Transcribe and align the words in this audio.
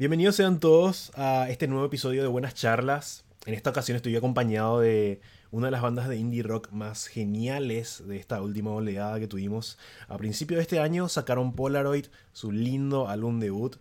Bienvenidos 0.00 0.36
sean 0.36 0.60
todos 0.60 1.12
a 1.14 1.50
este 1.50 1.68
nuevo 1.68 1.84
episodio 1.84 2.22
de 2.22 2.28
Buenas 2.28 2.54
Charlas. 2.54 3.26
En 3.44 3.52
esta 3.52 3.68
ocasión 3.68 3.96
estoy 3.96 4.16
acompañado 4.16 4.80
de 4.80 5.20
una 5.50 5.66
de 5.66 5.72
las 5.72 5.82
bandas 5.82 6.08
de 6.08 6.16
indie 6.16 6.42
rock 6.42 6.70
más 6.72 7.06
geniales 7.06 8.02
de 8.06 8.16
esta 8.16 8.40
última 8.40 8.70
oleada 8.70 9.20
que 9.20 9.28
tuvimos. 9.28 9.76
A 10.08 10.16
principio 10.16 10.56
de 10.56 10.62
este 10.62 10.80
año 10.80 11.06
sacaron 11.10 11.52
Polaroid, 11.52 12.06
su 12.32 12.50
lindo 12.50 13.08
álbum 13.08 13.40
debut, 13.40 13.76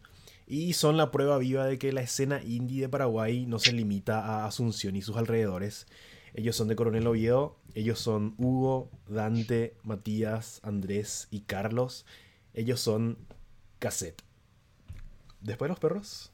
y 0.46 0.74
son 0.74 0.98
la 0.98 1.10
prueba 1.10 1.38
viva 1.38 1.66
de 1.66 1.80
que 1.80 1.94
la 1.94 2.02
escena 2.02 2.44
indie 2.44 2.82
de 2.82 2.90
Paraguay 2.90 3.46
no 3.46 3.58
se 3.58 3.72
limita 3.72 4.20
a 4.20 4.46
Asunción 4.46 4.98
y 4.98 5.02
sus 5.02 5.16
alrededores. 5.16 5.88
Ellos 6.34 6.58
son 6.58 6.68
de 6.68 6.76
Coronel 6.76 7.08
Oviedo, 7.08 7.56
ellos 7.76 7.98
son 7.98 8.36
Hugo, 8.38 8.92
Dante, 9.08 9.78
Matías, 9.84 10.60
Andrés 10.64 11.30
y 11.32 11.44
Carlos. 11.44 12.06
Ellos 12.54 12.82
son 12.82 13.18
Cassette. 13.80 14.29
Después 15.42 15.70
los 15.70 15.80
perros. 15.80 16.32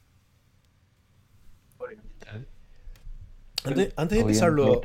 Antes, 3.64 3.92
antes 3.96 4.16
de 4.16 4.22
empezarlo. 4.22 4.80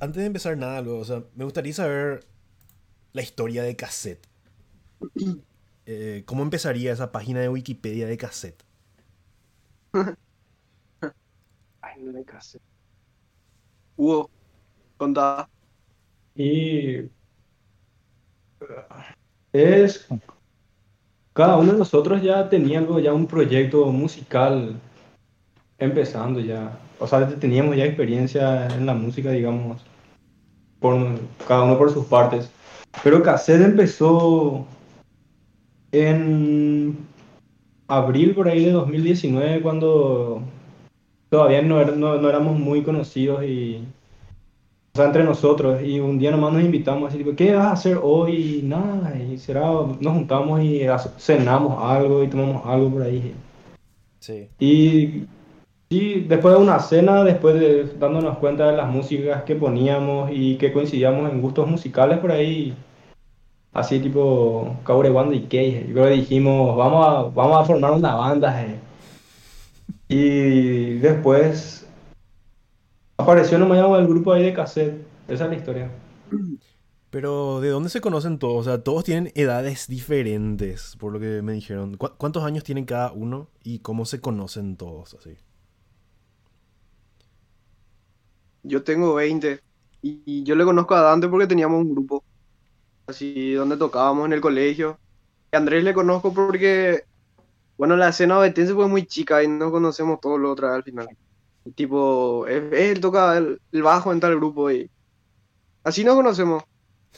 Antes 0.00 0.20
de 0.20 0.26
empezar 0.26 0.56
nada, 0.56 0.80
luego, 0.80 1.00
o 1.00 1.04
sea, 1.04 1.24
me 1.34 1.44
gustaría 1.44 1.72
saber 1.72 2.26
la 3.12 3.22
historia 3.22 3.62
de 3.62 3.76
cassette. 3.76 4.26
Eh, 5.86 6.22
¿Cómo 6.24 6.42
empezaría 6.42 6.94
esa 6.94 7.12
página 7.12 7.40
de 7.40 7.50
Wikipedia 7.50 8.06
de 8.06 8.16
cassette? 8.16 8.64
Ay, 11.82 12.00
no 12.00 12.10
de 12.10 12.24
cassette. 12.24 12.62
Hugo, 13.94 14.30
contá. 14.96 15.46
Y. 16.34 17.10
Es 19.52 20.08
cada 21.34 21.56
uno 21.58 21.72
de 21.72 21.78
nosotros 21.78 22.22
ya 22.22 22.48
tenía 22.48 22.80
ya 23.02 23.12
un 23.12 23.26
proyecto 23.26 23.86
musical 23.86 24.76
empezando 25.78 26.40
ya. 26.40 26.78
O 27.00 27.06
sea, 27.06 27.28
teníamos 27.28 27.76
ya 27.76 27.84
experiencia 27.84 28.68
en 28.68 28.86
la 28.86 28.94
música, 28.94 29.30
digamos, 29.30 29.82
por, 30.78 30.96
cada 31.46 31.64
uno 31.64 31.76
por 31.76 31.92
sus 31.92 32.06
partes. 32.06 32.50
Pero 33.02 33.22
Cassette 33.22 33.62
empezó 33.62 34.64
en 35.90 36.96
abril 37.88 38.34
por 38.34 38.48
ahí 38.48 38.64
de 38.64 38.72
2019, 38.72 39.60
cuando 39.60 40.40
todavía 41.30 41.62
no, 41.62 41.84
no 41.84 42.28
éramos 42.28 42.58
muy 42.58 42.82
conocidos 42.84 43.42
y 43.44 43.84
sea, 44.94 45.06
entre 45.06 45.24
nosotros, 45.24 45.82
y 45.82 45.98
un 45.98 46.18
día 46.18 46.30
nomás 46.30 46.52
nos 46.52 46.62
invitamos 46.62 47.08
así, 47.08 47.18
tipo, 47.18 47.34
¿qué 47.34 47.54
vas 47.54 47.66
a 47.66 47.72
hacer 47.72 47.98
hoy? 48.00 48.62
Nada, 48.64 49.16
y 49.16 49.38
será, 49.38 49.62
nos 49.62 50.12
juntamos 50.12 50.62
y 50.62 50.82
cenamos 51.18 51.82
algo 51.82 52.22
y 52.22 52.28
tomamos 52.28 52.64
algo 52.64 52.90
por 52.90 53.02
ahí. 53.02 53.34
Sí. 54.20 54.48
Y, 54.60 55.26
y 55.88 56.20
después 56.20 56.54
de 56.54 56.60
una 56.60 56.78
cena, 56.78 57.24
después 57.24 57.58
de 57.58 57.84
dándonos 57.98 58.38
cuenta 58.38 58.70
de 58.70 58.76
las 58.76 58.88
músicas 58.88 59.42
que 59.42 59.56
poníamos 59.56 60.30
y 60.32 60.56
que 60.56 60.72
coincidíamos 60.72 61.30
en 61.30 61.42
gustos 61.42 61.68
musicales 61.68 62.18
por 62.18 62.30
ahí, 62.30 62.74
así 63.72 63.98
tipo 63.98 64.76
Wanda 64.86 65.34
y 65.34 65.42
Key, 65.42 65.92
yo 65.94 66.04
que 66.04 66.10
dijimos, 66.10 66.76
vamos 66.76 67.06
a, 67.06 67.22
vamos 67.34 67.60
a 67.60 67.64
formar 67.64 67.92
una 67.92 68.14
banda. 68.14 68.64
Eh. 68.64 68.78
Y 70.08 70.98
después 70.98 71.83
Apareció 73.16 73.58
nomás 73.58 73.78
el 73.78 74.08
grupo 74.08 74.32
ahí 74.32 74.42
de 74.42 74.54
cassette. 74.54 75.06
Esa 75.28 75.44
es 75.44 75.50
la 75.50 75.56
historia. 75.56 75.90
Pero, 77.10 77.60
¿de 77.60 77.68
dónde 77.68 77.90
se 77.90 78.00
conocen 78.00 78.40
todos? 78.40 78.66
O 78.66 78.68
sea, 78.68 78.82
todos 78.82 79.04
tienen 79.04 79.30
edades 79.36 79.86
diferentes, 79.86 80.96
por 80.98 81.12
lo 81.12 81.20
que 81.20 81.42
me 81.42 81.52
dijeron. 81.52 81.96
¿Cuántos 81.96 82.42
años 82.42 82.64
tienen 82.64 82.86
cada 82.86 83.12
uno 83.12 83.50
y 83.62 83.78
cómo 83.78 84.04
se 84.04 84.20
conocen 84.20 84.76
todos 84.76 85.14
así? 85.14 85.36
Yo 88.64 88.82
tengo 88.82 89.14
20 89.14 89.60
y 90.02 90.42
yo 90.42 90.56
le 90.56 90.64
conozco 90.64 90.94
a 90.96 91.02
Dante 91.02 91.28
porque 91.28 91.46
teníamos 91.46 91.82
un 91.82 91.92
grupo 91.92 92.24
así 93.06 93.52
donde 93.54 93.76
tocábamos 93.76 94.26
en 94.26 94.32
el 94.32 94.40
colegio. 94.40 94.98
Y 95.52 95.56
a 95.56 95.58
Andrés 95.60 95.84
le 95.84 95.94
conozco 95.94 96.34
porque, 96.34 97.04
bueno, 97.78 97.96
la 97.96 98.08
escena 98.08 98.38
obetense 98.38 98.74
fue 98.74 98.88
muy 98.88 99.06
chica 99.06 99.42
y 99.42 99.48
no 99.48 99.70
conocemos 99.70 100.20
todos 100.20 100.40
los 100.40 100.52
otros 100.52 100.72
al 100.72 100.82
final. 100.82 101.08
Tipo, 101.74 102.46
él, 102.46 103.00
toca 103.00 103.38
el, 103.38 103.60
bajo 103.82 104.12
en 104.12 104.20
tal 104.20 104.36
grupo 104.36 104.70
y 104.70 104.90
así 105.82 106.04
no 106.04 106.14
conocemos. 106.14 106.62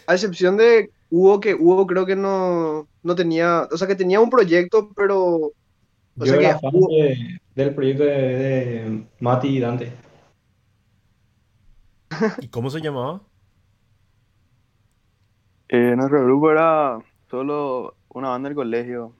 A 0.07 0.15
excepción 0.15 0.57
de 0.57 0.91
Hugo, 1.11 1.41
que 1.41 1.55
Hugo 1.55 1.87
creo 1.87 2.07
que 2.07 2.15
no, 2.15 2.87
no 3.03 3.15
tenía, 3.15 3.69
o 3.73 3.77
sea, 3.77 3.89
que 3.89 3.97
tenía 3.97 4.21
un 4.21 4.31
proyecto, 4.31 4.93
pero... 4.95 5.53
O 6.19 6.25
Yo 6.25 6.27
sea 6.27 6.37
era 6.37 6.61
que 6.61 7.41
del 7.57 7.75
proyecto 7.75 8.05
de, 8.05 9.07
Mati 9.19 9.49
y 9.49 9.61
Dante. 9.61 9.93
¿Y 12.41 12.49
cómo 12.49 12.71
se 12.71 12.81
llamaba? 12.81 13.23
Eh, 15.69 15.95
nuestro 15.97 16.25
grupo 16.25 16.51
era 16.51 16.99
solo 17.31 17.97
una 18.11 18.29
banda 18.29 18.49
del 18.49 18.57
colegio. 18.57 19.13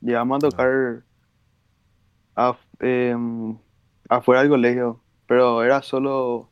Llegamos 0.00 0.36
a 0.36 0.48
tocar 0.48 1.02
a, 2.36 2.56
em, 2.80 3.58
afuera 4.08 4.40
del 4.40 4.50
colegio, 4.50 5.00
pero 5.26 5.62
era 5.62 5.82
solo, 5.82 6.50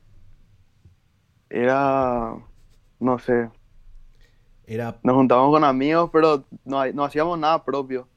era, 1.49 2.34
no 3.00 3.19
sé, 3.19 3.50
era... 4.67 4.99
Nos 5.03 5.15
juntábamos 5.15 5.53
con 5.53 5.65
amigos, 5.65 6.11
pero 6.12 6.44
no, 6.65 6.84
no 6.93 7.05
hacíamos 7.05 7.39
nada 7.39 7.65
propio. 7.65 8.09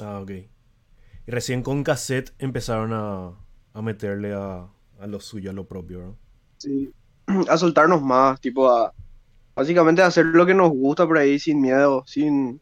Ah, 0.00 0.20
ok. 0.20 0.30
Y 0.30 1.30
recién 1.30 1.62
con 1.62 1.82
cassette 1.82 2.32
empezaron 2.38 2.92
a, 2.92 3.32
a 3.72 3.82
meterle 3.82 4.32
a, 4.32 4.68
a, 5.00 5.06
lo 5.06 5.20
suyo, 5.20 5.50
a 5.50 5.52
lo 5.52 5.66
propio, 5.66 6.00
¿no? 6.00 6.16
Sí, 6.58 6.92
a 7.48 7.56
soltarnos 7.56 8.02
más, 8.02 8.40
tipo 8.40 8.68
a... 8.70 8.92
Básicamente 9.56 10.02
a 10.02 10.06
hacer 10.06 10.26
lo 10.26 10.46
que 10.46 10.54
nos 10.54 10.70
gusta 10.70 11.06
por 11.06 11.16
ahí 11.16 11.38
sin 11.38 11.60
miedo, 11.60 12.02
sin, 12.06 12.60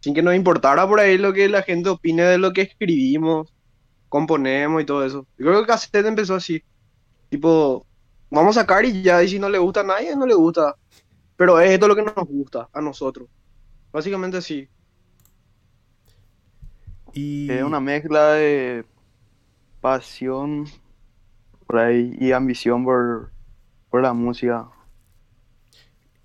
sin 0.00 0.14
que 0.14 0.22
nos 0.22 0.34
importara 0.34 0.88
por 0.88 1.00
ahí 1.00 1.18
lo 1.18 1.34
que 1.34 1.50
la 1.50 1.62
gente 1.62 1.90
opine 1.90 2.22
de 2.22 2.38
lo 2.38 2.54
que 2.54 2.62
escribimos 2.62 3.52
componemos 4.08 4.82
y 4.82 4.86
todo 4.86 5.04
eso. 5.04 5.26
Yo 5.38 5.46
creo 5.46 5.60
que 5.60 5.66
Cassette 5.66 6.06
empezó 6.06 6.34
así. 6.34 6.62
Tipo, 7.28 7.86
vamos 8.30 8.56
a 8.56 8.60
sacar 8.60 8.84
y 8.84 9.02
ya, 9.02 9.22
y 9.22 9.28
si 9.28 9.38
no 9.38 9.48
le 9.48 9.58
gusta 9.58 9.80
a 9.80 9.84
nadie, 9.84 10.14
no 10.16 10.26
le 10.26 10.34
gusta. 10.34 10.76
Pero 11.36 11.60
es 11.60 11.70
esto 11.70 11.88
lo 11.88 11.96
que 11.96 12.02
nos 12.02 12.14
gusta 12.14 12.68
a 12.72 12.80
nosotros. 12.80 13.28
Básicamente 13.92 14.40
sí. 14.40 14.68
Y... 17.12 17.50
Es 17.50 17.62
una 17.62 17.80
mezcla 17.80 18.32
de 18.32 18.84
pasión 19.80 20.66
por 21.66 21.78
ahí 21.78 22.16
y 22.18 22.32
ambición 22.32 22.84
por, 22.84 23.32
por 23.90 24.02
la 24.02 24.12
música. 24.12 24.68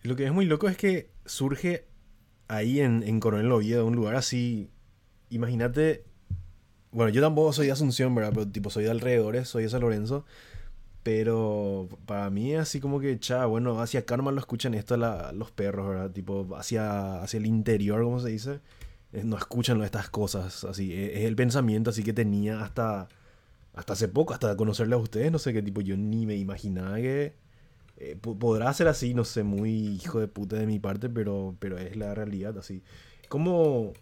Lo 0.04 0.16
que 0.16 0.26
es 0.26 0.34
muy 0.34 0.46
loco 0.46 0.68
es 0.68 0.78
que 0.78 1.12
surge 1.26 1.88
ahí 2.48 2.82
en, 2.82 3.04
en 3.04 3.20
Coronel 3.20 3.52
Oviedo, 3.52 3.86
un 3.86 3.96
lugar 3.96 4.16
así. 4.16 4.72
Imagínate 5.30 6.11
bueno, 6.92 7.10
yo 7.12 7.22
tampoco 7.22 7.54
soy 7.54 7.68
de 7.68 7.72
Asunción, 7.74 8.14
¿verdad? 8.16 8.32
Pero 8.34 8.48
tipo, 8.48 8.70
soy 8.70 8.84
de 8.86 8.92
alrededores, 8.92 9.48
soy 9.48 9.64
de 9.64 9.70
San 9.70 9.82
Lorenzo. 9.82 10.26
Pero 11.04 11.90
para 12.06 12.30
mí 12.30 12.54
así 12.56 12.80
como 12.80 13.00
que, 13.00 13.20
cha, 13.20 13.46
bueno, 13.46 13.82
hacia 13.82 14.06
Karma 14.06 14.32
lo 14.32 14.40
escuchan 14.40 14.74
esto 14.76 14.98
los 14.98 15.52
perros, 15.52 15.90
¿verdad? 15.90 16.12
Tipo, 16.12 16.48
hacia, 16.56 17.22
hacia 17.24 17.38
el 17.38 17.48
interior, 17.48 18.04
como 18.04 18.20
se 18.20 18.30
dice. 18.30 18.60
Eh, 19.14 19.24
no 19.26 19.38
escuchan 19.38 19.82
estas 19.84 20.10
cosas, 20.10 20.64
así. 20.64 20.94
E, 20.94 21.20
es 21.20 21.26
el 21.26 21.36
pensamiento 21.36 21.90
así 21.90 22.04
que 22.04 22.14
tenía 22.14 22.62
hasta, 22.64 23.10
hasta 23.74 23.94
hace 23.94 24.08
poco, 24.08 24.34
hasta 24.34 24.56
conocerle 24.58 24.96
a 24.96 24.98
ustedes. 25.00 25.32
No 25.32 25.40
sé 25.40 25.54
qué 25.54 25.62
tipo, 25.64 25.82
yo 25.82 25.98
ni 25.98 26.26
me 26.26 26.36
imaginaba 26.36 26.98
que 26.98 27.34
eh, 27.98 28.16
podrá 28.16 28.74
ser 28.74 28.88
así, 28.88 29.14
no 29.14 29.26
sé, 29.26 29.44
muy 29.44 29.72
hijo 29.72 30.20
de 30.20 30.28
puta 30.28 30.56
de 30.58 30.68
mi 30.68 30.80
parte, 30.80 31.10
pero, 31.10 31.56
pero 31.60 31.78
es 31.78 31.96
la 31.96 32.16
realidad, 32.16 32.58
así. 32.58 32.84
¿Cómo, 33.30 33.94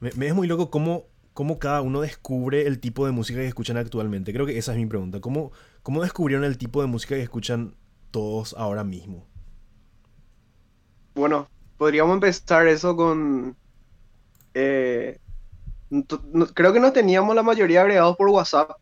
me, 0.00 0.10
es 0.26 0.34
muy 0.34 0.46
loco 0.46 0.70
cómo, 0.70 1.04
cómo, 1.32 1.58
cada 1.58 1.82
uno 1.82 2.00
descubre 2.00 2.66
el 2.66 2.80
tipo 2.80 3.06
de 3.06 3.12
música 3.12 3.40
que 3.40 3.46
escuchan 3.46 3.76
actualmente. 3.76 4.32
Creo 4.32 4.46
que 4.46 4.58
esa 4.58 4.72
es 4.72 4.78
mi 4.78 4.86
pregunta. 4.86 5.20
¿Cómo, 5.20 5.52
¿Cómo 5.82 6.02
descubrieron 6.02 6.44
el 6.44 6.58
tipo 6.58 6.80
de 6.80 6.88
música 6.88 7.14
que 7.14 7.22
escuchan 7.22 7.74
todos 8.10 8.54
ahora 8.58 8.84
mismo? 8.84 9.26
Bueno, 11.14 11.48
podríamos 11.78 12.14
empezar 12.14 12.66
eso 12.66 12.94
con... 12.96 13.56
Eh, 14.54 15.18
creo 16.54 16.72
que 16.72 16.80
no 16.80 16.92
teníamos 16.92 17.34
la 17.34 17.42
mayoría 17.42 17.82
agregados 17.82 18.16
por 18.16 18.28
WhatsApp. 18.28 18.72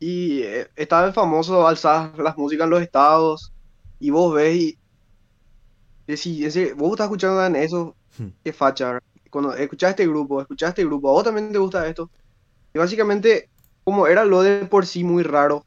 Y 0.00 0.42
eh, 0.42 0.68
estaba 0.76 1.06
el 1.06 1.12
famoso 1.12 1.66
alzar 1.66 2.16
las 2.18 2.36
músicas 2.36 2.64
en 2.64 2.70
los 2.70 2.82
estados. 2.82 3.52
Y 3.98 4.10
vos 4.10 4.34
ves 4.34 4.56
y... 4.56 4.78
Decís, 6.06 6.74
vos 6.74 6.92
estás 6.92 7.04
escuchando 7.04 7.44
en 7.44 7.54
eso, 7.56 7.94
hmm. 8.18 8.28
qué 8.42 8.52
facha, 8.54 8.98
cuando 9.30 9.54
escuchaste 9.54 10.02
este 10.04 10.10
grupo, 10.12 10.40
escuchaste 10.40 10.82
este 10.82 10.88
grupo, 10.88 11.08
a 11.10 11.12
vos 11.12 11.24
también 11.24 11.52
te 11.52 11.58
gusta 11.58 11.86
esto. 11.88 12.10
Y 12.74 12.78
básicamente, 12.78 13.50
como 13.84 14.06
era 14.08 14.24
lo 14.24 14.42
de 14.42 14.66
por 14.66 14.86
sí 14.86 15.04
muy 15.04 15.22
raro 15.24 15.66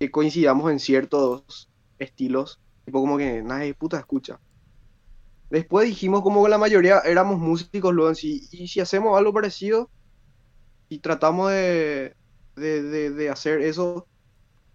que 0.00 0.10
coincidamos 0.10 0.70
en 0.72 0.80
ciertos 0.80 1.70
estilos, 1.98 2.60
tipo 2.84 3.00
como 3.00 3.18
que 3.18 3.42
nadie 3.42 3.74
puta 3.74 3.98
escucha. 3.98 4.40
después 5.50 5.86
dijimos 5.88 6.22
como 6.22 6.42
que 6.44 6.50
la 6.50 6.58
mayoría 6.58 7.00
éramos 7.00 7.38
músicos 7.38 7.92
luego 7.94 8.10
en 8.10 8.16
sí, 8.16 8.48
y 8.50 8.68
si 8.68 8.80
hacemos 8.80 9.16
algo 9.18 9.32
parecido 9.32 9.90
y 10.88 11.00
tratamos 11.00 11.50
de, 11.50 12.16
de, 12.56 12.82
de, 12.82 13.10
de 13.10 13.30
hacer 13.30 13.62
eso, 13.62 14.08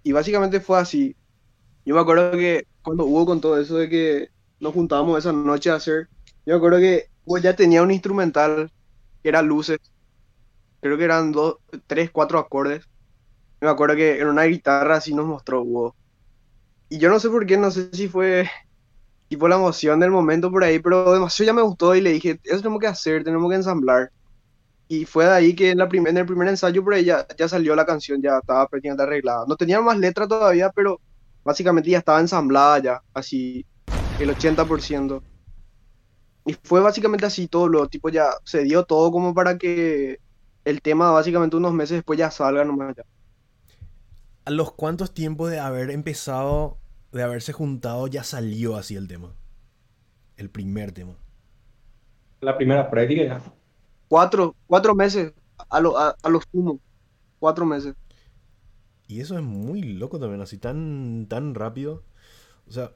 y 0.04 0.12
básicamente 0.14 0.62
fue 0.62 0.80
así. 0.80 1.18
Yo 1.86 1.96
me 1.96 2.02
acuerdo 2.02 2.32
que 2.34 2.64
cuando 2.84 3.06
hubo 3.06 3.26
con 3.26 3.42
todo 3.42 3.60
eso 3.62 3.78
de 3.78 3.90
que 3.90 4.30
nos 4.60 4.74
juntábamos 4.74 5.20
esa 5.20 5.34
noche 5.34 5.72
a 5.72 5.76
hacer, 5.76 6.10
yo 6.46 6.54
me 6.54 6.58
acuerdo 6.58 6.80
que 6.80 7.06
Hugo 7.28 7.40
ya 7.40 7.56
tenía 7.56 7.84
un 7.84 7.92
instrumental 7.92 8.72
que 9.22 9.30
era 9.30 9.42
luces, 9.42 9.80
creo 10.80 10.98
que 10.98 11.04
eran 11.04 11.34
dos, 11.34 11.58
tres, 11.86 12.10
cuatro 12.10 12.40
acordes. 12.40 12.86
Me 13.60 13.70
acuerdo 13.70 13.96
que 13.98 14.20
en 14.22 14.28
una 14.28 14.44
guitarra 14.44 14.96
así 14.98 15.14
nos 15.14 15.26
mostró 15.26 15.62
Hugo. 15.62 15.96
Y 16.90 17.00
yo 17.00 17.10
no 17.10 17.20
sé 17.20 17.30
por 17.30 17.46
qué, 17.46 17.58
no 17.58 17.70
sé 17.70 17.90
si 17.94 18.08
fue 18.08 18.50
tipo 19.28 19.48
la 19.50 19.58
emoción 19.58 20.00
del 20.00 20.12
momento 20.12 20.50
por 20.52 20.64
ahí, 20.64 20.80
pero 20.80 21.14
demasiado 21.14 21.48
ya 21.48 21.54
me 21.54 21.62
gustó 21.64 21.96
y 21.96 22.02
le 22.02 22.12
dije, 22.14 22.40
eso 22.44 22.60
tenemos 22.60 22.80
que 22.80 22.88
hacer, 22.88 23.24
tenemos 23.26 23.50
que 23.50 23.58
ensamblar. 23.58 24.12
Y 24.88 25.06
fue 25.06 25.26
de 25.26 25.32
ahí 25.32 25.56
que 25.56 25.72
en, 25.72 25.80
la 25.80 25.90
en 25.92 26.18
el 26.18 26.26
primer 26.26 26.48
ensayo 26.48 26.82
por 26.84 26.94
ahí 26.94 27.04
ya, 27.06 27.28
ya 27.38 27.50
salió 27.50 27.76
la 27.76 27.86
canción, 27.86 28.22
ya 28.22 28.38
estaba 28.38 28.68
prácticamente 28.70 29.04
arreglada. 29.04 29.46
No 29.48 29.58
tenía 29.58 29.82
más 29.82 29.98
letra 29.98 30.28
todavía, 30.28 30.72
pero 30.74 31.02
básicamente 31.44 31.90
ya 31.90 31.98
estaba 32.00 32.22
ensamblada 32.22 32.80
ya, 32.80 33.02
así 33.14 33.66
el 34.20 34.30
80%. 34.30 35.22
Y 36.48 36.54
fue 36.64 36.80
básicamente 36.80 37.26
así 37.26 37.48
todo, 37.48 37.68
lo 37.68 37.90
tipo 37.90 38.10
ya 38.10 38.30
se 38.46 38.64
dio 38.64 38.86
todo 38.86 39.12
como 39.12 39.34
para 39.36 39.58
que 39.58 40.20
el 40.66 40.82
tema 40.82 41.12
básicamente 41.12 41.58
unos 41.58 41.74
meses 41.74 41.98
después 41.98 42.18
ya 42.18 42.32
salga 42.32 42.64
nomás 42.66 42.96
ya. 42.96 43.04
¿A 44.46 44.50
los 44.52 44.72
cuántos 44.72 45.14
tiempos 45.14 45.52
de 45.52 45.60
haber 45.60 45.92
empezado, 45.92 46.80
de 47.12 47.22
haberse 47.22 47.54
juntado, 47.54 48.08
ya 48.08 48.24
salió 48.24 48.78
así 48.78 48.96
el 48.96 49.08
tema? 49.08 49.36
El 50.38 50.50
primer 50.50 50.92
tema. 50.94 51.18
La 52.42 52.58
primera 52.58 52.90
práctica 52.90 53.24
ya. 53.24 53.42
Cuatro, 54.08 54.56
cuatro 54.68 54.96
meses 54.96 55.34
a 55.70 55.80
lo, 55.80 55.98
a, 55.98 56.16
a 56.24 56.30
lo 56.30 56.40
sumo. 56.52 56.80
Cuatro 57.40 57.66
meses. 57.66 57.96
Y 59.08 59.22
eso 59.22 59.38
es 59.38 59.44
muy 59.44 59.82
loco 59.84 60.20
también, 60.20 60.42
así 60.42 60.58
tan, 60.58 61.28
tan 61.30 61.56
rápido. 61.56 62.04
O 62.68 62.72
sea, 62.72 62.94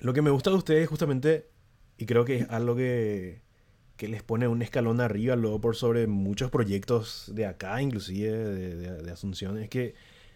lo 0.00 0.12
que 0.12 0.22
me 0.22 0.30
gusta 0.30 0.50
de 0.50 0.56
ustedes 0.56 0.88
justamente, 0.88 1.51
y 1.98 2.06
creo 2.06 2.24
que 2.24 2.36
es 2.38 2.50
algo 2.50 2.76
que, 2.76 3.42
que 3.96 4.08
les 4.08 4.22
pone 4.22 4.48
un 4.48 4.62
escalón 4.62 5.00
arriba 5.00 5.36
luego 5.36 5.60
por 5.60 5.76
sobre 5.76 6.06
muchos 6.06 6.50
proyectos 6.50 7.30
de 7.34 7.46
acá, 7.46 7.80
inclusive 7.82 8.30
de, 8.32 8.76
de- 8.76 9.02
de 9.02 9.12
Asunción, 9.12 9.58
es 9.58 9.68
que 9.70 9.94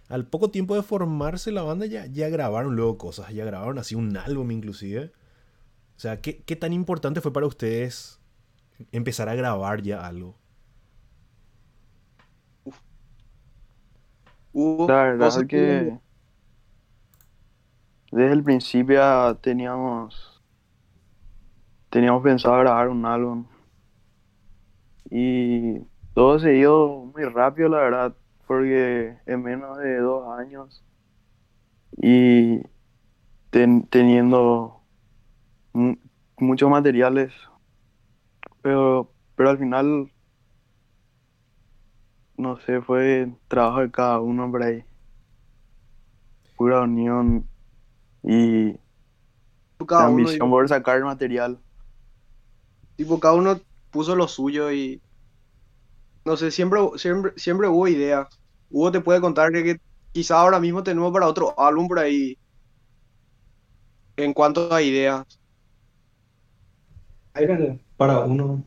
al 0.09 0.27
poco 0.27 0.51
tiempo 0.51 0.77
de 0.77 0.83
formarse 0.83 1.53
la 1.53 1.63
banda 1.63 1.87
ya, 1.87 2.07
ya 2.07 2.29
grabaron 2.31 2.77
luego 2.77 2.99
cosas, 2.99 3.33
ya 3.35 3.45
grabaron 3.45 3.79
así 3.79 3.95
un 3.97 4.17
álbum 4.17 4.51
inclusive. 4.53 5.13
O 5.97 6.01
sea, 6.01 6.21
¿qué, 6.23 6.43
qué 6.45 6.57
tan 6.57 6.73
importante 6.75 7.21
fue 7.21 7.33
para 7.33 7.47
ustedes 7.47 8.21
empezar 8.93 9.29
a 9.31 9.37
grabar 9.37 9.83
ya 9.83 10.07
algo? 10.07 10.37
Hubo 14.53 14.87
La 14.89 15.05
verdad 15.05 15.41
es 15.43 15.47
que 15.47 16.01
desde 18.11 18.33
el 18.33 18.43
principio 18.43 18.97
ya 18.97 19.39
teníamos 19.41 20.36
teníamos 21.97 22.23
pensado 22.23 22.59
grabar 22.61 22.89
un 22.91 23.07
álbum 23.07 23.47
y 25.11 25.81
todo 26.15 26.39
se 26.39 26.51
dio 26.51 26.89
muy 27.15 27.25
rápido 27.25 27.69
la 27.69 27.79
verdad 27.79 28.17
porque 28.47 29.19
en 29.27 29.43
menos 29.43 29.79
de 29.79 29.99
dos 29.99 30.29
años 30.39 30.85
y 32.03 32.61
ten- 33.51 33.89
teniendo 33.89 34.87
mu- 35.75 35.97
muchos 36.39 36.71
materiales 36.71 37.35
pero 38.63 39.15
pero 39.35 39.51
al 39.51 39.59
final 39.59 40.13
no 42.39 42.57
sé, 42.59 42.81
fue 42.83 43.31
trabajo 43.49 43.81
de 43.81 43.91
cada 43.91 44.21
uno 44.21 44.51
por 44.51 44.63
ahí. 44.63 44.85
Pura 46.57 46.83
unión 46.83 47.49
y 48.23 48.79
cada 49.89 50.09
uno, 50.11 50.29
ambición 50.29 50.51
por 50.51 50.69
sacar 50.69 51.03
material. 51.03 51.63
Tipo, 52.97 53.21
cada 53.21 53.35
uno 53.35 53.61
puso 53.91 54.17
lo 54.17 54.29
suyo 54.29 54.73
y 54.73 55.01
no 56.25 56.37
sé, 56.37 56.51
siempre, 56.51 56.81
siempre, 56.97 57.33
siempre 57.37 57.69
hubo 57.69 57.87
ideas. 57.89 58.29
Hugo 58.71 58.91
te 58.91 59.01
puede 59.01 59.21
contar 59.21 59.53
que, 59.53 59.63
que 59.63 59.81
quizá 60.13 60.41
ahora 60.41 60.59
mismo 60.59 60.83
tenemos 60.83 61.13
para 61.13 61.29
otro 61.29 61.55
álbum 61.59 61.87
por 61.87 62.01
ahí 62.01 62.37
en 64.17 64.33
cuanto 64.33 64.73
a 64.73 64.83
ideas. 64.83 65.25
Para 67.97 68.21
uno 68.21 68.63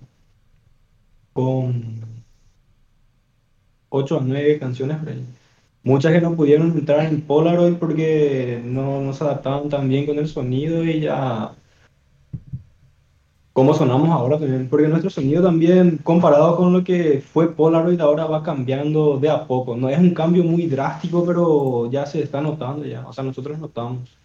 con 1.33 1.99
8 3.89 4.17
o 4.17 4.21
9 4.21 4.59
canciones 4.59 4.97
por 4.97 5.09
ahí. 5.09 5.25
Muchas 5.83 6.13
que 6.13 6.21
no 6.21 6.35
pudieron 6.35 6.71
entrar 6.71 7.05
en 7.05 7.21
Polaroid 7.21 7.75
porque 7.75 8.61
no, 8.63 9.01
no 9.01 9.13
se 9.13 9.23
adaptaban 9.23 9.69
tan 9.69 9.89
bien 9.89 10.05
con 10.05 10.17
el 10.19 10.27
sonido 10.27 10.83
y 10.83 11.01
ya 11.01 11.53
cómo 13.59 13.73
sonamos 13.73 14.09
ahora 14.09 14.39
también, 14.39 14.69
porque 14.69 14.87
nuestro 14.87 15.09
sonido 15.09 15.43
también 15.43 15.97
comparado 15.97 16.55
con 16.55 16.71
lo 16.71 16.81
que 16.81 17.19
fue 17.19 17.53
Polaroid 17.53 17.99
ahora 17.99 18.23
va 18.23 18.41
cambiando 18.41 19.19
de 19.19 19.29
a 19.29 19.45
poco. 19.45 19.75
No 19.75 19.89
es 19.89 19.99
un 19.99 20.13
cambio 20.13 20.45
muy 20.45 20.65
drástico, 20.67 21.25
pero 21.25 21.91
ya 21.91 22.05
se 22.05 22.23
está 22.23 22.39
notando 22.39 22.85
ya, 22.85 23.05
o 23.05 23.11
sea, 23.11 23.21
nosotros 23.25 23.59
notamos. 23.59 24.17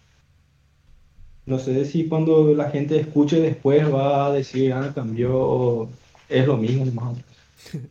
No 1.45 1.59
sé 1.59 1.83
si 1.83 2.07
cuando 2.07 2.53
la 2.53 2.69
gente 2.69 2.97
escuche 2.97 3.41
después 3.41 3.93
va 3.93 4.27
a 4.27 4.31
decir, 4.31 4.71
ah, 4.71 4.93
cambió, 4.95 5.37
o 5.37 5.89
es 6.29 6.47
lo 6.47 6.55
mismo, 6.55 6.85
más 6.93 7.05
o 7.05 7.11
menos. 7.11 7.25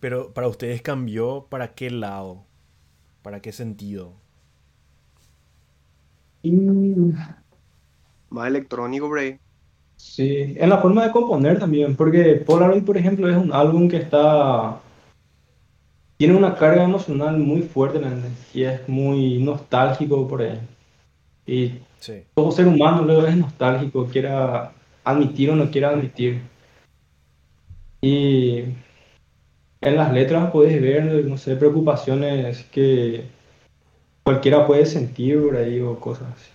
Pero 0.00 0.32
para 0.32 0.48
ustedes 0.48 0.82
cambió 0.82 1.46
para 1.48 1.74
qué 1.74 1.92
lado, 1.92 2.42
para 3.22 3.38
qué 3.38 3.52
sentido. 3.52 4.14
Y 6.42 6.50
Más 8.30 8.48
electrónico 8.48 9.14
ahí. 9.14 9.38
Sí, 10.02 10.54
en 10.56 10.68
la 10.68 10.78
forma 10.78 11.04
de 11.06 11.12
componer 11.12 11.60
también, 11.60 11.94
porque 11.94 12.34
Polaroid, 12.34 12.82
por 12.82 12.98
ejemplo, 12.98 13.28
es 13.30 13.36
un 13.36 13.52
álbum 13.52 13.88
que 13.88 13.98
está, 13.98 14.80
tiene 16.18 16.34
una 16.34 16.56
carga 16.56 16.82
emocional 16.82 17.38
muy 17.38 17.62
fuerte 17.62 18.00
¿me 18.00 18.10
y 18.52 18.64
es 18.64 18.86
muy 18.88 19.38
nostálgico 19.38 20.26
por 20.26 20.42
ahí. 20.42 20.58
Y 21.46 21.78
Sí. 22.00 22.24
todo 22.34 22.50
ser 22.50 22.66
humano 22.66 23.02
luego 23.04 23.28
es 23.28 23.36
nostálgico, 23.36 24.06
quiera 24.06 24.72
admitir 25.04 25.50
o 25.50 25.54
no 25.54 25.70
quiera 25.70 25.90
admitir. 25.90 26.42
Y 28.02 28.64
en 29.82 29.96
las 29.96 30.12
letras 30.12 30.50
puedes 30.50 30.82
ver, 30.82 31.24
no 31.24 31.38
sé, 31.38 31.54
preocupaciones 31.54 32.64
que 32.72 33.22
cualquiera 34.24 34.66
puede 34.66 34.84
sentir 34.84 35.40
por 35.40 35.56
ahí 35.56 35.80
o 35.80 35.98
cosas 36.00 36.26
así. 36.34 36.50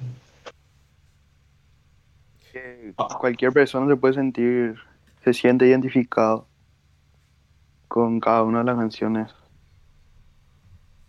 Que 2.57 2.93
cualquier 3.19 3.51
persona 3.51 3.87
se 3.87 3.97
puede 3.97 4.15
sentir, 4.15 4.75
se 5.23 5.33
siente 5.33 5.67
identificado 5.67 6.47
con 7.87 8.19
cada 8.19 8.43
una 8.43 8.59
de 8.59 8.65
las 8.65 8.77
canciones. 8.77 9.31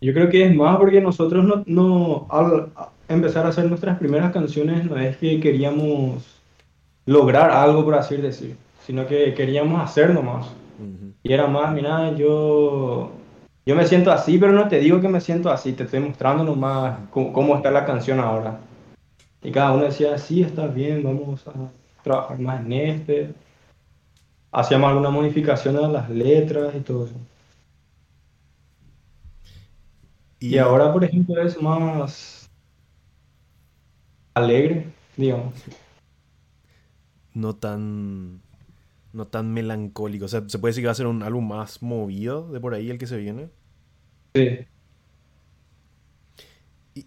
Yo 0.00 0.12
creo 0.12 0.28
que 0.28 0.44
es 0.44 0.54
más 0.54 0.76
porque 0.76 1.00
nosotros 1.00 1.44
no, 1.44 1.64
no 1.66 2.26
al 2.30 2.68
empezar 3.08 3.46
a 3.46 3.48
hacer 3.48 3.64
nuestras 3.64 3.98
primeras 3.98 4.32
canciones 4.32 4.84
no 4.84 4.96
es 4.96 5.16
que 5.16 5.40
queríamos 5.40 6.40
lograr 7.06 7.50
algo 7.50 7.84
por 7.84 7.94
así 7.94 8.16
decir, 8.16 8.56
sino 8.86 9.06
que 9.06 9.34
queríamos 9.34 9.80
hacer 9.82 10.12
nomás. 10.12 10.46
Ujú. 10.78 11.12
Y 11.22 11.32
era 11.32 11.46
más, 11.46 11.72
mira, 11.72 12.12
yo, 12.14 13.10
yo 13.66 13.74
me 13.74 13.86
siento 13.86 14.12
así, 14.12 14.38
pero 14.38 14.52
no 14.52 14.68
te 14.68 14.78
digo 14.78 15.00
que 15.00 15.08
me 15.08 15.20
siento 15.20 15.50
así, 15.50 15.72
te 15.72 15.84
estoy 15.84 16.00
mostrando 16.00 16.44
nomás 16.44 16.98
cómo, 17.10 17.32
cómo 17.32 17.56
está 17.56 17.70
la 17.70 17.86
canción 17.86 18.20
ahora. 18.20 18.60
Y 19.42 19.52
cada 19.52 19.72
uno 19.72 19.84
decía, 19.84 20.18
sí, 20.18 20.42
está 20.42 20.66
bien, 20.66 21.02
vamos 21.02 21.46
a 21.46 21.52
trabajar 22.02 22.38
más 22.40 22.60
en 22.64 22.72
este. 22.72 23.34
Hacíamos 24.50 24.88
alguna 24.90 25.10
modificación 25.10 25.76
a 25.76 25.88
las 25.88 26.10
letras 26.10 26.74
y 26.74 26.80
todo 26.80 27.06
eso. 27.06 27.14
Y 30.40 30.58
ahora, 30.58 30.92
por 30.92 31.04
ejemplo, 31.04 31.40
es 31.42 31.60
más 31.60 32.50
alegre, 34.34 34.86
digamos. 35.16 35.54
no 37.34 37.54
tan 37.56 38.42
no 39.12 39.26
tan 39.26 39.52
melancólico. 39.52 40.26
O 40.26 40.28
sea, 40.28 40.42
se 40.48 40.58
puede 40.58 40.70
decir 40.72 40.82
que 40.82 40.86
va 40.86 40.92
a 40.92 40.94
ser 40.94 41.06
un 41.06 41.22
álbum 41.22 41.48
más 41.48 41.82
movido 41.82 42.50
de 42.52 42.60
por 42.60 42.74
ahí 42.74 42.90
el 42.90 42.98
que 42.98 43.06
se 43.06 43.16
viene. 43.16 43.50
Sí. 44.34 44.66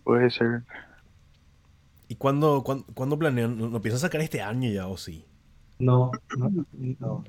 Puede 0.03 0.29
ser. 0.31 0.63
¿Y 2.11 2.15
cuándo, 2.15 2.61
cuándo, 2.65 2.85
cuándo 2.93 3.17
planean? 3.17 3.57
¿No, 3.57 3.69
no 3.69 3.81
piensan 3.81 4.01
sacar 4.01 4.19
este 4.19 4.41
año 4.41 4.69
ya 4.69 4.85
o 4.85 4.97
sí? 4.97 5.23
No, 5.79 6.11
no, 6.37 6.51
no. 6.99 7.23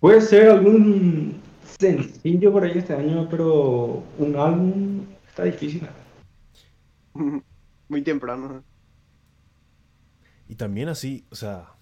Puede 0.00 0.20
ser 0.22 0.50
algún 0.50 1.40
sencillo 1.78 2.50
por 2.50 2.64
ahí 2.64 2.76
este 2.76 2.94
año, 2.94 3.28
pero 3.30 4.02
un 4.18 4.34
álbum 4.34 5.02
está 5.28 5.44
difícil. 5.44 5.86
Muy 7.88 8.02
temprano. 8.02 8.64
Y 10.48 10.56
también 10.56 10.88
así, 10.88 11.24
o 11.30 11.36
sea, 11.36 11.76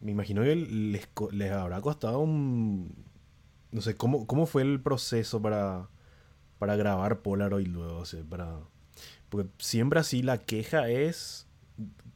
me 0.00 0.12
imagino 0.12 0.42
que 0.42 0.54
les, 0.54 1.08
les 1.32 1.50
habrá 1.50 1.80
costado 1.80 2.20
un... 2.20 2.94
No 3.72 3.80
sé, 3.80 3.96
¿cómo, 3.96 4.28
cómo 4.28 4.46
fue 4.46 4.62
el 4.62 4.80
proceso 4.80 5.42
para, 5.42 5.88
para 6.60 6.76
grabar 6.76 7.22
Polaroid 7.22 7.66
luego? 7.66 7.96
O 7.96 8.04
sea, 8.04 8.22
para... 8.22 8.60
Porque 9.34 9.50
siempre 9.58 9.98
así 9.98 10.22
la 10.22 10.38
queja 10.38 10.88
es 10.88 11.48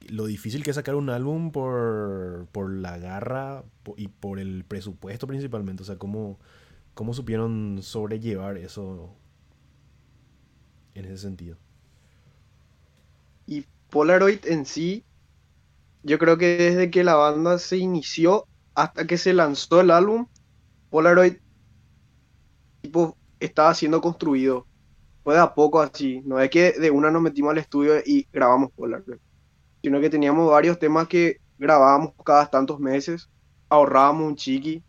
lo 0.08 0.26
difícil 0.26 0.62
que 0.62 0.70
es 0.70 0.76
sacar 0.76 0.94
un 0.94 1.10
álbum 1.10 1.50
por, 1.50 2.46
por 2.52 2.72
la 2.72 2.96
garra 2.96 3.64
y 3.96 4.06
por 4.06 4.38
el 4.38 4.62
presupuesto 4.62 5.26
principalmente. 5.26 5.82
O 5.82 5.86
sea, 5.86 5.96
¿cómo, 5.96 6.38
cómo 6.94 7.12
supieron 7.14 7.80
sobrellevar 7.82 8.56
eso 8.56 9.16
en 10.94 11.06
ese 11.06 11.18
sentido? 11.18 11.56
Y 13.46 13.64
Polaroid 13.90 14.46
en 14.46 14.64
sí, 14.64 15.02
yo 16.04 16.20
creo 16.20 16.38
que 16.38 16.56
desde 16.56 16.88
que 16.88 17.02
la 17.02 17.16
banda 17.16 17.58
se 17.58 17.78
inició 17.78 18.46
hasta 18.76 19.08
que 19.08 19.18
se 19.18 19.34
lanzó 19.34 19.80
el 19.80 19.90
álbum, 19.90 20.28
Polaroid 20.88 21.38
estaba 23.40 23.74
siendo 23.74 24.00
construido. 24.00 24.68
Fue 25.28 25.34
de 25.34 25.42
a 25.42 25.54
poco 25.54 25.82
así. 25.82 26.22
No 26.24 26.40
es 26.40 26.48
que 26.48 26.72
de 26.72 26.90
una 26.90 27.10
nos 27.10 27.20
metimos 27.20 27.50
al 27.50 27.58
estudio 27.58 27.96
y 28.02 28.26
grabamos 28.32 28.70
Polaroid. 28.72 29.18
Sino 29.82 30.00
que 30.00 30.08
teníamos 30.08 30.50
varios 30.50 30.78
temas 30.78 31.06
que 31.06 31.36
grabábamos 31.58 32.14
cada 32.24 32.46
tantos 32.48 32.80
meses. 32.80 33.28
Ahorrábamos 33.68 34.26
un 34.26 34.36
chiqui. 34.36 34.82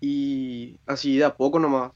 Y 0.00 0.80
así 0.84 1.16
de 1.16 1.26
a 1.26 1.36
poco 1.36 1.60
nomás. 1.60 1.92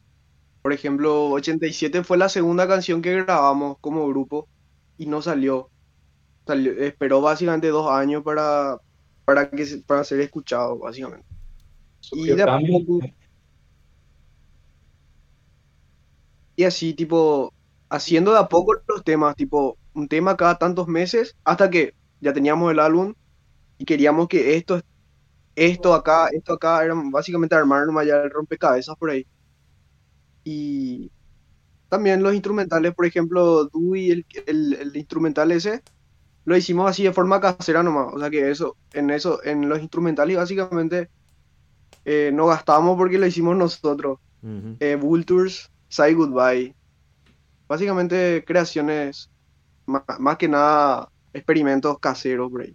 Por 0.62 0.72
ejemplo, 0.72 1.30
87 1.30 2.04
fue 2.04 2.18
la 2.18 2.28
segunda 2.28 2.68
canción 2.68 3.02
que 3.02 3.20
grabamos 3.20 3.78
como 3.80 4.06
grupo 4.06 4.46
y 4.96 5.06
no 5.06 5.22
salió. 5.22 5.70
Salió- 6.46 6.80
esperó 6.84 7.20
básicamente 7.20 7.66
dos 7.66 7.90
años 7.90 8.22
para, 8.22 8.78
para, 9.24 9.50
que, 9.50 9.66
para 9.88 10.04
ser 10.04 10.20
escuchado, 10.20 10.78
básicamente. 10.78 11.26
Y 12.12 12.26
de 12.28 12.42
a 12.44 12.46
poco, 12.60 13.00
y 16.56 16.64
así, 16.64 16.94
tipo, 16.94 17.52
haciendo 17.88 18.32
de 18.32 18.38
a 18.38 18.48
poco 18.48 18.74
los 18.86 19.04
temas, 19.04 19.36
tipo, 19.36 19.78
un 19.94 20.08
tema 20.08 20.36
cada 20.36 20.56
tantos 20.58 20.88
meses, 20.88 21.36
hasta 21.44 21.70
que 21.70 21.94
ya 22.20 22.32
teníamos 22.32 22.70
el 22.72 22.78
álbum 22.78 23.14
y 23.78 23.84
queríamos 23.84 24.28
que 24.28 24.56
esto, 24.56 24.80
esto 25.54 25.94
acá, 25.94 26.28
esto 26.28 26.54
acá, 26.54 26.84
eran 26.84 27.10
básicamente 27.10 27.54
armar 27.54 27.86
nomás 27.86 28.06
ya 28.06 28.22
el 28.22 28.30
rompecabezas 28.30 28.96
por 28.96 29.10
ahí. 29.10 29.26
Y 30.44 31.10
también 31.88 32.22
los 32.22 32.34
instrumentales, 32.34 32.94
por 32.94 33.06
ejemplo, 33.06 33.66
Dewey, 33.66 34.10
el, 34.10 34.26
el, 34.46 34.72
el 34.74 34.96
instrumental 34.96 35.52
ese, 35.52 35.82
lo 36.44 36.56
hicimos 36.56 36.90
así 36.90 37.02
de 37.04 37.12
forma 37.12 37.40
casera 37.40 37.82
nomás. 37.82 38.12
O 38.14 38.18
sea 38.18 38.30
que 38.30 38.50
eso, 38.50 38.76
en 38.92 39.10
eso, 39.10 39.42
en 39.44 39.68
los 39.68 39.80
instrumentales 39.80 40.36
básicamente 40.36 41.10
eh, 42.04 42.30
no 42.32 42.46
gastamos 42.46 42.96
porque 42.96 43.18
lo 43.18 43.26
hicimos 43.26 43.56
nosotros. 43.56 44.18
Ujú. 44.42 44.76
Eh, 44.80 44.96
Vultures, 44.96 45.70
Say 45.92 46.14
Goodbye. 46.14 46.74
Básicamente 47.68 48.42
creaciones, 48.46 49.30
más, 49.84 50.38
que 50.38 50.48
nada 50.48 51.12
experimentos 51.34 51.98
caseros, 51.98 52.50
por 52.50 52.66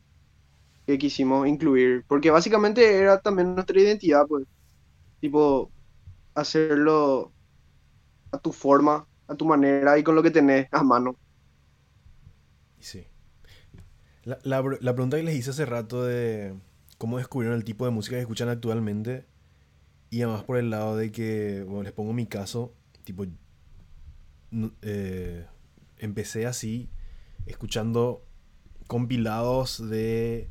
que 0.86 0.98
quisimos 1.00 1.48
incluir. 1.48 2.06
Porque 2.08 2.30
básicamente 2.30 3.00
era 3.00 3.20
también 3.20 3.56
nuestra 3.56 3.82
identidad, 3.82 4.28
pues. 4.28 4.46
Tipo, 5.20 5.72
hacerlo 6.36 7.32
a 8.32 8.38
tu 8.38 8.54
forma, 8.54 9.08
a 9.28 9.34
tu 9.34 9.46
manera 9.46 9.98
y 9.98 10.04
con 10.04 10.14
lo 10.14 10.22
que 10.22 10.30
tenés 10.30 10.68
a 10.72 10.84
mano. 10.84 11.16
Sí. 12.80 13.08
La, 14.26 14.38
la 14.44 14.94
pregunta 14.94 15.18
que 15.18 15.24
les 15.24 15.36
hice 15.36 15.50
hace 15.50 15.66
rato 15.66 16.04
de 16.04 16.54
cómo 17.00 17.18
descubrieron 17.18 17.58
el 17.58 17.64
tipo 17.64 17.84
de 17.86 17.92
música 17.92 18.18
que 18.18 18.22
escuchan 18.22 18.50
actualmente, 18.50 19.26
y 20.12 20.22
además 20.22 20.44
por 20.44 20.58
el 20.58 20.70
lado 20.70 20.96
de 20.96 21.12
que, 21.12 21.64
bueno, 21.64 21.82
les 21.82 21.94
pongo 21.94 22.14
mi 22.14 22.28
caso, 22.28 22.77
tipo, 23.08 23.26
eh, 24.82 25.46
empecé 25.98 26.46
así, 26.46 26.90
escuchando 27.46 28.26
compilados 28.88 29.90
de 29.90 30.50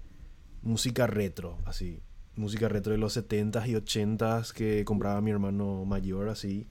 música 0.63 1.07
retro, 1.07 1.59
así, 1.67 2.01
música 2.35 2.69
retro 2.71 2.93
de 2.93 2.99
los 2.99 3.15
70s 3.15 3.69
y 3.69 3.75
80s 3.75 4.53
que 4.53 4.87
compraba 4.87 5.21
mi 5.21 5.31
hermano 5.31 5.85
mayor, 5.85 6.31
así, 6.31 6.67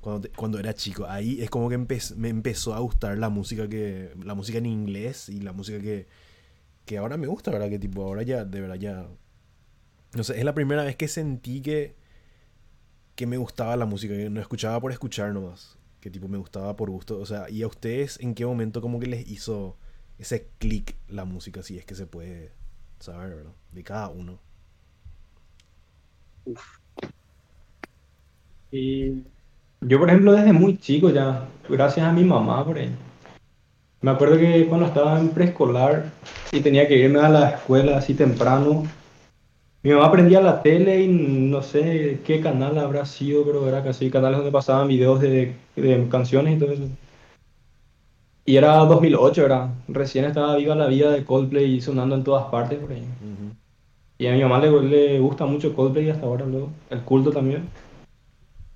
cuando, 0.00 0.30
cuando 0.36 0.58
era 0.58 0.72
chico. 0.72 1.04
Ahí 1.06 1.42
es 1.42 1.50
como 1.50 1.68
que 1.68 1.76
me 2.16 2.28
empezó 2.30 2.74
a 2.74 2.78
gustar 2.78 3.18
la 3.18 3.28
música 3.28 3.68
que 3.68 4.14
la 4.24 4.34
música 4.34 4.56
en 4.56 4.66
inglés 4.66 5.28
y 5.28 5.40
la 5.40 5.52
música 5.52 5.80
que, 5.80 6.06
que 6.86 6.96
ahora 6.96 7.18
me 7.18 7.26
gusta, 7.26 7.50
¿verdad? 7.50 7.68
Que 7.68 7.78
tipo, 7.78 8.02
ahora 8.04 8.22
ya, 8.22 8.46
de 8.46 8.60
verdad 8.60 8.76
ya... 8.76 9.06
No 10.14 10.24
sé, 10.24 10.38
es 10.38 10.44
la 10.44 10.54
primera 10.54 10.82
vez 10.82 10.96
que 10.96 11.08
sentí 11.08 11.60
que, 11.60 11.99
que 13.20 13.26
me 13.26 13.36
gustaba 13.36 13.76
la 13.76 13.84
música, 13.84 14.16
que 14.16 14.30
no 14.30 14.40
escuchaba 14.40 14.80
por 14.80 14.92
escuchar 14.92 15.34
nomás. 15.34 15.76
Que 16.00 16.08
tipo 16.10 16.26
me 16.26 16.38
gustaba 16.38 16.74
por 16.74 16.88
gusto. 16.88 17.18
O 17.20 17.26
sea, 17.26 17.50
¿y 17.50 17.62
a 17.62 17.66
ustedes 17.66 18.18
en 18.18 18.34
qué 18.34 18.46
momento 18.46 18.80
como 18.80 18.98
que 18.98 19.08
les 19.08 19.28
hizo 19.28 19.76
ese 20.18 20.48
clic 20.56 20.96
la 21.06 21.26
música? 21.26 21.62
Si 21.62 21.76
es 21.76 21.84
que 21.84 21.94
se 21.94 22.06
puede 22.06 22.50
saber, 22.98 23.34
¿verdad? 23.36 23.52
De 23.72 23.82
cada 23.82 24.08
uno. 24.08 24.38
Y 28.70 29.22
yo, 29.82 29.98
por 29.98 30.08
ejemplo, 30.08 30.32
desde 30.32 30.54
muy 30.54 30.78
chico 30.78 31.10
ya, 31.10 31.46
gracias 31.68 32.06
a 32.06 32.12
mi 32.12 32.24
mamá, 32.24 32.64
por 32.64 32.78
ahí. 32.78 32.90
Me 34.00 34.12
acuerdo 34.12 34.38
que 34.38 34.66
cuando 34.66 34.86
estaba 34.86 35.20
en 35.20 35.28
preescolar 35.28 36.10
y 36.52 36.60
tenía 36.62 36.88
que 36.88 36.96
irme 36.96 37.20
a 37.20 37.28
la 37.28 37.50
escuela 37.50 37.98
así 37.98 38.14
temprano, 38.14 38.84
mi 39.82 39.92
mamá 39.92 40.12
prendía 40.12 40.40
la 40.40 40.62
tele 40.62 41.02
y 41.02 41.08
no 41.08 41.62
sé 41.62 42.20
qué 42.24 42.40
canal 42.40 42.78
habrá 42.78 43.06
sido, 43.06 43.44
pero 43.44 43.66
era 43.66 43.82
casi 43.82 44.10
canales 44.10 44.38
donde 44.38 44.52
pasaban 44.52 44.88
videos 44.88 45.20
de, 45.20 45.54
de 45.76 46.08
canciones 46.10 46.56
y 46.56 46.58
todo 46.58 46.72
eso. 46.72 46.84
Y 48.44 48.56
era 48.56 48.76
2008, 48.78 49.46
era. 49.46 49.72
Recién 49.88 50.24
estaba 50.24 50.56
viva 50.56 50.74
la 50.74 50.86
vida 50.86 51.10
de 51.12 51.24
Coldplay 51.24 51.80
sonando 51.80 52.14
en 52.14 52.24
todas 52.24 52.46
partes 52.50 52.78
por 52.78 52.92
ahí. 52.92 53.04
Y 54.18 54.26
a 54.26 54.32
mi 54.32 54.42
mamá 54.42 54.58
le, 54.58 54.70
le 54.82 55.18
gusta 55.20 55.46
mucho 55.46 55.74
Coldplay 55.74 56.10
hasta 56.10 56.26
ahora, 56.26 56.44
luego, 56.44 56.70
el 56.90 57.00
culto 57.02 57.30
también. 57.30 57.68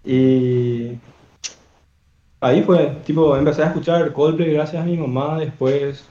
Y 0.04 0.98
ahí 2.40 2.62
fue, 2.62 2.96
tipo, 3.04 3.36
empecé 3.36 3.62
a 3.62 3.66
escuchar 3.66 4.12
Coldplay 4.12 4.52
gracias 4.54 4.82
a 4.82 4.86
mi 4.86 4.96
mamá. 4.96 5.38
Después, 5.38 6.04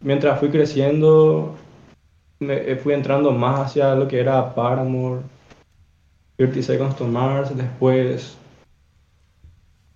mientras 0.00 0.38
fui 0.38 0.48
creciendo, 0.50 1.54
me 2.40 2.72
eh, 2.72 2.76
fui 2.76 2.94
entrando 2.94 3.30
más 3.32 3.60
hacia 3.60 3.94
lo 3.94 4.08
que 4.08 4.18
era 4.20 4.54
Paramore, 4.54 5.22
30 6.36 6.62
Seconds 6.62 6.96
to 6.96 7.06
Mars. 7.06 7.56
Después, 7.56 8.36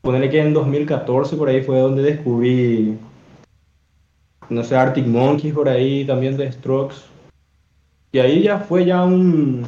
ponerle 0.03 0.31
que 0.31 0.41
en 0.41 0.55
2014 0.55 1.37
por 1.37 1.49
ahí 1.49 1.63
fue 1.63 1.79
donde 1.81 2.03
descubrí, 2.03 2.99
no 4.49 4.63
sé, 4.63 4.77
Arctic 4.77 5.07
Monkeys 5.07 5.55
por 5.55 5.69
ahí, 5.69 6.05
también 6.05 6.37
The 6.37 6.53
Strokes. 6.53 6.97
Y 8.13 8.21
ahí 8.21 8.43
ya 8.43 8.59
fue 8.61 8.85
ya 8.85 9.03
un... 9.03 9.67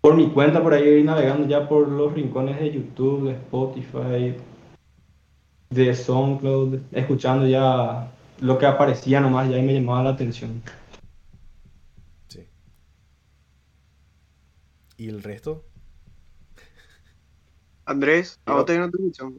Por 0.00 0.16
mi 0.16 0.30
cuenta, 0.30 0.62
por 0.62 0.74
ahí 0.74 1.02
navegando 1.04 1.46
ya 1.46 1.68
por 1.68 1.86
los 1.86 2.12
rincones 2.14 2.58
de 2.58 2.72
YouTube, 2.72 3.28
de 3.28 3.32
Spotify, 3.32 4.34
de 5.68 5.94
SoundCloud, 5.94 6.80
escuchando 6.90 7.46
ya 7.46 8.10
lo 8.40 8.58
que 8.58 8.66
aparecía 8.66 9.20
nomás, 9.20 9.48
y 9.48 9.54
ahí 9.54 9.62
me 9.62 9.74
llamaba 9.74 10.02
la 10.02 10.10
atención. 10.10 10.62
Sí. 12.28 12.44
¿Y 15.00 15.08
el 15.08 15.22
resto? 15.22 15.64
Andrés, 17.86 18.38
a 18.44 18.52
vos 18.52 18.66
también 18.66 18.82
no 18.82 18.90
te 18.90 18.98
escuchamos. 18.98 19.38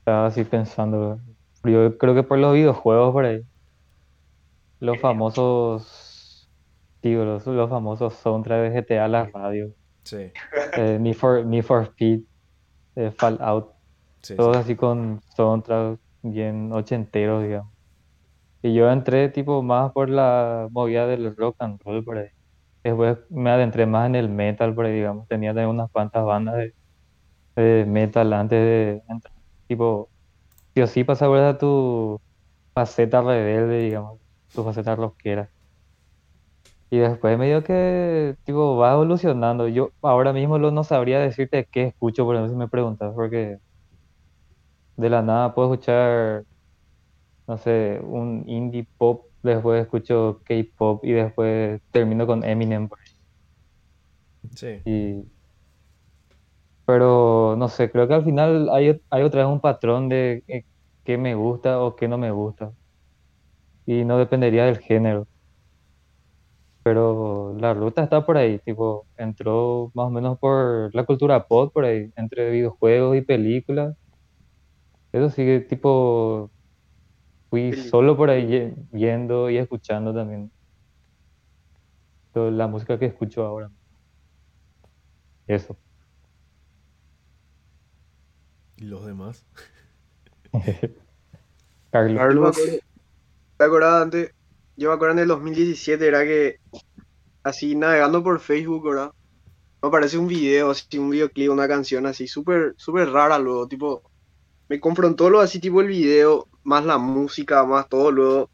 Estaba 0.00 0.26
así 0.26 0.42
pensando. 0.42 1.20
Yo 1.62 1.96
creo 1.96 2.16
que 2.16 2.24
por 2.24 2.38
los 2.38 2.54
videojuegos 2.54 3.12
por 3.12 3.24
ahí. 3.24 3.42
Los 4.80 4.98
famosos. 5.00 6.50
Tío, 7.00 7.24
los, 7.24 7.46
los 7.46 7.70
famosos 7.70 8.14
soundtracks 8.14 8.74
de 8.74 8.82
GTA 8.82 9.04
a 9.04 9.08
la 9.08 9.26
radio. 9.26 9.72
Sí, 10.02 10.32
Eh, 10.76 10.98
Need 11.00 11.14
for, 11.14 11.46
Need 11.46 11.62
for 11.62 11.84
Speed, 11.84 12.22
eh, 12.96 13.12
Fallout. 13.12 13.70
sí, 14.22 14.32
sí. 14.32 14.36
Todos 14.36 14.56
así 14.56 14.74
con 14.74 15.20
soundtracks 15.36 16.00
bien 16.22 16.72
ochenteros, 16.72 17.44
digamos. 17.44 17.72
Y 18.60 18.74
yo 18.74 18.90
entré 18.90 19.28
tipo 19.28 19.62
más 19.62 19.92
por 19.92 20.08
la 20.08 20.66
movida 20.72 21.06
del 21.06 21.36
rock 21.36 21.54
and 21.60 21.80
roll 21.84 22.02
por 22.02 22.18
ahí. 22.18 22.35
Después 22.86 23.18
me 23.30 23.50
adentré 23.50 23.84
más 23.86 24.06
en 24.06 24.14
el 24.14 24.28
metal 24.28 24.74
por 24.74 24.86
digamos. 24.86 25.26
Tenía 25.28 25.52
unas 25.68 25.90
cuantas 25.90 26.24
bandas 26.24 26.56
de, 27.56 27.84
metal 27.86 28.32
antes 28.32 28.58
de 28.60 29.02
entrar. 29.08 29.34
Tipo, 29.68 30.10
sí 30.74 30.82
o 30.82 30.86
sí 30.88 31.04
pasar 31.04 31.30
a 31.36 31.58
tu 31.58 32.20
faceta 32.74 33.22
rebelde, 33.22 33.80
digamos, 33.80 34.20
tu 34.54 34.64
faceta 34.64 34.96
rockera. 34.96 35.50
Y 36.90 36.98
después 36.98 37.36
me 37.38 37.46
dio 37.46 37.64
que, 37.64 38.36
tipo, 38.44 38.76
va 38.76 38.92
evolucionando. 38.92 39.68
Yo 39.68 39.90
ahora 40.02 40.32
mismo 40.32 40.58
no 40.58 40.84
sabría 40.84 41.18
decirte 41.20 41.66
qué 41.70 41.84
escucho, 41.84 42.24
por 42.24 42.36
ejemplo, 42.36 42.52
si 42.54 42.58
me 42.58 42.68
preguntas, 42.68 43.12
porque 43.14 43.58
de 44.96 45.10
la 45.10 45.22
nada 45.22 45.54
puedo 45.54 45.72
escuchar 45.72 46.44
no 47.46 47.58
sé, 47.58 48.00
un 48.02 48.44
indie 48.48 48.86
pop, 48.98 49.25
después 49.42 49.82
escucho 49.82 50.40
K-pop 50.44 51.04
y 51.04 51.12
después 51.12 51.80
termino 51.90 52.26
con 52.26 52.44
Eminem. 52.44 52.88
Sí. 54.54 54.80
Y... 54.84 55.24
Pero 56.86 57.56
no 57.58 57.68
sé, 57.68 57.90
creo 57.90 58.06
que 58.08 58.14
al 58.14 58.24
final 58.24 58.68
hay, 58.70 59.00
hay 59.10 59.22
otra 59.22 59.44
vez 59.44 59.52
un 59.52 59.60
patrón 59.60 60.08
de 60.08 60.44
eh, 60.48 60.64
qué 61.04 61.18
me 61.18 61.34
gusta 61.34 61.80
o 61.82 61.96
qué 61.96 62.08
no 62.08 62.18
me 62.18 62.30
gusta. 62.30 62.72
Y 63.86 64.04
no 64.04 64.18
dependería 64.18 64.66
del 64.66 64.78
género. 64.78 65.26
Pero 66.82 67.56
la 67.58 67.74
ruta 67.74 68.04
está 68.04 68.24
por 68.24 68.36
ahí, 68.36 68.60
tipo, 68.60 69.06
entró 69.16 69.90
más 69.94 70.06
o 70.06 70.10
menos 70.10 70.38
por 70.38 70.94
la 70.94 71.04
cultura 71.04 71.46
pop, 71.46 71.72
por 71.72 71.84
ahí, 71.84 72.12
entre 72.16 72.50
videojuegos 72.50 73.16
y 73.16 73.22
películas. 73.22 73.96
Eso 75.12 75.30
sí 75.30 75.64
tipo, 75.68 76.50
fui 77.50 77.72
solo 77.72 78.16
por 78.16 78.30
ahí 78.30 78.74
yendo 78.92 79.50
y 79.50 79.58
escuchando 79.58 80.14
también 80.14 80.50
toda 82.32 82.50
la 82.50 82.66
música 82.66 82.98
que 82.98 83.06
escucho 83.06 83.44
ahora. 83.44 83.70
Eso. 85.46 85.76
¿Y 88.76 88.84
los 88.84 89.06
demás? 89.06 89.46
Carlos. 91.90 92.18
Carlos, 92.18 92.56
¿te 93.56 93.64
acordás 93.64 94.02
antes? 94.02 94.34
Yo 94.76 94.90
me 94.90 94.94
acuerdo 94.94 95.14
en 95.14 95.20
el 95.20 95.28
2017 95.28 96.06
era 96.06 96.24
que 96.24 96.56
así 97.42 97.74
navegando 97.74 98.22
por 98.22 98.40
Facebook, 98.40 98.86
¿verdad? 98.86 99.12
Me 99.80 99.88
aparece 99.88 100.18
un 100.18 100.26
video, 100.26 100.70
así 100.70 100.98
un 100.98 101.10
videoclip, 101.10 101.50
una 101.50 101.68
canción 101.68 102.04
así 102.06 102.26
súper 102.26 102.74
súper 102.76 103.08
rara 103.10 103.38
luego, 103.38 103.66
tipo 103.68 104.02
me 104.68 104.80
confrontó 104.80 105.30
lo 105.30 105.40
así 105.40 105.60
tipo 105.60 105.80
el 105.80 105.88
video, 105.88 106.48
más 106.64 106.84
la 106.84 106.98
música, 106.98 107.64
más 107.64 107.88
todo 107.88 108.10
luego. 108.10 108.50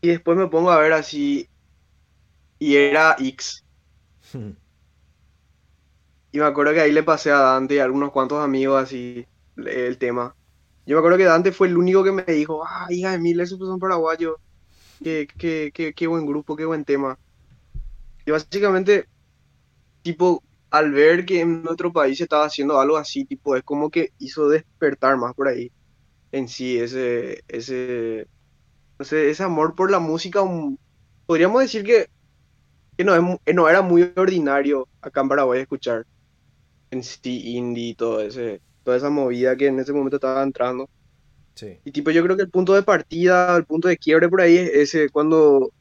Y 0.00 0.08
después 0.08 0.38
me 0.38 0.48
pongo 0.48 0.70
a 0.70 0.78
ver 0.78 0.92
así 0.92 1.48
y 2.58 2.76
era 2.76 3.16
X. 3.18 3.64
Y 6.30 6.38
me 6.38 6.44
acuerdo 6.44 6.74
que 6.74 6.80
ahí 6.80 6.92
le 6.92 7.02
pasé 7.02 7.30
a 7.30 7.38
Dante 7.38 7.76
y 7.76 7.78
a 7.78 7.84
algunos 7.84 8.12
cuantos 8.12 8.42
amigos 8.42 8.82
así 8.82 9.26
el 9.56 9.98
tema. 9.98 10.34
Yo 10.86 10.96
me 10.96 10.98
acuerdo 11.00 11.18
que 11.18 11.24
Dante 11.24 11.52
fue 11.52 11.68
el 11.68 11.76
único 11.76 12.04
que 12.04 12.12
me 12.12 12.22
dijo, 12.24 12.64
ah, 12.66 12.86
hija 12.90 13.12
de 13.12 13.18
mil, 13.18 13.40
esos 13.40 13.58
son 13.58 13.78
paraguayos. 13.78 14.36
Qué, 15.02 15.28
qué, 15.38 15.70
qué, 15.72 15.94
qué 15.94 16.06
buen 16.06 16.26
grupo, 16.26 16.56
qué 16.56 16.64
buen 16.64 16.84
tema. 16.84 17.18
Y 18.26 18.30
básicamente, 18.30 19.08
tipo, 20.02 20.42
al 20.70 20.92
ver 20.92 21.24
que 21.24 21.40
en 21.40 21.62
nuestro 21.62 21.92
país 21.92 22.18
se 22.18 22.24
estaba 22.24 22.46
haciendo 22.46 22.80
algo 22.80 22.96
así, 22.96 23.24
tipo, 23.24 23.56
es 23.56 23.62
como 23.62 23.90
que 23.90 24.12
hizo 24.18 24.48
despertar 24.48 25.16
más 25.16 25.34
por 25.34 25.48
ahí 25.48 25.72
en 26.32 26.48
sí 26.48 26.78
ese, 26.78 27.42
ese, 27.48 28.26
no 28.98 29.04
sé, 29.04 29.30
ese 29.30 29.42
amor 29.42 29.74
por 29.74 29.90
la 29.90 29.98
música. 29.98 30.40
podríamos 31.26 31.62
decir 31.62 31.84
que, 31.84 32.08
que 32.96 33.04
no, 33.04 33.14
es 33.14 33.38
que 33.44 33.54
no 33.54 33.68
era 33.68 33.82
muy 33.82 34.12
ordinario 34.16 34.88
acá 35.00 35.20
en 35.22 35.28
Paraguay 35.28 35.60
escuchar 35.60 36.06
en 36.90 37.02
sí 37.02 37.56
indie 37.56 37.90
y 37.90 37.94
todo 37.94 38.20
ese, 38.20 38.60
toda 38.82 38.96
esa 38.96 39.10
movida 39.10 39.56
que 39.56 39.66
en 39.66 39.78
ese 39.78 39.92
momento 39.92 40.16
estaba 40.16 40.42
entrando. 40.42 40.88
Sí. 41.54 41.78
Y 41.84 41.92
tipo, 41.92 42.10
yo 42.10 42.22
creo 42.22 42.36
que 42.36 42.42
el 42.42 42.50
punto 42.50 42.74
de 42.74 42.82
partida, 42.82 43.56
el 43.56 43.64
punto 43.64 43.88
de 43.88 43.96
quiebre 43.96 44.28
por 44.28 44.40
ahí 44.40 44.56
es 44.56 44.70
ese, 44.74 45.10
cuando 45.10 45.72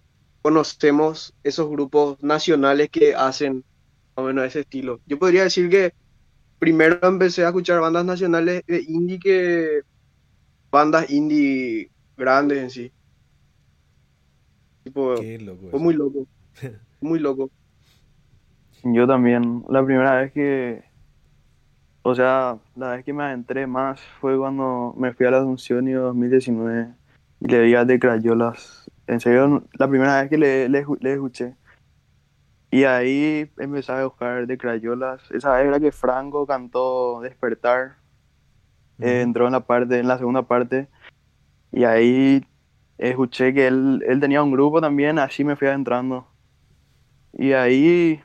conocemos 0.42 1.34
esos 1.44 1.70
grupos 1.70 2.22
nacionales 2.24 2.90
que 2.90 3.14
hacen 3.16 3.64
o 4.18 4.24
menos 4.24 4.46
ese 4.46 4.62
estilo. 4.62 5.00
Yo 5.06 5.20
podría 5.20 5.44
decir 5.44 5.70
que 5.70 5.94
primero 6.60 7.00
empecé 7.04 7.44
a 7.46 7.48
escuchar 7.50 7.80
bandas 7.80 8.04
nacionales 8.06 8.64
de 8.68 8.82
indie 8.88 9.20
que 9.20 9.82
bandas 10.72 11.10
indie 11.10 11.92
grandes 12.18 12.58
en 12.60 12.70
sí. 12.72 12.92
Tipo, 14.84 15.16
Qué 15.16 15.38
loco 15.40 15.70
fue 15.70 15.80
eso. 15.80 15.80
muy 15.80 15.94
loco. 15.94 16.28
Muy 17.00 17.20
loco. 17.20 17.52
yo 18.84 19.06
también, 19.06 19.64
la 19.70 19.86
primera 19.86 20.16
vez 20.20 20.32
que, 20.34 20.84
o 22.02 22.16
sea, 22.16 22.58
la 22.76 22.92
vez 22.96 23.06
que 23.06 23.14
me 23.14 23.24
adentré 23.24 23.68
más 23.68 24.02
fue 24.20 24.36
cuando 24.38 24.96
me 24.98 25.14
fui 25.14 25.28
a 25.28 25.32
la 25.32 25.38
Asunción 25.40 25.88
y 25.88 25.92
2019 25.94 26.88
y 27.42 27.48
le 27.48 27.62
vi 27.64 27.76
a 27.76 27.86
The 27.86 28.00
Crayolas. 28.00 28.90
En 29.06 29.20
serio, 29.20 29.64
la 29.74 29.88
primera 29.88 30.20
vez 30.22 30.30
que 30.30 30.38
le, 30.40 30.70
le, 30.70 30.84
le 31.02 31.14
escuché. 31.14 31.56
Y 32.70 32.84
ahí 32.84 33.50
empecé 33.58 33.92
a 33.94 34.04
buscar 34.06 34.46
The 34.46 34.58
Crayolas. 34.58 35.22
Esa 35.32 35.62
era 35.62 35.80
que 35.80 35.92
Franco 35.92 36.46
cantó 36.46 37.22
Despertar. 37.22 37.98
eh, 39.00 39.22
entró 39.22 39.46
en 39.46 39.54
la 39.54 39.62
parte, 39.62 40.00
en 40.00 40.08
la 40.08 40.18
segunda 40.18 40.42
parte. 40.44 40.90
Y 41.72 41.84
ahí 41.84 42.46
escuché 42.98 43.54
que 43.54 43.68
él, 43.68 44.04
él 44.08 44.20
tenía 44.20 44.42
un 44.42 44.52
grupo 44.52 44.82
también, 44.82 45.20
así 45.20 45.44
me 45.44 45.56
fui 45.56 45.68
adentrando. 45.68 46.28
Y 47.34 47.54
ahí 47.54 48.22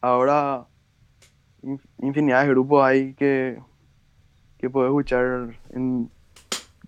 ahora 0.00 0.66
in- 1.62 1.80
infinidad 2.00 2.42
de 2.42 2.48
grupos 2.48 2.82
hay 2.84 3.14
que, 3.14 3.60
que 4.58 4.70
puedes 4.70 4.88
escuchar 4.88 5.54
en, 5.70 6.10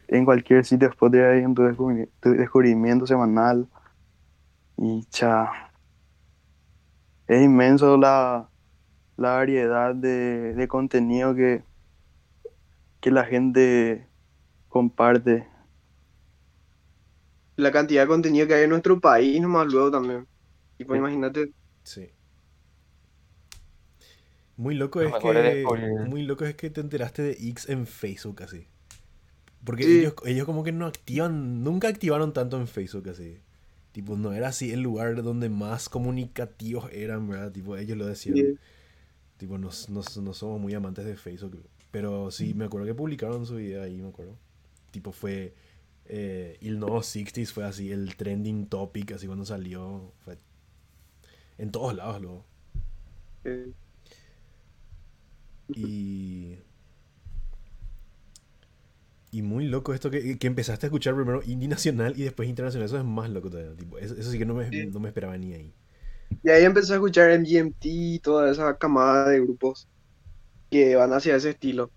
en 0.09 0.25
cualquier 0.25 0.65
sitio 0.65 0.89
de 0.89 0.93
Spotify 0.95 1.45
en 1.45 1.55
tu, 1.55 1.63
descubri- 1.63 2.09
tu 2.21 2.31
descubrimiento 2.31 3.07
semanal. 3.07 3.69
Y 4.79 5.05
cha, 5.11 5.64
es 7.29 7.43
inmenso 7.43 7.97
la, 7.97 8.51
la 9.17 9.31
variedad 9.37 9.95
de, 9.95 10.55
de 10.55 10.69
contenido 10.69 11.35
que, 11.35 11.65
que 13.01 13.11
la 13.11 13.25
gente 13.25 14.09
comparte. 14.69 15.49
La 17.57 17.73
cantidad 17.73 18.03
de 18.03 18.09
contenido 18.09 18.47
que 18.47 18.55
hay 18.55 18.65
en 18.65 18.71
nuestro 18.71 19.01
país, 19.01 19.41
nomás 19.41 19.67
luego 19.69 19.91
también. 19.91 20.27
Tipo, 20.77 20.95
Sí. 20.95 20.99
imagínate. 20.99 21.53
Sí. 21.85 22.11
Muy 24.57 24.75
loco 24.75 25.01
Lo 25.01 25.09
es 25.09 25.15
que 25.17 25.65
muy 26.09 26.23
loco 26.23 26.45
es 26.45 26.55
que 26.55 26.71
te 26.71 26.81
enteraste 26.81 27.23
de 27.23 27.33
X 27.33 27.69
en 27.69 27.87
Facebook 27.87 28.43
así. 28.43 28.69
Porque 29.65 29.85
Sí. 29.85 29.99
ellos, 30.01 30.15
ellos 30.27 30.47
como 30.47 30.63
que 30.65 30.73
no 30.73 30.87
activan, 30.87 31.65
nunca 31.65 31.89
activaron 31.89 32.33
tanto 32.33 32.59
en 32.61 32.69
Facebook 32.69 33.09
así. 33.09 33.44
Tipo, 33.95 34.17
no 34.17 34.33
era 34.33 34.49
así 34.49 34.73
el 34.73 34.81
lugar 34.83 35.23
donde 35.23 35.49
más 35.49 35.89
comunicativos 35.89 36.91
eran, 36.93 37.29
¿verdad? 37.29 37.53
Tipo, 37.53 37.77
ellos 37.77 37.97
lo 37.97 38.07
decían. 38.07 38.37
Sí. 38.37 38.59
Tipo, 39.37 39.57
no, 39.57 39.71
no, 39.89 40.03
no 40.23 40.35
somos 40.35 40.61
muy 40.61 40.75
amantes 40.75 41.05
de 41.05 41.17
Facebook. 41.17 41.65
Pero 41.93 42.33
sí, 42.33 42.55
me 42.55 42.65
acuerdo 42.65 42.89
que 42.89 42.95
publicaron 42.95 43.47
su 43.47 43.55
video 43.55 43.85
ahí, 43.85 44.03
me 44.03 44.09
acuerdo. 44.09 44.37
Tipo, 44.91 45.13
fue... 45.13 45.55
Eh, 46.07 46.59
el 46.61 46.81
nuevo 46.81 47.03
60s 47.03 47.53
fue 47.53 47.65
así, 47.65 47.93
el 47.93 48.17
trending 48.17 48.67
topic, 48.67 49.13
así 49.13 49.29
cuando 49.29 49.47
salió. 49.47 50.13
Fue 50.25 50.39
en 51.59 51.71
todos 51.71 51.95
lados 51.95 52.21
luego. 52.21 52.45
Eh, 53.45 53.73
Y... 55.69 56.59
Y 59.35 59.43
muy 59.43 59.67
loco 59.67 59.93
esto 59.95 60.11
que, 60.11 60.39
que 60.39 60.47
empezaste 60.47 60.87
a 60.87 60.89
escuchar 60.89 61.15
primero 61.15 61.43
indie 61.45 61.69
nacional 61.69 62.15
y 62.17 62.23
después 62.23 62.49
internacional. 62.49 62.87
Eso 62.87 62.99
es 62.99 63.05
más 63.05 63.29
loco 63.31 63.51
todavía. 63.51 63.75
Tipo, 63.77 63.99
eso, 63.99 64.15
eso 64.17 64.31
sí 64.31 64.39
que 64.39 64.47
no 64.47 64.55
me, 64.55 64.71
Sí. 64.71 64.93
no 64.93 65.01
me 65.01 65.09
esperaba 65.09 65.37
ni 65.39 65.53
ahí. 65.55 65.75
Y 66.43 66.51
ahí 66.51 66.65
empecé 66.65 66.93
a 66.93 66.97
escuchar 66.97 67.31
MGMT 67.31 67.85
y 67.89 68.19
toda 68.21 68.51
esa 68.51 68.77
camada 68.79 69.29
de 69.31 69.41
grupos 69.41 69.89
que 70.71 70.97
van 70.97 71.13
hacia 71.15 71.37
ese 71.37 71.51
estilo. 71.51 71.93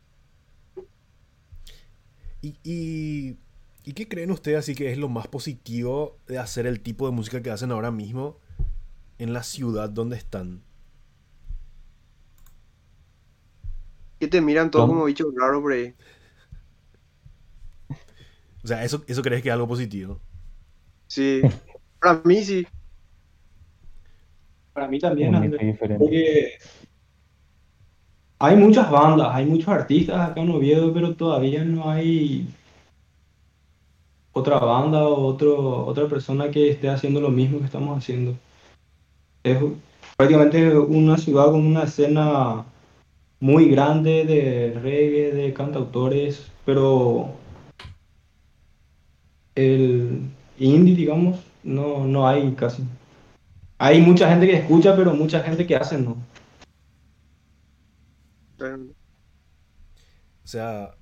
¿Y, 2.42 2.56
y, 2.64 3.38
¿y 3.84 3.94
qué 3.94 4.08
creen 4.08 4.32
ustedes 4.32 4.60
así 4.60 4.76
que 4.76 4.92
es 4.92 4.98
lo 4.98 5.10
más 5.10 5.28
positivo 5.28 6.18
de 6.28 6.38
hacer 6.38 6.68
el 6.68 6.82
tipo 6.82 7.06
de 7.08 7.16
música 7.16 7.42
que 7.42 7.52
hacen 7.52 7.72
ahora 7.72 7.92
mismo 7.92 8.40
en 9.20 9.34
la 9.34 9.44
ciudad 9.44 9.90
donde 9.90 10.18
están? 10.18 10.64
Que 14.20 14.28
te 14.28 14.42
miran 14.42 14.72
todos 14.72 14.86
¿Cómo? 14.86 14.88
como 14.88 15.06
bichos 15.06 15.34
raros 15.36 15.62
por 15.62 15.74
ahí. 15.74 15.96
O 18.64 18.68
sea, 18.68 18.84
¿eso, 18.84 19.04
eso 19.08 19.22
crees 19.22 19.42
que 19.42 19.50
es 19.50 19.54
algo 19.54 19.68
positivo? 19.68 20.20
Sí. 21.08 21.42
Para 22.00 22.22
mí 22.24 22.44
sí. 22.44 22.68
Para 24.74 24.88
mí 24.88 25.00
también, 25.00 25.34
Andrés, 25.34 25.78
porque 25.80 26.58
hay 28.40 28.56
muchas 28.56 28.92
bandas, 28.92 29.30
hay 29.32 29.46
muchos 29.46 29.70
artistas 29.70 30.30
acá 30.30 30.42
en 30.42 30.52
Oviedo, 30.52 30.94
pero 30.94 31.16
todavía 31.16 31.64
no 31.64 31.90
hay 31.90 32.48
otra 34.34 34.60
banda 34.60 35.08
o 35.08 35.26
otro, 35.26 35.86
otra 35.86 36.08
persona 36.08 36.52
que 36.52 36.70
esté 36.70 36.90
haciendo 36.90 37.20
lo 37.20 37.30
mismo 37.30 37.60
que 37.60 37.66
estamos 37.66 37.98
haciendo. 37.98 38.36
Es 39.44 39.58
prácticamente 40.16 40.78
una 40.78 41.18
ciudad 41.18 41.46
con 41.48 41.66
una 41.66 41.84
escena 41.84 42.66
muy 43.40 43.70
grande 43.70 44.26
de 44.26 44.80
reggae, 44.80 45.32
de 45.32 45.54
cantautores, 45.54 46.52
pero 46.66 47.32
el 49.58 50.22
indie, 50.60 50.96
digamos, 50.96 51.40
no, 51.64 52.06
no 52.06 52.28
hay 52.28 52.54
casi. 52.54 52.84
Hay 53.80 54.02
mucha 54.02 54.30
gente 54.30 54.48
que 54.48 54.58
escucha, 54.58 54.96
pero 54.96 55.14
mucha 55.14 55.42
gente 55.42 55.66
que 55.68 55.76
hace 55.76 55.98
no. 55.98 56.18
O 58.60 60.50
sea, 60.50 60.96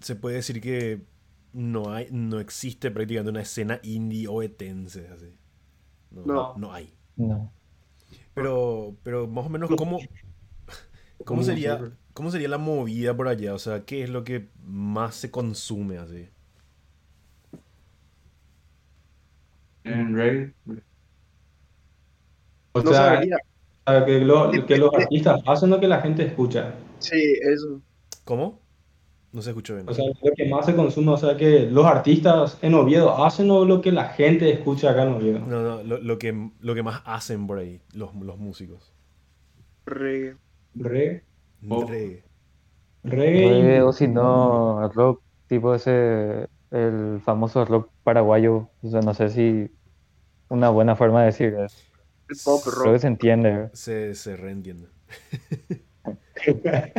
se 0.00 0.16
puede 0.16 0.36
decir 0.36 0.60
que 0.60 1.06
no 1.52 1.92
hay, 1.92 2.08
no 2.10 2.40
existe 2.40 2.90
prácticamente 2.90 3.30
una 3.30 3.42
escena 3.42 3.80
indie 3.82 4.26
oetense 4.28 5.08
así. 5.08 5.38
No, 6.10 6.24
No. 6.24 6.54
no 6.56 6.72
hay. 6.72 6.94
No. 7.16 7.52
Pero, 8.34 8.96
pero 9.02 9.28
más 9.28 9.46
o 9.46 9.48
menos, 9.48 9.70
¿cómo, 9.76 9.98
cómo 11.24 11.42
sería, 11.44 11.80
cómo 12.12 12.30
sería 12.30 12.48
la 12.48 12.58
movida 12.58 13.16
por 13.16 13.28
allá? 13.28 13.54
O 13.54 13.58
sea, 13.58 13.84
¿qué 13.84 14.02
es 14.02 14.10
lo 14.10 14.24
que 14.24 14.50
más 14.64 15.14
se 15.14 15.30
consume 15.30 15.98
así? 15.98 16.33
En 19.84 20.14
reggae. 20.16 20.52
O 22.72 22.82
No 22.82 22.90
sea, 22.90 23.14
sabría. 23.14 23.36
que, 24.06 24.20
lo- 24.20 24.50
que 24.66 24.76
los 24.78 24.94
artistas 24.94 25.40
hacen 25.46 25.70
lo 25.70 25.78
que 25.80 25.88
la 25.88 26.00
gente 26.00 26.24
escucha. 26.26 26.74
Sí, 26.98 27.38
eso. 27.42 27.80
¿Cómo? 28.24 28.60
No 29.32 29.42
se 29.42 29.50
escuchó 29.50 29.74
bien. 29.74 29.88
O 29.88 29.94
sea, 29.94 30.04
lo 30.06 30.32
que 30.36 30.48
más 30.48 30.64
se 30.66 30.74
consume, 30.76 31.12
o 31.12 31.16
sea, 31.16 31.36
que 31.36 31.68
los 31.70 31.84
artistas 31.84 32.56
en 32.62 32.74
Oviedo 32.74 33.24
hacen 33.24 33.50
o 33.50 33.64
lo 33.64 33.80
que 33.80 33.90
la 33.92 34.04
gente 34.10 34.50
escucha 34.52 34.90
acá 34.92 35.02
en 35.02 35.08
Oviedo. 35.14 35.40
No, 35.40 35.60
no, 35.62 35.82
lo, 35.82 35.98
lo 35.98 36.18
que, 36.18 36.50
lo 36.60 36.74
que 36.74 36.82
más 36.84 37.02
hacen 37.04 37.46
por 37.46 37.58
ahí, 37.58 37.80
los, 37.94 38.14
los 38.14 38.38
músicos. 38.38 38.92
Reggae. 39.86 40.36
Reggae. 40.76 41.22
Reggae. 41.62 42.22
reggae, 43.02 43.48
Reggae, 43.62 43.82
o 43.82 43.92
si 43.92 44.06
no, 44.08 44.88
rock, 44.90 45.20
tipo 45.48 45.74
ese, 45.74 46.48
el 46.74 47.20
famoso 47.24 47.64
rock 47.64 47.90
paraguayo. 48.02 48.68
O 48.82 48.90
sea, 48.90 49.00
no 49.00 49.14
sé 49.14 49.30
si 49.30 49.70
una 50.48 50.68
buena 50.70 50.96
forma 50.96 51.20
de 51.20 51.26
decir. 51.26 51.54
¿eh? 51.54 51.66
El 52.28 52.36
pop 52.44 52.62
Creo 52.64 52.74
rock. 52.74 52.92
que 52.94 52.98
se 52.98 53.06
entiende. 53.06 53.70
Se, 53.72 54.14
se 54.14 54.36
reentiende. 54.36 54.88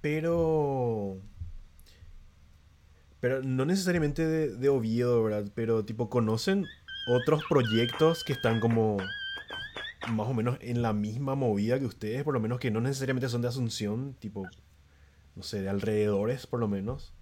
Pero. 0.00 1.18
Pero 3.20 3.42
no 3.42 3.64
necesariamente 3.64 4.26
de, 4.26 4.48
de 4.56 4.68
Oviedo, 4.68 5.22
¿verdad? 5.22 5.50
Pero 5.54 5.84
tipo, 5.84 6.08
¿conocen 6.10 6.66
otros 7.08 7.42
proyectos 7.48 8.24
que 8.24 8.32
están 8.32 8.58
como 8.60 8.96
más 10.10 10.26
o 10.26 10.34
menos 10.34 10.58
en 10.60 10.82
la 10.82 10.92
misma 10.92 11.36
movida 11.36 11.78
que 11.78 11.86
ustedes? 11.86 12.24
Por 12.24 12.34
lo 12.34 12.40
menos 12.40 12.58
que 12.58 12.70
no 12.72 12.80
necesariamente 12.80 13.28
son 13.28 13.42
de 13.42 13.48
Asunción, 13.48 14.14
tipo, 14.18 14.48
no 15.34 15.42
sé, 15.42 15.62
de 15.62 15.68
alrededores, 15.68 16.46
por 16.46 16.60
lo 16.60 16.68
menos. 16.68 17.12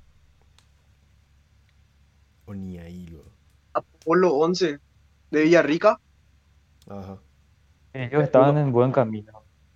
O 2.47 2.55
ni 2.55 2.79
ahí, 2.79 3.07
luego. 3.07 3.31
Apolo 3.73 4.35
11 4.35 4.79
de 5.31 5.43
Villarrica. 5.43 6.01
Ajá. 6.89 7.19
Ellos 7.93 8.23
estaban 8.23 8.59
en 8.59 8.73
buen 8.73 8.93
camino. 8.93 9.33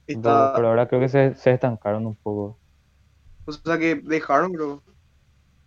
Pero, 0.06 0.18
Está, 0.18 0.52
pero 0.54 0.68
ahora 0.68 0.88
creo 0.88 1.00
que 1.00 1.08
se, 1.08 1.34
se 1.34 1.52
estancaron 1.52 2.06
un 2.06 2.16
poco. 2.16 2.58
o 3.46 3.52
sea 3.52 3.78
que 3.78 3.96
dejaron, 3.96 4.52
creo. 4.52 4.82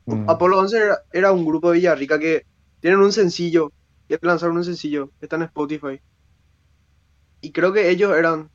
Mm. 0.05 0.29
Apolo 0.29 0.59
11 0.59 0.77
era, 0.77 0.97
era 1.11 1.31
un 1.31 1.45
grupo 1.45 1.71
de 1.71 1.77
Villarrica 1.77 2.19
que 2.19 2.45
tienen 2.79 2.99
un 2.99 3.11
sencillo. 3.11 3.71
Ya 4.09 4.17
lanzaron 4.21 4.57
un 4.57 4.63
sencillo. 4.63 5.11
Está 5.19 5.35
en 5.35 5.43
Spotify. 5.43 5.99
Y 7.41 7.51
creo 7.51 7.73
que 7.73 7.89
ellos 7.89 8.15
eran. 8.15 8.49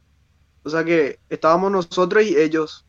O 0.64 0.70
sea 0.70 0.84
que 0.84 1.18
estábamos 1.28 1.70
nosotros 1.72 2.24
y 2.24 2.36
ellos. 2.36 2.86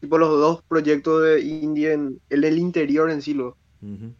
Tipo 0.00 0.18
los 0.18 0.30
dos 0.30 0.62
proyectos 0.62 1.22
de 1.22 1.40
indie 1.40 1.92
en, 1.92 2.20
en 2.30 2.44
el 2.44 2.58
interior 2.58 3.10
en 3.10 3.20
sí. 3.22 3.34
Ujú. 3.38 4.14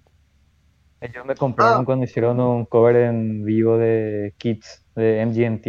Ellos 1.01 1.25
me 1.27 1.35
compraron 1.35 1.83
Ah. 1.83 1.85
cuando 1.85 2.05
hicieron 2.05 2.39
un 2.41 2.67
cover 2.67 2.97
en 2.97 3.45
vivo 3.45 3.79
de 3.79 4.35
Kids, 4.37 4.85
de 4.95 5.25
MGMT. 5.25 5.67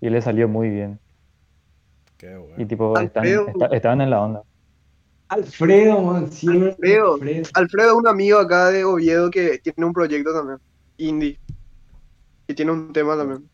Y 0.00 0.10
le 0.10 0.22
salió 0.22 0.48
muy 0.48 0.70
bien. 0.70 0.98
Qué 2.16 2.36
bueno. 2.36 2.54
Y 2.56 2.64
tipo, 2.66 2.98
están- 2.98 3.24
estaban 3.72 4.00
en 4.00 4.10
la 4.10 4.22
onda. 4.22 4.42
Alfredo, 5.28 6.00
man, 6.02 6.24
Alfredo. 6.24 7.14
Alfredo. 7.14 7.18
Alfredo 7.54 7.88
es 7.90 7.94
un 7.96 8.06
amigo 8.06 8.38
acá 8.38 8.70
de 8.70 8.84
Oviedo 8.84 9.30
que 9.30 9.58
tiene 9.58 9.84
un 9.86 9.92
proyecto 9.92 10.32
también. 10.32 10.58
Indie. 10.96 11.38
Y 12.46 12.54
tiene 12.54 12.72
un 12.72 12.92
tema 12.92 13.16
también. 13.16 13.48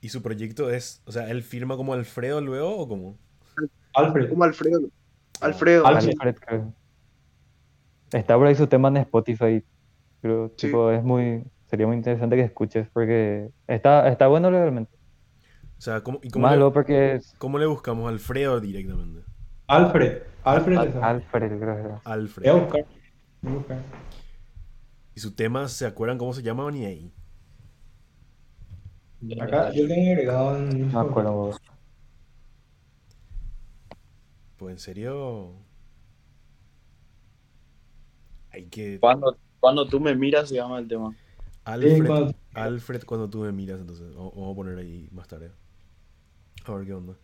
¿Y 0.00 0.08
su 0.08 0.22
proyecto 0.22 0.70
es, 0.70 1.02
o 1.06 1.12
sea, 1.12 1.30
él 1.30 1.42
firma 1.42 1.76
como 1.76 1.92
Alfredo 1.94 2.40
luego 2.40 2.76
o 2.76 2.88
cómo? 2.88 3.18
Alfred. 3.96 4.28
Como 4.30 4.44
Alfredo. 4.44 4.80
Alfredo. 5.40 5.86
Alfred. 5.86 6.36
creo. 6.36 6.72
Está 8.12 8.36
por 8.36 8.46
ahí 8.46 8.54
su 8.54 8.66
tema 8.66 8.88
en 8.88 8.98
Spotify. 8.98 9.64
Pero 10.20 10.48
Sí. 10.56 10.66
tipo, 10.66 10.90
es 10.90 11.02
muy, 11.02 11.44
sería 11.66 11.86
muy 11.86 11.96
interesante 11.96 12.36
que 12.36 12.42
escuches 12.42 12.88
porque 12.92 13.50
está, 13.66 14.08
está 14.08 14.26
bueno 14.28 14.50
legalmente. 14.50 14.96
O 15.78 15.80
sea, 15.80 16.00
¿cómo, 16.02 16.20
y 16.22 16.30
cómo, 16.30 16.44
Más 16.46 16.56
le, 16.56 16.70
porque 16.70 17.14
es 17.16 17.34
cómo 17.38 17.58
le 17.58 17.66
buscamos? 17.66 18.08
Alfredo 18.08 18.60
directamente. 18.60 19.22
Alfred. 19.66 20.22
Alfred. 20.44 20.76
Al- 20.78 20.88
esa. 20.88 21.06
Alfred, 21.08 21.58
creo. 21.58 21.82
Voy 21.82 21.90
a 22.04 22.12
Alfred. 22.12 22.52
buscar. 22.52 22.86
Voy 23.42 23.52
a 23.52 23.56
buscar. 23.56 23.78
¿Y 25.14 25.20
su 25.20 25.34
tema, 25.34 25.68
se 25.68 25.86
acuerdan 25.86 26.18
cómo 26.18 26.32
se 26.32 26.42
llama 26.42 26.64
o 26.64 26.70
ni 26.70 26.84
ahí? 26.86 27.12
Acá 29.40 29.72
yo 29.72 29.86
tengo 29.88 30.10
agregado 30.12 30.56
en. 30.58 30.92
No 30.92 31.04
me 31.04 31.10
acuerdo. 31.10 31.50
Pues 34.56 34.72
en 34.72 34.78
serio. 34.78 35.52
Hay 38.50 38.66
que. 38.66 38.98
Cuando, 39.00 39.36
cuando 39.60 39.86
tú 39.86 40.00
me 40.00 40.14
miras, 40.14 40.48
se 40.48 40.54
llama 40.56 40.78
el 40.78 40.88
tema. 40.88 41.10
Sí, 41.12 41.16
Alfred, 41.64 42.06
cuando- 42.06 42.34
Alfred, 42.54 43.04
cuando 43.04 43.28
tú 43.30 43.38
me 43.40 43.52
miras, 43.52 43.80
entonces. 43.80 44.14
Vamos 44.14 44.52
a 44.52 44.54
poner 44.54 44.78
ahí 44.78 45.08
más 45.12 45.28
tarde. 45.28 45.50
A 46.64 46.74
ver 46.74 46.86
qué 46.86 46.94
onda. 46.94 47.14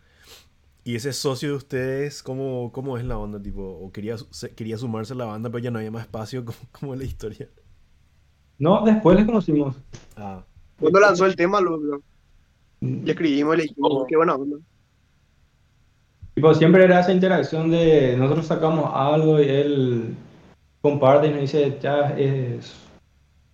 ¿Y 0.85 0.95
ese 0.95 1.13
socio 1.13 1.49
de 1.49 1.55
ustedes, 1.55 2.21
cómo, 2.21 2.71
cómo 2.73 2.97
es 2.97 3.05
la 3.05 3.17
onda? 3.17 3.41
Tipo, 3.41 3.61
o 3.63 3.91
quería, 3.91 4.17
se- 4.17 4.53
quería 4.53 4.77
sumarse 4.77 5.13
a 5.13 5.15
la 5.15 5.25
banda, 5.25 5.49
pero 5.49 5.63
ya 5.63 5.71
no 5.71 5.79
había 5.79 5.91
más 5.91 6.03
espacio. 6.03 6.43
¿Cómo, 6.45 6.57
cómo 6.71 6.93
es 6.93 6.99
la 6.99 7.05
historia? 7.05 7.49
No, 8.59 8.83
después 8.85 9.15
les 9.17 9.25
conocimos. 9.25 9.75
Ah, 10.17 10.45
Cuando 10.79 10.99
lanzó 10.99 11.25
el 11.25 11.35
tema, 11.35 11.59
lo, 11.61 11.77
lo- 11.77 12.03
le 12.81 13.11
escribimos 13.11 13.55
y 13.55 13.57
le 13.57 13.63
dijimos, 13.63 14.03
qué 14.07 14.17
buena 14.17 14.35
onda. 14.35 14.57
Tipo, 16.35 16.53
siempre 16.53 16.83
era 16.83 16.99
esa 16.99 17.11
interacción 17.13 17.69
de 17.69 18.15
nosotros 18.17 18.47
sacamos 18.47 18.89
algo 18.93 19.39
y 19.39 19.47
él 19.47 20.15
comparte 20.81 21.27
y 21.27 21.31
nos 21.31 21.41
dice, 21.41 21.77
ya 21.79 22.15
es 22.17 22.73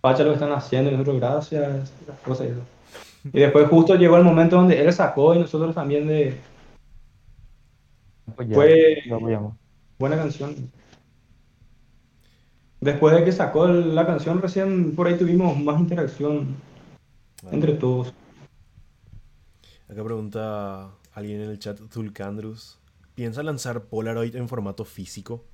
pacha 0.00 0.22
lo 0.22 0.30
que 0.30 0.34
están 0.34 0.52
haciendo 0.52 0.90
y 0.90 0.94
nosotros 0.94 1.20
gracias, 1.20 1.92
las 2.08 2.18
cosas 2.20 2.46
y 2.46 2.50
eso. 2.50 2.60
Y 3.32 3.40
después 3.40 3.68
justo 3.68 3.96
llegó 3.96 4.16
el 4.16 4.24
momento 4.24 4.56
donde 4.56 4.80
él 4.82 4.92
sacó 4.92 5.34
y 5.34 5.38
nosotros 5.38 5.74
también 5.74 6.06
de 6.08 6.38
Pues 8.34 8.48
ya, 8.48 8.54
Fue- 8.54 9.02
lo 9.06 9.54
buena 9.98 10.16
canción. 10.16 10.56
Después 12.80 13.14
de 13.14 13.24
que 13.24 13.32
sacó 13.32 13.66
la 13.68 14.06
canción 14.06 14.40
recién 14.40 14.96
por 14.96 15.06
ahí 15.06 15.18
tuvimos 15.18 15.54
más 15.58 15.78
interacción 15.78 16.56
entre 17.52 17.74
todos. 17.74 18.14
Acá 19.90 20.02
pregunta 20.02 20.88
alguien 21.20 21.40
en 21.42 21.50
el 21.50 21.58
chat, 21.58 21.78
Zulcandrus. 21.92 22.78
¿Piensa 23.14 23.42
lanzar 23.42 23.84
Polaroid 23.84 24.34
en 24.36 24.48
formato 24.48 24.84
físico? 24.84 25.44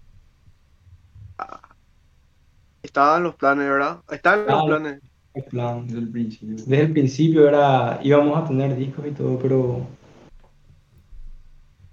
Estaban 2.83 3.23
los 3.25 3.35
planes, 3.35 3.69
¿verdad? 3.69 3.99
Estaban 4.11 4.47
los 4.47 4.55
Ah, 4.55 4.65
planes. 4.67 5.01
El 5.35 5.45
plan. 5.45 5.87
Desde 5.87 5.99
el 5.99 6.09
principio. 6.11 6.57
Desde 6.57 6.81
el 6.81 6.93
principio 6.93 7.49
era, 7.49 8.01
íbamos 8.03 8.39
a 8.39 8.45
tener 8.47 8.75
discos 8.77 9.07
y 9.07 9.11
todo, 9.11 9.39
pero... 9.39 9.87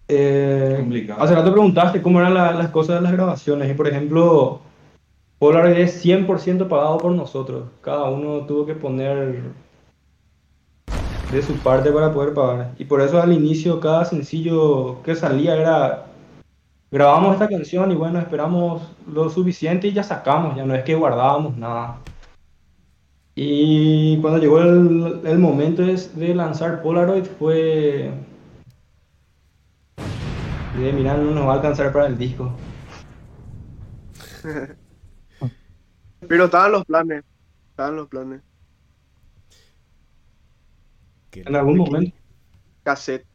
Eh, 0.07 0.75
Complicado. 0.79 1.23
hace 1.23 1.33
rato 1.33 1.51
preguntaste 1.51 2.01
cómo 2.01 2.19
eran 2.19 2.33
la- 2.33 2.51
las 2.53 2.69
cosas 2.69 2.95
de 2.97 3.01
las 3.01 3.13
grabaciones 3.13 3.71
y 3.71 3.73
por 3.73 3.87
ejemplo, 3.87 4.59
Polaroid 5.39 5.77
es 5.77 5.93
100% 6.03 6.67
pagado 6.67 6.97
por 6.97 7.13
nosotros. 7.13 7.69
Cada 7.81 8.09
uno 8.09 8.45
tuvo 8.45 8.65
que 8.65 8.75
poner 8.75 9.41
de 11.33 11.41
su 11.41 11.53
parte 11.55 11.91
para 11.91 12.13
poder 12.13 12.33
pagar. 12.33 12.71
Y 12.77 12.85
por 12.85 13.01
eso 13.01 13.21
al 13.21 13.33
inicio 13.33 13.79
cada 13.79 14.05
sencillo 14.05 15.01
que 15.03 15.15
salía 15.15 15.55
era, 15.55 16.05
grabamos 16.91 17.33
esta 17.33 17.47
canción 17.47 17.91
y 17.91 17.95
bueno, 17.95 18.19
esperamos 18.19 18.83
lo 19.11 19.29
suficiente 19.29 19.87
y 19.87 19.93
ya 19.93 20.03
sacamos, 20.03 20.55
ya 20.55 20.65
no 20.65 20.75
es 20.75 20.83
que 20.83 20.95
guardábamos 20.95 21.57
nada. 21.57 21.97
Y 23.35 24.21
cuando 24.21 24.39
llegó 24.39 24.59
el, 24.59 25.39
momento 25.39 25.81
de 25.81 26.35
lanzar 26.35 26.83
Polaroid 26.83 27.25
fue 27.25 28.11
de 30.77 30.93
mirar, 30.93 31.17
no 31.19 31.31
nos 31.31 31.47
va 31.47 31.53
a 31.53 31.55
alcanzar 31.55 31.91
para 31.91 32.07
el 32.07 32.17
disco. 32.17 32.51
Pero 36.27 36.45
estaban 36.45 36.71
los 36.71 36.85
planes. 36.85 37.23
Estaban 37.71 37.95
los 37.95 38.07
planes. 38.07 38.41
Que 41.33 41.41
En 41.41 41.55
algún 41.55 41.77
momento. 41.77 42.15
Cassette. 42.83 43.25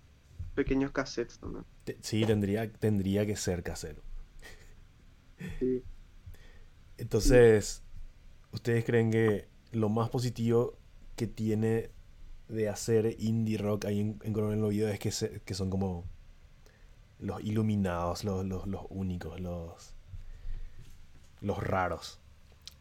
Pequeños 0.55 0.93
cassettes 0.93 1.39
también. 1.39 1.65
te- 1.85 1.99
sí, 2.03 2.25
tendría, 2.27 2.71
tendría 2.73 3.27
que 3.27 3.37
ser 3.37 3.63
casero. 3.63 4.03
Sí. 5.59 5.83
Entonces, 6.97 7.83
¿ustedes 8.53 8.85
creen 8.85 9.11
que 9.11 9.49
lo 9.73 9.89
más 9.89 10.11
positivo 10.11 10.75
que 11.17 11.27
tiene 11.27 11.91
de 12.49 12.69
hacer 12.69 13.17
indie 13.21 13.59
rock 13.59 13.87
ahí 13.87 14.01
en, 14.01 14.21
en 14.23 14.33
Coronel 14.33 14.65
Oviedo 14.65 14.89
es 14.91 14.99
que, 15.01 15.13
se- 15.13 15.41
que 15.45 15.55
son 15.55 15.71
como 15.71 16.05
los 17.21 17.43
iluminados, 17.43 18.25
los, 18.25 18.45
los, 18.47 18.67
los 18.67 18.83
únicos, 18.91 19.41
los, 19.41 19.95
los 21.41 21.63
raros. 21.63 22.21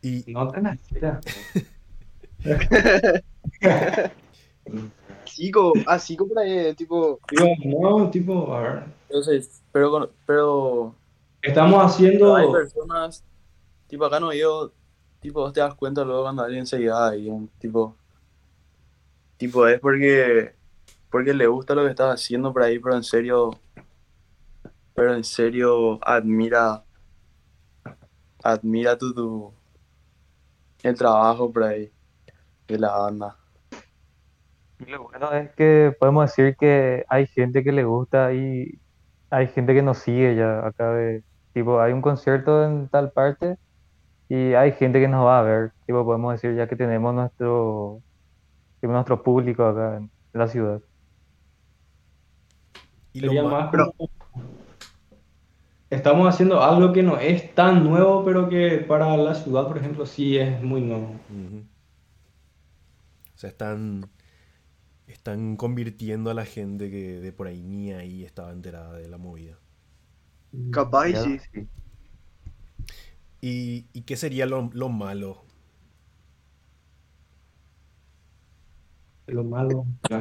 Y 0.02 0.24
No 0.32 0.52
tan 0.52 0.68
así. 0.68 0.96
como, 5.52 5.74
así 5.88 6.16
como 6.18 6.30
por 6.34 6.40
ahí, 6.40 6.74
tipo, 6.76 7.20
Digo, 7.30 7.46
no, 7.66 8.10
tipo, 8.10 8.54
a 8.54 8.62
ver. 8.62 8.84
Entonces, 9.10 9.62
pero, 9.72 9.92
con- 9.92 10.12
pero 10.26 10.96
Estamos 11.42 11.84
haciendo. 11.84 12.36
hay 12.36 12.52
personas, 12.52 13.24
tipo 13.88 14.06
acá 14.06 14.20
no 14.20 14.34
yo, 14.34 14.74
tipo 15.22 15.42
vos 15.42 15.54
te 15.54 15.60
das 15.60 15.76
cuenta 15.76 16.04
luego 16.04 16.24
cuando 16.24 16.44
alguien 16.44 16.66
se 16.66 16.78
ahí, 16.92 17.30
en- 17.30 17.48
tipo, 17.60 17.96
tipo 19.38 19.68
es 19.68 19.80
porque, 19.80 20.56
porque 21.10 21.34
le 21.34 21.48
gusta 21.48 21.76
lo 21.76 21.84
que 21.84 21.92
estás 21.92 22.14
haciendo 22.16 22.52
por 22.52 22.64
ahí, 22.64 22.80
pero 22.80 22.96
en 22.96 23.04
serio, 23.04 23.52
pero 24.94 25.14
en 25.14 25.24
serio 25.24 26.00
admira, 26.06 26.84
admira 28.44 28.98
tu, 28.98 29.14
tu, 29.14 29.54
el 30.84 30.98
trabajo 30.98 31.52
por 31.52 31.64
ahí 31.64 31.92
de 32.68 32.80
la 32.80 32.98
banda. 32.98 33.37
Y 34.80 34.86
lo 34.86 35.04
bueno 35.04 35.32
es 35.34 35.52
que 35.56 35.96
podemos 36.00 36.26
decir 36.30 36.56
que 36.58 37.04
hay 37.10 37.26
gente 37.28 37.64
que 37.64 37.72
le 37.72 37.84
gusta 37.84 38.34
y 38.34 38.80
hay 39.30 39.48
gente 39.48 39.74
que 39.74 39.82
nos 39.82 39.98
sigue 39.98 40.36
ya 40.36 40.66
acá 40.66 40.92
de, 40.94 41.24
tipo, 41.54 41.82
hay 41.82 41.94
un 41.94 42.02
concierto 42.02 42.64
en 42.64 42.88
tal 42.90 43.12
parte 43.12 43.58
y 44.30 44.54
hay 44.54 44.72
gente 44.74 45.00
que 45.00 45.08
nos 45.08 45.26
va 45.26 45.40
a 45.40 45.44
ver, 45.44 45.72
tipo, 45.86 46.06
podemos 46.06 46.34
decir 46.34 46.56
ya 46.56 46.68
que 46.68 46.76
tenemos 46.76 47.14
nuestro, 47.14 48.02
tipo, 48.80 48.94
nuestro 48.94 49.24
público 49.24 49.66
acá 49.66 49.98
en 49.98 50.12
la 50.34 50.48
ciudad. 50.48 50.82
Y 53.14 53.22
lo 53.22 53.50
más 53.50 53.72
como- 53.72 53.94
Estamos 55.90 56.28
haciendo 56.28 56.62
algo 56.62 56.92
que 56.92 57.02
no 57.02 57.18
es 57.18 57.56
tan 57.56 57.84
nuevo, 57.84 58.24
pero 58.26 58.50
que 58.50 58.80
para 58.80 59.16
la 59.16 59.34
ciudad, 59.34 59.68
por 59.68 59.78
ejemplo, 59.78 60.06
sí 60.06 60.38
es 60.38 60.62
muy 60.62 60.82
nuevo. 60.82 61.06
Ujú. 61.30 61.64
O 63.34 63.38
sea, 63.40 63.50
están, 63.50 64.02
están 65.08 65.56
convirtiendo 65.58 66.30
a 66.30 66.34
la 66.34 66.46
gente 66.46 66.90
que 66.92 67.20
de 67.20 67.32
por 67.34 67.48
ahí 67.48 67.64
ni 67.64 67.92
ahí 67.94 68.24
estaba 68.24 68.52
enterada 68.52 68.98
de 68.98 69.08
la 69.08 69.18
movida. 69.18 69.58
capaz 70.72 71.08
sí. 71.16 71.40
sí. 71.54 71.68
¿Y, 73.42 73.86
y 73.94 74.02
qué 74.02 74.18
sería 74.18 74.46
lo, 74.46 74.70
lo 74.74 74.90
malo? 74.90 75.44
Lo 79.28 79.44
malo, 79.44 79.86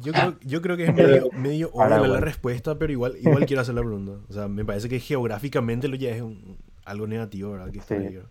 Yo 0.00 0.14
creo, 0.14 0.38
yo 0.40 0.62
creo 0.62 0.76
que 0.76 0.86
es 0.86 0.92
medio, 0.92 1.30
medio 1.32 1.70
obvia 1.74 2.08
la, 2.08 2.20
respuesta, 2.20 2.78
pero 2.78 2.92
igual, 2.92 3.16
igual 3.20 3.46
quiero 3.46 3.62
hacer 3.62 3.74
la 3.74 3.82
pregunta. 3.82 4.12
O 4.28 4.32
sea, 4.32 4.48
me 4.48 4.64
parece 4.64 4.88
que 4.88 5.00
geográficamente 5.00 5.88
lo 5.88 5.96
ya 5.96 6.10
es 6.10 6.22
un- 6.22 6.58
algo 6.84 7.06
negativo, 7.06 7.52
¿verdad? 7.52 7.70
Que 7.70 7.78
está 7.78 7.96
Sí. 7.96 7.98
ahí, 8.00 8.14
¿verdad? 8.14 8.30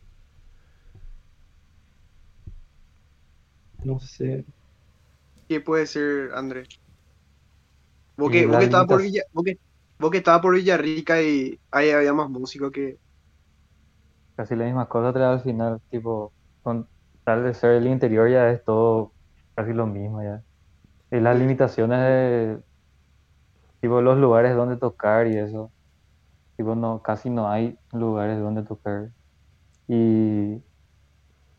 No 3.84 4.00
sé. 4.00 4.46
¿Qué 5.48 5.60
puede 5.62 5.86
ser, 5.86 6.32
Andrés? 6.34 6.68
Vos 8.18 8.30
Y 8.30 8.34
que, 8.34 8.46
vos 8.46 8.58
que 8.58 8.66
estabas 8.66 8.88
por 8.88 9.02
Villa, 9.02 9.24
vos 9.34 9.44
que, 9.44 9.58
vos 10.00 10.12
que 10.12 10.18
estabas 10.18 10.42
por 10.42 10.56
Villarrica 10.56 11.22
y 11.22 11.60
ahí 11.72 11.90
había 11.92 12.14
más 12.14 12.30
músicos 12.30 12.72
que. 12.72 12.98
Casi 14.36 14.56
la 14.56 14.66
misma 14.66 14.88
cosa 14.88 15.14
trae 15.14 15.26
al 15.34 15.42
final, 15.42 15.82
tipo, 15.90 16.34
con 16.64 16.88
tal 17.24 17.44
de 17.44 17.54
ser 17.54 17.72
el 17.72 17.88
interior 17.88 18.30
ya 18.30 18.50
es 18.52 18.64
todo 18.64 19.14
casi 19.56 19.74
lo 19.74 19.86
mismo 19.86 20.24
ya. 20.24 20.44
Y 21.12 21.20
las 21.20 21.38
limitaciones 21.38 22.00
de, 22.00 22.60
tipo, 23.82 24.02
los 24.02 24.18
lugares 24.18 24.56
donde 24.56 24.78
tocar 24.78 25.28
y 25.28 25.38
eso. 25.38 25.72
Tipo, 26.58 26.76
no, 26.76 27.02
casi 27.02 27.30
no 27.30 27.50
hay 27.50 27.78
lugares 27.92 28.40
donde 28.40 28.64
tocar. 28.64 29.12
Y 29.88 30.64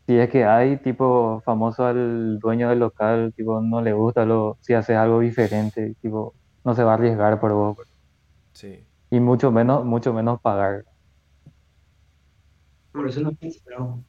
si 0.07 0.17
es 0.17 0.29
que 0.29 0.45
hay, 0.45 0.77
tipo, 0.77 1.41
famoso 1.45 1.85
al 1.85 2.39
dueño 2.39 2.69
del 2.69 2.79
local, 2.79 3.33
tipo, 3.35 3.61
no 3.61 3.81
le 3.81 3.93
gusta 3.93 4.25
lo, 4.25 4.57
si 4.61 4.73
haces 4.73 4.97
algo 4.97 5.19
diferente, 5.21 5.95
tipo, 6.01 6.35
no 6.63 6.75
se 6.75 6.83
va 6.83 6.91
a 6.91 6.95
arriesgar 6.95 7.39
por 7.39 7.53
vos. 7.53 7.77
Sí. 8.53 8.87
Y 9.09 9.21
mucho 9.21 9.49
menos, 9.49 9.85
mucho 9.85 10.11
menos 10.13 10.41
pagar. 10.41 10.83
Por 12.91 13.07
eso 13.07 13.19
no 13.21 13.35
pensaba. 13.35 14.03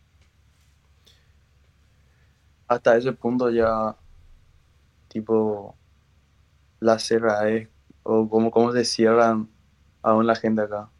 hasta 2.68 2.96
ese 2.96 3.12
punto 3.12 3.50
ya, 3.50 3.96
tipo, 5.08 5.78
la 6.80 6.98
cerradez 6.98 7.70
o 8.02 8.28
cómo, 8.28 8.50
cómo 8.50 8.72
se 8.72 8.84
cierran 8.84 9.54
aún 10.02 10.26
la 10.26 10.36
gente 10.36 10.62
acá. 10.62 10.92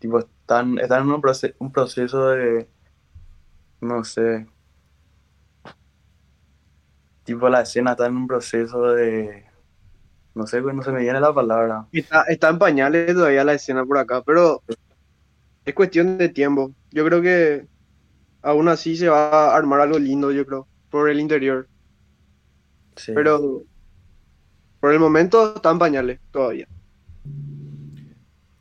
Tipo, 0.00 0.20
están, 0.20 0.78
están 0.80 1.04
en 1.04 1.10
un, 1.12 1.22
proce- 1.22 1.56
un 1.60 1.72
proceso 1.72 2.28
de, 2.30 2.70
no 3.84 4.02
sé, 4.04 4.46
tipo, 7.24 7.48
la 7.48 7.62
escena 7.62 7.92
está 7.92 8.06
en 8.06 8.16
un 8.16 8.26
proceso 8.26 8.82
de, 8.92 9.44
no 10.34 10.46
sé, 10.46 10.60
no 10.60 10.82
se 10.82 10.92
me 10.92 11.00
viene 11.00 11.20
la 11.20 11.34
palabra. 11.34 11.86
Está, 11.92 12.22
está 12.22 12.50
en 12.50 12.58
pañales 12.58 13.14
todavía 13.14 13.44
la 13.44 13.54
escena 13.54 13.84
por 13.84 13.98
acá, 13.98 14.22
pero 14.22 14.62
es 15.64 15.74
cuestión 15.74 16.18
de 16.18 16.28
tiempo. 16.28 16.72
Yo 16.90 17.04
creo 17.04 17.22
que 17.22 17.66
aún 18.42 18.68
así 18.68 18.96
se 18.96 19.08
va 19.08 19.52
a 19.52 19.56
armar 19.56 19.80
algo 19.80 19.98
lindo, 19.98 20.30
yo 20.30 20.46
creo, 20.46 20.68
por 20.90 21.08
el 21.08 21.18
interior. 21.18 21.68
Sí. 22.96 23.12
Pero 23.14 23.64
por 24.80 24.92
el 24.92 25.00
momento 25.00 25.56
está 25.56 25.70
en 25.70 25.78
pañales 25.78 26.20
todavía. 26.30 26.68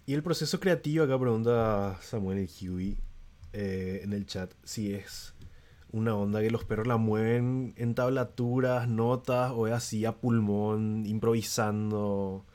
Y 0.06 0.14
el 0.14 0.24
proceso 0.24 0.60
creativo, 0.60 1.04
acá 1.04 1.20
pregunta 1.20 1.98
Samuel 2.02 2.40
el 2.40 2.70
Huey 2.70 2.98
eh, 3.54 4.02
en 4.04 4.13
el 4.13 4.26
chat, 4.26 4.52
si 4.63 4.94
es 4.94 5.34
una 5.92 6.16
onda 6.16 6.42
que 6.42 6.50
los 6.50 6.66
perros 6.66 6.88
la 6.88 6.98
mueven 6.98 7.74
en 7.78 7.94
tablaturas, 7.94 8.88
notas, 8.88 9.52
o 9.56 9.68
es 9.68 9.74
así 9.74 10.06
a 10.06 10.13
pulmón, 10.13 11.06
improvisando, 11.06 12.46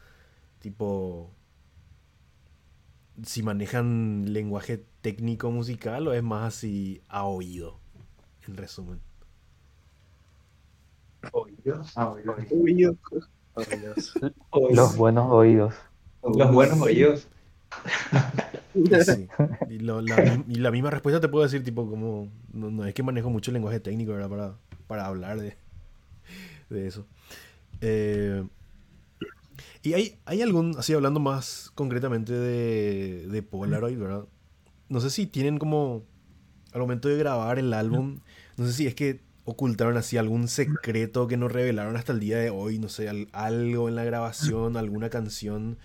tipo, 0.59 1.31
si 3.23 3.43
manejan 3.43 4.33
lenguaje 4.33 4.85
técnico 5.01 5.51
musical 5.51 6.09
o 6.09 6.13
es 6.13 6.23
más 6.23 6.55
así 6.55 7.01
a 7.09 7.25
oído, 7.25 7.79
en 8.47 8.57
resumen. 8.57 9.01
Oídos. 11.33 11.93
Ah, 11.97 12.11
oídos. 12.11 12.37
Uy, 12.51 12.75
Dios. 12.75 12.97
Los 14.71 14.97
buenos 14.97 15.31
oídos. 15.31 15.75
Los 16.23 16.53
buenos 16.53 16.81
oídos. 16.81 17.29
Y 19.71 19.79
la, 20.59 20.71
misma 20.71 20.91
respuesta 20.91 21.21
te 21.21 21.29
puedo 21.29 21.45
decir, 21.45 21.63
tipo, 21.63 21.89
como, 21.89 22.29
no, 22.53 22.71
no 22.71 22.85
es 22.87 22.95
que 22.95 23.03
manejo 23.03 23.29
mucho 23.31 23.51
el 23.51 23.55
lenguaje 23.55 23.81
técnico, 23.81 24.13
¿verdad? 24.13 24.31
Para, 24.31 24.55
para 24.87 25.07
hablar 25.07 25.39
de, 25.41 25.57
de 26.71 26.87
eso. 26.87 27.07
Eh, 27.81 28.45
y 29.83 29.93
hay, 29.93 30.19
hay 30.25 30.43
algún, 30.43 30.75
así 30.79 30.93
hablando 30.93 31.21
más 31.21 31.71
concretamente 31.75 32.33
de, 32.33 33.27
de 33.29 33.43
Polaroid, 33.43 33.99
¿verdad? 33.99 34.25
No 34.89 35.01
sé 35.01 35.11
si 35.11 35.27
tienen 35.27 35.59
como, 35.59 36.05
al 36.73 36.81
momento 36.81 37.09
de 37.09 37.19
grabar 37.19 37.59
el 37.59 37.73
álbum, 37.75 38.21
no 38.57 38.67
sé 38.67 38.73
si 38.73 38.87
es 38.87 38.95
que 38.95 39.21
ocultaron 39.45 39.97
así 39.97 40.17
algún 40.17 40.49
secreto 40.49 41.27
que 41.29 41.37
nos 41.37 41.53
revelaron 41.53 41.97
hasta 41.97 42.13
el 42.13 42.21
día 42.21 42.39
de 42.39 42.51
hoy, 42.51 42.79
no 42.79 42.89
sé, 42.89 43.09
al- 43.09 43.29
algo 43.33 43.89
en 43.89 43.97
la 43.97 44.05
grabación, 44.05 44.77
alguna 44.77 45.11
canción, 45.11 45.79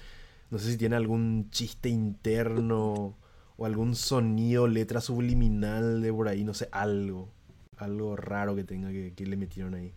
no 0.53 0.59
sé 0.59 0.71
si 0.71 0.77
tiene 0.77 0.95
algún 0.95 1.49
chiste 1.49 1.89
interno 1.89 3.17
o 3.57 3.65
algún 3.65 3.95
sonido, 3.95 4.67
letra 4.67 5.01
subliminal 5.01 5.99
de 6.03 6.13
por 6.13 6.27
ahí, 6.27 6.43
no 6.43 6.53
sé, 6.53 6.69
algo, 6.71 7.29
algo 7.77 8.15
raro 8.15 8.55
que 8.55 8.63
tenga 8.63 8.89
que, 8.91 9.25
le 9.25 9.35
metieron 9.35 9.73
ahí. 9.73 9.91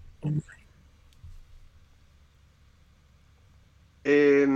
Eh, 4.04 4.46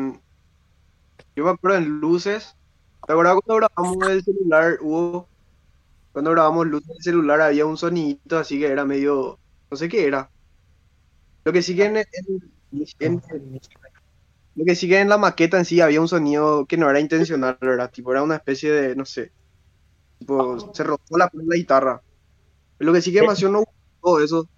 yo 1.37 1.45
me 1.45 1.51
acuerdo 1.51 1.79
en 1.79 2.01
luces. 2.01 2.57
¿Te 3.07 3.13
acuerdas 3.13 3.37
cuando 3.45 3.69
grabamos 3.69 4.09
el 4.09 4.23
celular? 4.25 4.79
Hubo. 4.81 5.29
Cuando 6.13 6.33
grabamos 6.33 6.67
luces 6.67 6.89
del 6.89 7.03
celular 7.03 7.41
había 7.43 7.67
un 7.67 7.77
sonidito 7.77 8.39
así 8.39 8.59
que 8.59 8.69
era 8.69 8.85
medio. 8.85 9.39
No 9.71 9.77
sé 9.77 9.89
qué 9.89 10.07
era. 10.07 10.31
Lo 11.45 11.53
que 11.53 11.63
sí 11.63 11.77
que 11.77 11.85
en- 11.87 11.97
en- 13.01 13.23
lo 14.55 14.65
que 14.65 14.75
sí 14.75 14.89
que 14.89 15.01
en 15.01 15.09
la 15.09 15.19
maqueta 15.19 15.59
en 15.59 15.65
sí 15.65 15.81
había 15.81 16.01
un 16.01 16.09
sonido 16.09 16.67
que 16.67 16.77
no 16.77 16.91
era 16.91 17.01
intencional, 17.01 17.59
¿verdad? 17.61 17.91
Tipo, 17.93 18.13
era 18.13 18.23
una 18.23 18.37
especie 18.37 18.71
de. 18.73 18.97
No 18.97 19.05
sé. 19.05 19.33
Tipo, 20.19 20.75
se 20.75 20.85
rozó 20.85 21.19
la, 21.19 21.31
la 21.35 21.57
guitarra. 21.57 22.03
Lo 22.79 22.93
que 22.93 23.03
sí 23.03 23.13
que 23.13 23.21
demasiado 23.21 23.55
no 23.55 23.65
gustó 24.03 24.25
eso. 24.25 24.49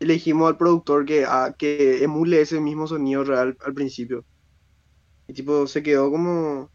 Le 0.00 0.14
dijimos 0.14 0.48
al 0.50 0.58
productor 0.58 1.06
que, 1.06 1.24
ah, 1.26 1.54
que 1.58 2.04
emule 2.04 2.40
ese 2.42 2.60
mismo 2.60 2.86
sonido 2.88 3.24
real 3.24 3.56
al 3.64 3.74
principio. 3.74 4.26
Y 5.28 5.32
tipo, 5.34 5.66
se 5.66 5.82
quedó 5.82 6.10
como. 6.10 6.70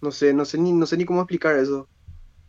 No 0.00 0.10
sé, 0.12 0.32
no 0.34 0.44
sé 0.44 0.58
ni, 0.58 0.72
no 0.72 0.86
sé 0.86 0.96
ni 0.96 1.04
cómo 1.04 1.20
explicar 1.20 1.56
eso. 1.56 1.88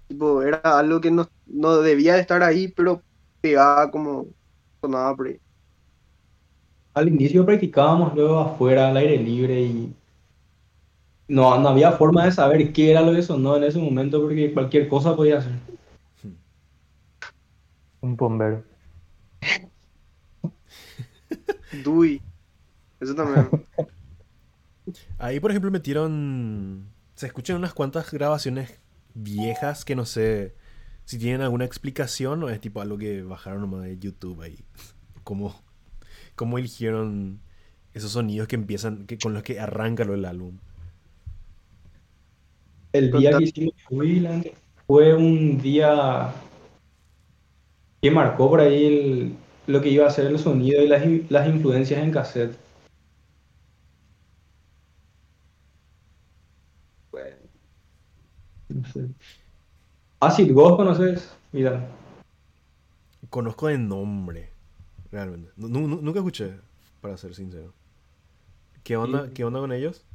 Tipo, 0.07 0.43
era 0.43 0.59
algo 0.63 1.01
que 1.01 1.11
no, 1.11 1.29
no 1.47 1.77
debía 1.81 2.15
de 2.15 2.21
estar 2.21 2.43
ahí, 2.43 2.69
pero 2.73 3.03
pegaba 3.41 3.91
como 3.91 4.27
sonaba 4.81 5.15
por 5.15 5.27
ahí. 5.29 5.39
Al 6.93 7.07
inicio 7.07 7.45
practicábamos 7.45 8.15
luego 8.15 8.39
afuera, 8.39 8.89
al 8.89 8.97
aire 8.97 9.17
libre 9.17 9.61
y 9.61 9.93
no, 11.27 11.57
no 11.59 11.69
había 11.69 11.93
forma 11.93 12.25
de 12.25 12.31
saber 12.31 12.73
qué 12.73 12.91
era 12.91 13.01
lo 13.01 13.13
que 13.13 13.21
sonó 13.21 13.55
en 13.55 13.63
ese 13.63 13.79
momento 13.79 14.21
porque 14.21 14.53
cualquier 14.53 14.89
cosa 14.89 15.15
podía 15.15 15.37
hacer. 15.37 15.53
Un 18.01 18.17
bombero. 18.17 18.63
Dui. 21.83 22.21
Eso 22.99 23.15
también. 23.15 23.47
Ahí, 25.19 25.39
por 25.39 25.51
ejemplo, 25.51 25.71
metieron. 25.71 26.89
Se 27.15 27.27
escuchan 27.27 27.57
unas 27.57 27.73
cuantas 27.73 28.11
grabaciones 28.11 28.79
viejas 29.13 29.85
que 29.85 29.95
no 29.95 30.05
sé 30.05 30.55
si 31.05 31.19
tienen 31.19 31.41
alguna 31.41 31.65
explicación 31.65 32.43
o 32.43 32.49
es 32.49 32.59
tipo 32.59 32.81
algo 32.81 32.97
que 32.97 33.21
bajaron 33.21 33.61
nomás 33.61 33.83
de 33.83 33.97
YouTube 33.97 34.41
ahí. 34.41 34.59
¿Cómo, 35.23 35.55
cómo 36.35 36.57
eligieron 36.57 37.39
esos 37.93 38.11
sonidos 38.11 38.47
que 38.47 38.55
empiezan, 38.55 39.05
que, 39.05 39.17
con 39.17 39.33
los 39.33 39.43
que 39.43 39.59
arranca 39.59 40.03
lo 40.05 40.13
del 40.13 40.25
álbum? 40.25 40.57
El 42.93 43.11
día 43.11 43.37
que 43.37 43.43
hicimos 43.45 43.73
Wheeland 43.89 44.47
fue 44.85 45.13
un 45.15 45.61
día 45.61 46.33
que 48.01 48.11
marcó 48.11 48.49
por 48.49 48.59
ahí 48.59 48.85
el- 48.85 49.35
lo 49.67 49.81
que 49.81 49.89
iba 49.89 50.07
a 50.07 50.09
ser 50.09 50.25
el 50.27 50.39
sonido 50.39 50.81
y 50.83 50.87
las, 50.87 51.03
las 51.29 51.47
influencias 51.47 52.01
en 52.03 52.11
cassette. 52.11 52.57
Bueno, 57.11 57.35
no 58.69 58.85
sé. 58.87 59.07
Acid 60.19 60.53
Ghost, 60.53 60.75
¿conoces? 60.77 61.35
Mira, 61.51 61.87
Conozco 63.29 63.67
de 63.67 63.77
nombre, 63.77 64.49
realmente. 65.11 65.51
Nu- 65.57 65.67
nu- 65.69 66.01
nunca 66.01 66.19
escuché, 66.19 66.53
para 67.01 67.17
ser 67.17 67.33
sincero. 67.35 67.73
¿Qué 68.83 68.97
onda, 68.97 69.29
¿Qué 69.33 69.43
onda 69.43 69.59
con 69.59 69.71
ellos? 69.71 70.05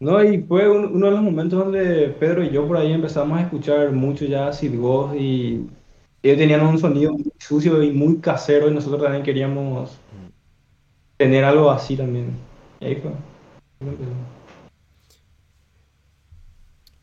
no, 0.00 0.22
y 0.22 0.42
fue 0.42 0.68
un- 0.70 0.86
uno 0.96 1.06
de 1.06 1.12
los 1.12 1.22
momentos 1.22 1.58
donde 1.58 2.08
Pedro 2.20 2.44
y 2.44 2.50
yo 2.50 2.66
por 2.66 2.76
ahí 2.76 2.92
empezamos 2.92 3.38
a 3.38 3.42
escuchar 3.42 3.92
mucho 3.92 4.24
ya 4.26 4.48
Acid 4.48 4.78
Ghost 4.78 5.14
y 5.16 5.66
ellos 6.22 6.38
tenían 6.38 6.66
un 6.66 6.78
sonido 6.78 7.12
muy 7.12 7.32
sucio 7.38 7.82
y 7.82 7.92
muy 7.92 8.18
casero 8.18 8.68
y 8.68 8.74
nosotros 8.74 9.02
también 9.02 9.22
queríamos 9.24 9.98
tener 11.16 11.44
algo 11.44 11.70
así 11.70 11.96
también. 11.96 12.32
Y 12.80 12.84
ahí 12.86 12.96
fue. 12.96 13.12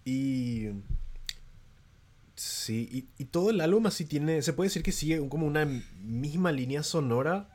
Y. 0.06 0.70
Sí, 2.64 2.88
y, 2.92 3.24
y 3.24 3.26
todo 3.26 3.50
el 3.50 3.60
álbum 3.62 3.88
así 3.88 4.06
tiene. 4.06 4.42
Se 4.44 4.54
puede 4.54 4.68
decir 4.70 4.84
que 4.84 4.92
sigue 4.92 5.28
como 5.30 5.48
una 5.48 5.66
misma 6.02 6.52
línea 6.52 6.84
sonora. 6.84 7.50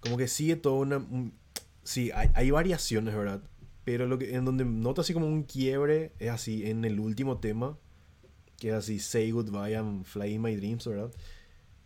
Como 0.00 0.16
que 0.16 0.28
sigue 0.28 0.56
toda 0.56 0.76
una. 0.76 0.96
un- 0.98 1.32
sí, 1.82 2.10
hay, 2.14 2.28
hay 2.34 2.50
variaciones, 2.50 3.14
¿verdad? 3.14 3.42
Pero 3.84 4.06
lo 4.06 4.18
que, 4.18 4.34
en 4.34 4.44
donde 4.44 4.64
noto 4.64 5.00
así 5.00 5.14
como 5.14 5.26
un 5.26 5.44
quiebre 5.44 6.12
es 6.18 6.30
así 6.30 6.66
en 6.68 6.84
el 6.84 7.00
último 7.00 7.38
tema. 7.38 7.78
Que 8.58 8.68
es 8.70 8.74
así, 8.74 8.98
Say 9.00 9.30
Goodbye 9.32 9.76
and 9.76 10.04
Fly 10.04 10.34
in 10.34 10.42
My 10.42 10.54
Dreams, 10.56 10.86
¿verdad? 10.86 11.10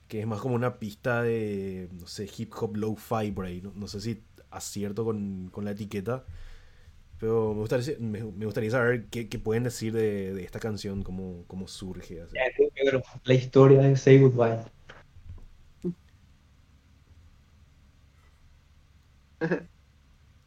Que 0.08 0.20
es 0.20 0.26
más 0.26 0.40
como 0.40 0.54
una 0.56 0.78
pista 0.78 1.22
de, 1.22 1.88
no 1.92 2.06
sé, 2.08 2.28
hip 2.36 2.52
hop 2.60 2.76
low-fi 2.76 3.32
por. 3.32 3.48
No, 3.62 3.72
no 3.76 3.88
sé 3.88 4.00
si 4.00 4.22
acierto 4.50 5.04
con, 5.04 5.48
con 5.52 5.64
la 5.64 5.72
etiqueta. 5.72 6.24
Pero 7.18 7.54
me 7.54 7.60
gustaría, 7.60 7.96
me, 7.98 8.22
me 8.24 8.44
gustaría 8.44 8.70
saber 8.70 9.06
qué, 9.06 9.28
qué 9.28 9.38
pueden 9.38 9.64
decir 9.64 9.92
de, 9.92 10.34
de 10.34 10.44
esta 10.44 10.60
canción, 10.60 11.02
cómo, 11.02 11.44
cómo 11.46 11.66
surge. 11.66 12.20
así. 12.20 12.36
La 13.24 13.34
historia 13.34 13.80
de 13.80 13.96
Say 13.96 14.20
Goodbye. 14.20 14.64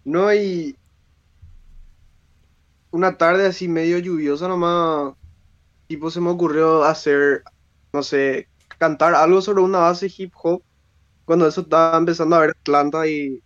No 0.03 0.27
hay 0.27 0.75
una 2.91 3.17
tarde 3.17 3.45
así 3.45 3.67
medio 3.67 3.99
lluviosa 3.99 4.47
nomás, 4.47 5.13
tipo 5.87 6.09
se 6.09 6.21
me 6.21 6.29
ocurrió 6.29 6.83
hacer, 6.83 7.43
no 7.93 8.03
sé, 8.03 8.47
cantar 8.79 9.13
algo 9.15 9.41
sobre 9.41 9.61
una 9.61 9.79
base 9.79 10.11
hip 10.15 10.33
hop, 10.41 10.63
cuando 11.25 11.47
eso 11.47 11.61
estaba 11.61 11.97
empezando 11.97 12.35
a 12.35 12.39
ver 12.39 12.51
Atlanta 12.51 13.07
y 13.07 13.43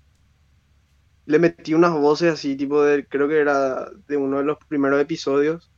le 1.25 1.39
metí 1.39 1.73
unas 1.73 1.93
voces 1.93 2.33
así, 2.33 2.55
tipo 2.55 2.83
de, 2.83 3.05
creo 3.07 3.27
que 3.27 3.39
era 3.39 3.89
de 4.07 4.17
uno 4.17 4.39
de 4.39 4.43
los 4.43 4.57
primeros 4.67 5.01
episodios. 5.01 5.71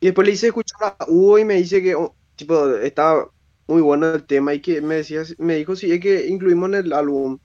Y 0.00 0.06
después 0.06 0.26
le 0.26 0.32
hice 0.34 0.48
escuchar 0.48 0.96
a 0.98 1.04
Hugo 1.08 1.38
y 1.38 1.44
me 1.44 1.54
dice 1.54 1.82
que, 1.82 1.94
oh, 1.94 2.14
tipo, 2.36 2.68
estaba 2.76 3.30
muy 3.66 3.82
bueno 3.82 4.12
el 4.12 4.24
tema 4.24 4.54
y 4.54 4.60
que 4.60 4.80
me 4.80 4.96
decía, 4.96 5.22
me 5.38 5.56
dijo, 5.56 5.76
sí, 5.76 5.92
es 5.92 6.00
que 6.00 6.26
incluimos 6.26 6.70
en 6.70 6.74
el 6.76 6.92
álbum. 6.92 7.38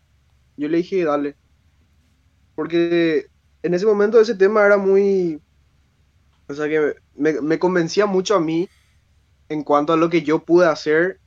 Yo 0.58 0.70
le 0.70 0.78
dije, 0.78 1.04
dale. 1.04 1.36
Porque 2.56 3.28
en 3.62 3.74
ese 3.74 3.86
momento 3.86 4.20
ese 4.22 4.36
tema 4.36 4.66
era 4.66 4.78
muy, 4.78 5.42
o 6.48 6.54
sea 6.54 6.70
que 6.70 6.96
me, 7.16 7.42
me 7.42 7.60
convencía 7.60 8.06
mucho 8.06 8.36
a 8.36 8.40
mí 8.40 8.70
en 9.50 9.64
cuanto 9.64 9.94
a 9.94 9.98
lo 9.98 10.10
que 10.10 10.24
yo 10.24 10.46
pude 10.46 10.68
hacer 10.68 11.20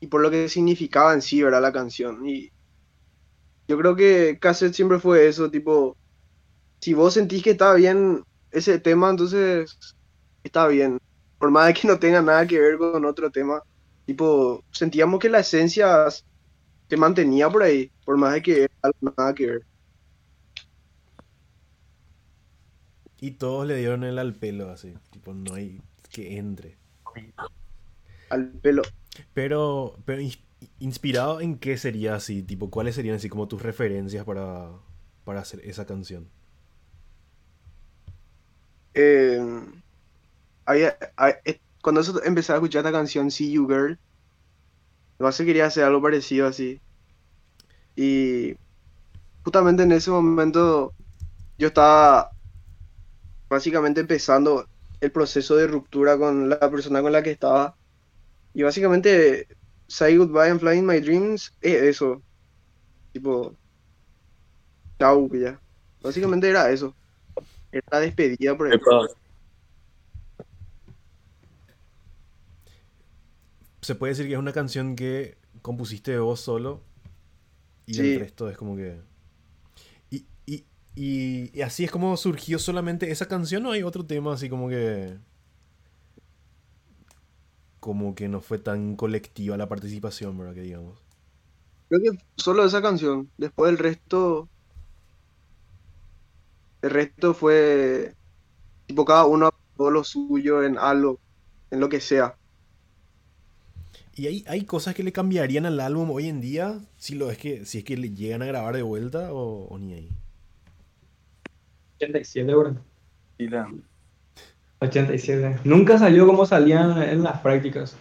y 0.00 0.08
por 0.08 0.20
lo 0.20 0.30
que 0.30 0.48
significaba 0.48 1.14
en 1.14 1.22
sí, 1.22 1.42
¿verdad? 1.42 1.62
La 1.62 1.72
canción. 1.72 2.26
Y 2.26 2.52
yo 3.68 3.78
creo 3.78 3.96
que 3.96 4.38
Cassette 4.40 4.74
siempre 4.74 4.98
fue 4.98 5.26
eso, 5.28 5.50
tipo, 5.50 5.96
si 6.80 6.94
vos 6.94 7.14
sentís 7.14 7.42
que 7.42 7.50
está 7.50 7.74
bien 7.74 8.24
ese 8.50 8.78
tema, 8.78 9.10
entonces 9.10 9.78
está 10.42 10.68
bien. 10.68 11.00
Por 11.38 11.50
más 11.50 11.66
de 11.66 11.74
que 11.74 11.88
no 11.88 11.98
tenga 11.98 12.22
nada 12.22 12.46
que 12.46 12.60
ver 12.60 12.78
con 12.78 13.04
otro 13.04 13.30
tema, 13.30 13.62
tipo, 14.06 14.62
sentíamos 14.70 15.18
que 15.18 15.28
la 15.28 15.40
esencia 15.40 16.08
se 16.10 16.96
mantenía 16.96 17.48
por 17.48 17.62
ahí, 17.62 17.90
por 18.04 18.16
más 18.16 18.34
de 18.34 18.42
que 18.42 18.68
nada 19.00 19.34
que 19.34 19.46
ver. 19.46 19.66
Y 23.20 23.30
todos 23.32 23.66
le 23.66 23.76
dieron 23.76 24.04
el 24.04 24.18
al 24.18 24.34
pelo, 24.34 24.68
así. 24.70 24.92
Tipo, 25.10 25.32
no 25.32 25.54
hay 25.54 25.80
que 26.10 26.36
entre. 26.36 26.76
Al 28.28 28.48
pelo. 28.50 28.82
Pero, 29.32 29.96
inspirado 30.78 31.40
en 31.40 31.58
qué 31.58 31.76
sería 31.78 32.14
así, 32.16 32.42
tipo, 32.42 32.70
¿cuáles 32.70 32.94
serían 32.96 33.16
así 33.16 33.28
como 33.28 33.48
tus 33.48 33.62
referencias 33.62 34.24
para, 34.24 34.70
para 35.24 35.40
hacer 35.40 35.60
esa 35.64 35.86
canción? 35.86 36.28
Eh, 38.94 39.38
hay- 40.66 40.82
eh, 41.44 41.60
cuando 41.82 42.02
empecé 42.24 42.52
a 42.52 42.56
escuchar 42.56 42.80
esta 42.80 42.92
canción, 42.92 43.30
See 43.30 43.52
You 43.52 43.66
Girl, 43.68 43.98
lo 45.18 45.30
que 45.32 45.44
quería 45.44 45.66
hacer 45.66 45.82
algo 45.84 46.02
parecido 46.02 46.46
así. 46.46 46.80
Y 47.96 48.54
justamente 49.44 49.82
en 49.84 49.92
ese 49.92 50.10
momento 50.10 50.94
yo 51.58 51.68
estaba 51.68 52.32
básicamente 53.48 54.00
empezando 54.00 54.68
el 55.00 55.12
proceso 55.12 55.56
de 55.56 55.66
ruptura 55.66 56.18
con 56.18 56.48
la 56.48 56.58
persona 56.70 57.02
con 57.02 57.12
la 57.12 57.22
que 57.22 57.32
estaba. 57.32 57.76
Y 58.54 58.62
básicamente, 58.64 59.48
Say 59.88 60.16
Goodbye 60.16 60.50
and 60.50 60.60
Fly 60.60 60.78
in 60.78 60.86
My 60.86 61.00
Dreams 61.00 61.52
es 61.60 61.82
eso. 61.82 62.22
Tipo, 63.12 63.54
chau, 64.98 65.28
ya. 65.34 65.60
Básicamente 66.02 66.48
era 66.48 66.70
eso. 66.70 66.94
Era 67.72 67.86
la 67.92 68.00
despedida 68.00 68.56
por 68.56 68.68
ejemplo. 68.68 69.08
Se 73.82 73.94
puede 73.94 74.12
decir 74.12 74.26
que 74.26 74.32
es 74.32 74.38
una 74.38 74.52
canción 74.52 74.96
que 74.96 75.36
compusiste 75.62 76.18
vos 76.18 76.40
solo 76.40 76.82
y 77.86 77.94
Sí. 77.94 78.14
el 78.14 78.20
resto 78.20 78.48
es 78.48 78.56
como 78.56 78.76
que... 78.76 79.00
Y, 80.10 80.26
y, 80.46 80.64
y, 80.94 81.50
y 81.58 81.62
así 81.62 81.84
es 81.84 81.90
como 81.90 82.16
surgió 82.16 82.58
solamente 82.58 83.10
esa 83.10 83.28
canción 83.28 83.66
o 83.66 83.72
hay 83.72 83.82
otro 83.82 84.04
tema 84.06 84.32
así 84.34 84.48
como 84.48 84.68
que... 84.68 85.18
Como 87.84 88.14
que 88.16 88.28
no 88.28 88.40
fue 88.40 88.58
tan 88.58 88.96
colectiva 88.96 89.56
la 89.56 89.68
participación, 89.68 90.36
¿verdad? 90.38 90.54
Que 90.54 90.62
digamos. 90.62 90.98
Creo 91.88 92.00
que 92.02 92.18
solo 92.36 92.64
esa 92.66 92.82
canción. 92.82 93.30
Después 93.38 93.70
el 93.70 93.78
resto. 93.78 94.50
El 96.82 96.90
resto 96.90 97.34
fue. 97.34 98.14
Tipo, 98.86 99.04
cada 99.04 99.26
uno 99.26 99.50
todo 99.76 99.90
lo 99.90 100.04
suyo 100.04 100.62
en 100.64 100.78
algo. 100.78 101.20
En 101.70 101.80
lo 101.80 101.88
que 101.88 102.00
sea. 102.00 102.38
¿Y 104.16 104.26
hay, 104.28 104.44
hay 104.46 104.64
cosas 104.64 104.94
que 104.94 105.02
le 105.02 105.12
cambiarían 105.12 105.66
al 105.66 105.80
álbum 105.80 106.10
hoy 106.10 106.28
en 106.28 106.40
día? 106.40 106.80
Si, 106.96 107.14
lo 107.14 107.30
es 107.30 107.38
que, 107.38 107.64
si 107.64 107.78
es 107.78 107.84
que 107.84 107.96
le 107.96 108.10
llegan 108.14 108.42
a 108.42 108.46
grabar 108.46 108.74
de 108.76 108.82
vuelta 108.82 109.32
o, 109.32 109.66
o 109.68 109.78
ni 109.78 109.92
ahí. 109.94 110.08
87, 112.00 112.54
bro. 112.54 112.84
Y 113.38 113.48
la- 113.48 113.68
87. 114.80 115.58
Nunca 115.64 115.98
salió 115.98 116.26
como 116.26 116.44
salían 116.46 117.02
en 117.02 117.22
las 117.22 117.40
prácticas. 117.40 117.96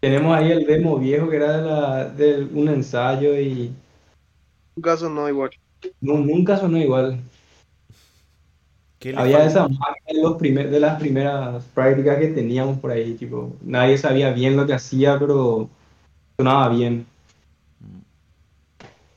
Tenemos 0.00 0.36
ahí 0.36 0.50
el 0.52 0.66
demo 0.66 0.98
viejo 0.98 1.28
que 1.28 1.36
era 1.36 1.56
de, 1.58 1.62
la, 1.70 2.04
de 2.08 2.44
un 2.54 2.68
ensayo 2.68 3.38
y 3.38 3.66
En 3.66 3.74
un 4.76 4.82
caso 4.82 5.08
no 5.10 5.28
igual. 5.28 5.50
no- 6.00 6.18
nunca 6.18 6.56
sonó 6.56 6.78
igual. 6.78 7.20
¿Qué 8.98 9.12
le 9.12 9.18
Había 9.18 9.44
esa 9.46 9.66
magia 9.66 9.94
de, 10.12 10.22
los 10.22 10.36
primer- 10.36 10.70
de 10.70 10.80
las 10.80 10.98
primeras 11.00 11.64
prácticas 11.74 12.18
que 12.18 12.28
teníamos 12.28 12.78
por 12.78 12.90
ahí, 12.90 13.14
tipo, 13.14 13.54
nadie 13.62 13.96
sabía 13.96 14.30
bien 14.32 14.56
lo 14.56 14.66
que 14.66 14.74
hacía, 14.74 15.18
pero 15.18 15.68
sonaba 16.38 16.68
bien. 16.68 17.06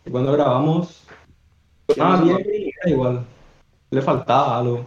Y 0.06 0.10
cuando 0.10 0.32
grabamos, 0.34 1.04
sonaba 1.90 2.22
bien 2.24 2.38
y 2.46 2.70
era 2.82 2.90
igual. 2.90 3.26
Le 3.92 4.02
faltaba 4.02 4.58
algo. 4.60 4.86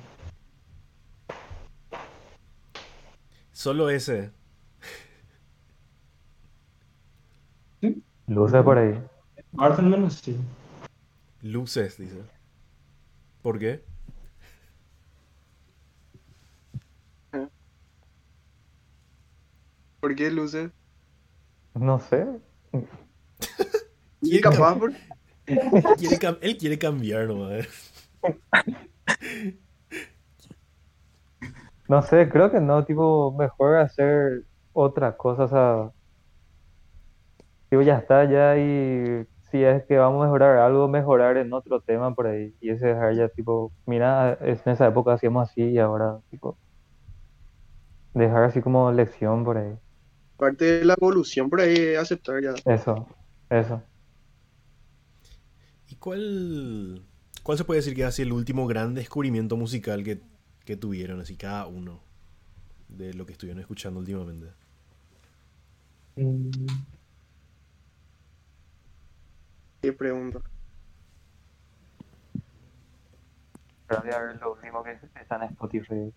Solo 3.66 3.90
ese. 3.90 4.30
Luces 8.28 8.62
por 8.62 8.78
ahí. 8.78 8.94
Parte 9.56 9.82
al 9.82 9.88
menos 9.88 10.14
sí. 10.22 10.36
Luces, 11.42 11.98
dice. 11.98 12.22
¿Por 13.42 13.58
qué? 13.58 13.82
¿Por 19.98 20.14
qué 20.14 20.30
luces? 20.30 20.70
No 21.74 21.98
sé. 21.98 22.24
¿Quién 24.20 24.42
capaz 24.42 24.78
por... 24.78 24.92
Quiere 25.98 26.20
cam- 26.20 26.38
él 26.40 26.56
quiere 26.56 26.78
cambiar 26.78 27.26
nomás. 27.26 27.66
No 31.88 32.02
sé, 32.02 32.28
creo 32.28 32.50
que 32.50 32.60
no, 32.60 32.84
tipo, 32.84 33.32
mejor 33.36 33.76
hacer 33.78 34.44
otra 34.72 35.16
cosa, 35.16 35.44
o 35.44 35.48
sea, 35.48 35.92
tipo, 37.70 37.82
ya 37.82 37.98
está 37.98 38.24
ya 38.24 38.56
y 38.58 39.24
si 39.50 39.62
es 39.64 39.84
que 39.86 39.96
vamos 39.96 40.22
a 40.22 40.26
mejorar 40.26 40.58
algo, 40.58 40.88
mejorar 40.88 41.36
en 41.36 41.52
otro 41.52 41.80
tema 41.80 42.14
por 42.14 42.26
ahí 42.26 42.54
y 42.60 42.70
ese 42.70 42.88
dejar 42.88 43.14
ya, 43.14 43.28
tipo, 43.28 43.72
mira, 43.86 44.34
es- 44.40 44.66
en 44.66 44.72
esa 44.74 44.86
época 44.88 45.14
hacíamos 45.14 45.48
así 45.50 45.62
y 45.62 45.78
ahora, 45.78 46.20
tipo, 46.30 46.58
dejar 48.14 48.42
así 48.42 48.60
como 48.62 48.90
lección 48.90 49.44
por 49.44 49.58
ahí, 49.58 49.78
parte 50.36 50.64
de 50.64 50.84
la 50.84 50.94
evolución 50.94 51.50
por 51.50 51.60
ahí 51.60 51.76
es 51.76 51.98
aceptar 51.98 52.42
ya. 52.42 52.54
eso, 52.64 53.06
eso. 53.48 53.82
¿Y 55.88 55.96
cuál, 55.96 57.02
cuál 57.42 57.58
se 57.58 57.64
puede 57.64 57.78
decir 57.80 57.94
que 57.94 58.04
ha 58.04 58.10
sido 58.12 58.26
el 58.28 58.32
último 58.32 58.66
gran 58.66 58.94
descubrimiento 58.94 59.56
musical 59.56 60.02
que, 60.04 60.20
que 60.66 60.76
tuvieron, 60.76 61.20
así 61.20 61.36
cada 61.36 61.66
uno, 61.66 62.00
de 62.88 63.14
lo 63.14 63.24
que 63.24 63.32
estuvieron 63.32 63.60
escuchando 63.60 64.00
últimamente? 64.00 64.52
Mm, 66.16 66.50
Qué 69.80 69.92
pregunta. 69.92 70.40
Pero 73.86 74.02
voy 74.02 74.10
a 74.12 74.18
ver 74.18 74.36
lo 74.40 74.52
último 74.54 74.82
que 74.82 74.98
está 75.20 75.36
en 75.36 75.42
Spotify. 75.44 76.12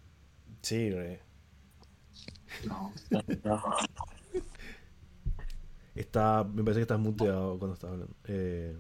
Sí, 0.62 0.90
re. 0.90 1.22
No, 2.68 2.92
no. 3.44 3.64
Está, 5.96 6.44
me 6.44 6.64
parece 6.64 6.80
que 6.80 6.84
estás 6.84 7.00
muteado 7.00 7.60
cuando 7.60 7.74
estás 7.74 7.92
hablando. 7.92 8.16
Eh, 8.26 8.76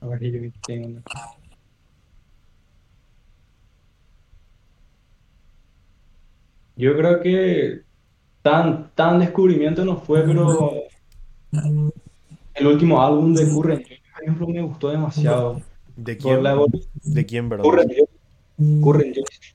A 0.00 0.06
ver, 0.06 0.20
yo 0.20 0.40
que 0.42 0.52
tengo. 0.66 1.00
Yo 6.80 6.96
creo 6.96 7.20
que 7.20 7.82
tan, 8.42 8.90
tan 8.94 9.18
descubrimiento 9.18 9.84
no 9.84 9.98
fue, 9.98 10.22
pero 10.22 10.72
el 12.54 12.66
último 12.66 13.02
álbum 13.02 13.34
de 13.34 13.44
Current, 13.50 13.86
por 14.14 14.22
ejemplo, 14.22 14.46
me 14.48 14.62
gustó 14.62 14.88
demasiado. 14.88 15.60
¿De 15.96 16.16
quién? 16.16 16.42
la. 16.42 16.56
¿De 17.02 17.26
quién, 17.26 17.48
verdad? 17.50 17.64
Joyce. 19.14 19.54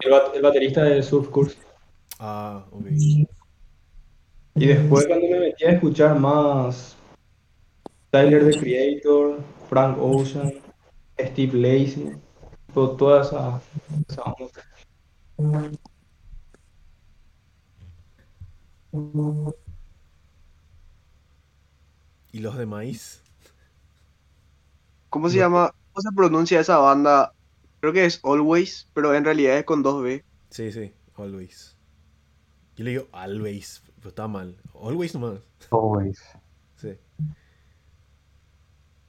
El, 0.00 0.10
bat- 0.10 0.34
el 0.34 0.42
baterista 0.42 0.84
de 0.84 1.02
Surf 1.02 1.28
Curse. 1.28 1.56
Ah, 2.20 2.64
ok. 2.70 2.86
Y 4.54 4.66
después 4.66 5.06
cuando 5.06 5.26
me 5.28 5.40
metí 5.40 5.64
a 5.64 5.70
escuchar 5.72 6.18
más 6.18 6.96
Tyler 8.10 8.48
the 8.50 8.58
Creator, 8.58 9.40
Frank 9.68 9.98
Ocean, 10.00 10.52
Steve 11.18 11.52
Lacy, 11.58 12.10
to- 12.74 12.90
toda 12.92 13.22
esa, 13.22 13.60
esa. 14.08 14.22
¿Y 22.32 22.40
los 22.40 22.56
de 22.56 22.66
maíz? 22.66 23.22
¿Cómo 25.10 25.28
se 25.28 25.38
llama? 25.38 25.72
¿Cómo 25.92 26.02
se 26.02 26.14
pronuncia 26.14 26.60
esa 26.60 26.78
banda? 26.78 27.32
Creo 27.80 27.92
que 27.92 28.04
es 28.04 28.20
Always, 28.24 28.88
pero 28.94 29.14
en 29.14 29.24
realidad 29.24 29.58
es 29.58 29.64
con 29.64 29.82
dos 29.82 30.02
B. 30.02 30.24
Sí, 30.50 30.72
sí, 30.72 30.92
always. 31.14 31.76
Yo 32.76 32.84
le 32.84 32.90
digo 32.90 33.08
always, 33.12 33.82
pero 33.96 34.08
está 34.08 34.26
mal. 34.26 34.56
Always 34.74 35.14
nomás. 35.14 35.40
Always. 35.70 36.20
Sí. 36.76 36.98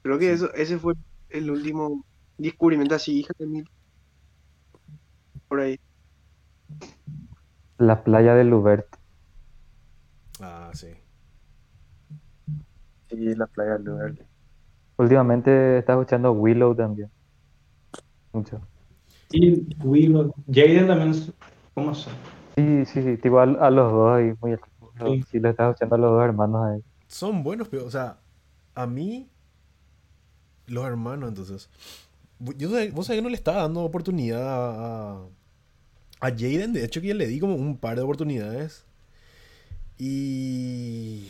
Creo 0.02 0.18
que 0.18 0.32
eso, 0.32 0.52
ese 0.54 0.78
fue 0.78 0.94
el 1.28 1.50
último 1.50 2.04
descubrimiento 2.38 2.94
así, 2.94 3.20
hija 3.20 3.32
de 3.38 3.46
mil. 3.46 3.70
Por 5.48 5.60
ahí. 5.60 5.80
La 7.78 8.02
playa 8.04 8.34
de 8.34 8.44
Lubert. 8.44 8.86
Ah, 10.40 10.70
sí. 10.74 10.88
Sí, 13.08 13.34
la 13.34 13.46
playa 13.46 13.72
del 13.72 13.84
lugar. 13.84 14.14
Últimamente 14.96 15.78
estás 15.78 15.94
escuchando 15.98 16.32
Willow 16.32 16.74
también. 16.74 17.10
Mucho. 18.32 18.60
Y 19.32 19.66
Willow, 19.82 20.34
Jaden 20.46 20.86
también, 20.86 21.34
¿cómo 21.74 21.94
se 21.94 22.10
Sí, 22.56 22.84
sí, 22.84 23.02
sí, 23.02 23.16
tipo 23.16 23.38
a, 23.38 23.44
a 23.44 23.70
los 23.70 23.92
dos 23.92 24.16
ahí, 24.16 24.32
muy 24.40 24.56
Sí. 24.98 25.22
Sí, 25.30 25.38
lo 25.40 25.48
estás 25.48 25.70
escuchando 25.70 25.94
a 25.94 25.98
los 25.98 26.10
dos 26.12 26.24
hermanos 26.24 26.66
ahí. 26.66 26.82
Son 27.06 27.42
buenos, 27.42 27.68
pero, 27.68 27.86
o 27.86 27.90
sea, 27.90 28.18
a 28.74 28.86
mí, 28.86 29.30
los 30.66 30.84
hermanos, 30.84 31.30
entonces. 31.30 31.70
Yo, 32.56 32.68
sé- 32.70 32.90
vos 32.90 33.06
sabés 33.06 33.18
que 33.18 33.22
no 33.22 33.28
le 33.30 33.36
estaba 33.36 33.62
dando 33.62 33.80
oportunidad 33.82 34.42
a, 34.46 35.26
a, 36.20 36.30
Jaden. 36.30 36.72
De 36.72 36.84
hecho, 36.84 37.00
que 37.00 37.08
ya 37.08 37.14
le 37.14 37.26
di 37.26 37.40
como 37.40 37.54
un 37.54 37.78
par 37.78 37.96
de 37.96 38.02
oportunidades. 38.02 38.84
Y. 39.98 41.28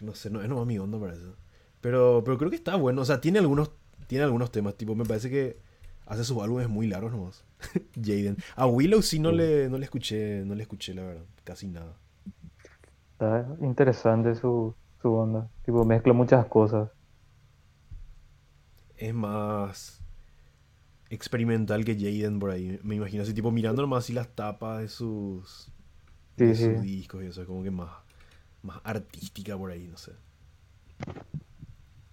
No 0.00 0.14
sé, 0.14 0.30
no 0.30 0.42
es 0.42 0.48
nomás 0.48 0.66
mi 0.66 0.78
onda 0.78 0.98
para 0.98 1.14
eso. 1.14 1.34
Pero, 1.80 2.22
pero 2.24 2.38
creo 2.38 2.50
que 2.50 2.56
está 2.56 2.76
bueno. 2.76 3.02
O 3.02 3.04
sea, 3.04 3.20
tiene 3.20 3.38
algunos, 3.38 3.72
tiene 4.06 4.24
algunos 4.24 4.52
temas. 4.52 4.76
Tipo, 4.76 4.94
me 4.94 5.04
parece 5.04 5.30
que 5.30 5.58
hace 6.06 6.24
sus 6.24 6.42
álbumes 6.42 6.68
muy 6.68 6.86
largos 6.86 7.12
nomás. 7.12 7.44
Jaden. 7.96 8.36
A 8.56 8.66
Willow 8.66 9.02
sí 9.02 9.18
no 9.18 9.32
le, 9.32 9.68
no 9.68 9.78
le 9.78 9.84
escuché, 9.84 10.44
no 10.44 10.54
le 10.54 10.62
escuché, 10.62 10.94
la 10.94 11.02
verdad. 11.02 11.24
Casi 11.44 11.68
nada. 11.68 11.96
Está 13.12 13.46
interesante 13.60 14.34
su, 14.34 14.74
su 15.02 15.12
onda. 15.12 15.48
Tipo, 15.64 15.84
mezcla 15.84 16.12
muchas 16.12 16.46
cosas. 16.46 16.90
es 18.96 19.14
más 19.14 20.00
experimental 21.10 21.84
que 21.84 21.94
Jaden 21.94 22.38
por 22.38 22.50
ahí. 22.50 22.78
Me 22.82 22.96
imagino 22.96 23.22
así, 23.22 23.34
tipo 23.34 23.50
mirando 23.50 23.82
nomás 23.82 24.04
así 24.04 24.12
las 24.12 24.28
tapas 24.34 24.80
de 24.80 24.88
sus, 24.88 25.70
Sí, 26.36 26.44
de 26.44 26.54
sí. 26.54 26.64
sus 26.64 26.82
discos 26.82 27.22
y 27.22 27.26
eso, 27.26 27.42
es 27.42 27.46
como 27.46 27.62
que 27.62 27.70
más, 27.70 27.90
más 28.62 28.80
artística 28.84 29.56
por 29.56 29.70
ahí, 29.70 29.88
no 29.88 29.96
sé. 29.96 30.12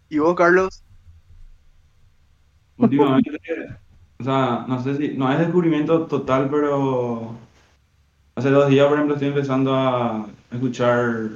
¿Y 0.09 0.19
vos, 0.19 0.35
Carlos? 0.35 0.83
Últimamente, 2.77 3.31
o 4.19 4.23
sea, 4.23 4.65
no 4.67 4.81
sé 4.81 4.97
si, 4.97 5.17
no 5.17 5.31
es 5.31 5.39
descubrimiento 5.39 6.07
total, 6.07 6.49
pero 6.49 7.35
hace 8.35 8.49
dos 8.49 8.69
días, 8.69 8.85
por 8.87 8.95
ejemplo, 8.95 9.15
estoy 9.15 9.29
empezando 9.29 9.73
a 9.75 10.27
escuchar, 10.51 11.29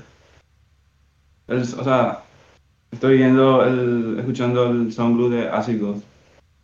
el, 1.47 1.61
o 1.61 1.83
sea, 1.83 2.23
estoy 2.91 3.17
viendo, 3.17 3.63
el, 3.65 4.19
escuchando 4.19 4.67
el 4.71 4.91
Soundblue 4.91 5.29
de 5.29 5.49
Acid 5.49 5.81
Ghost. 5.81 6.03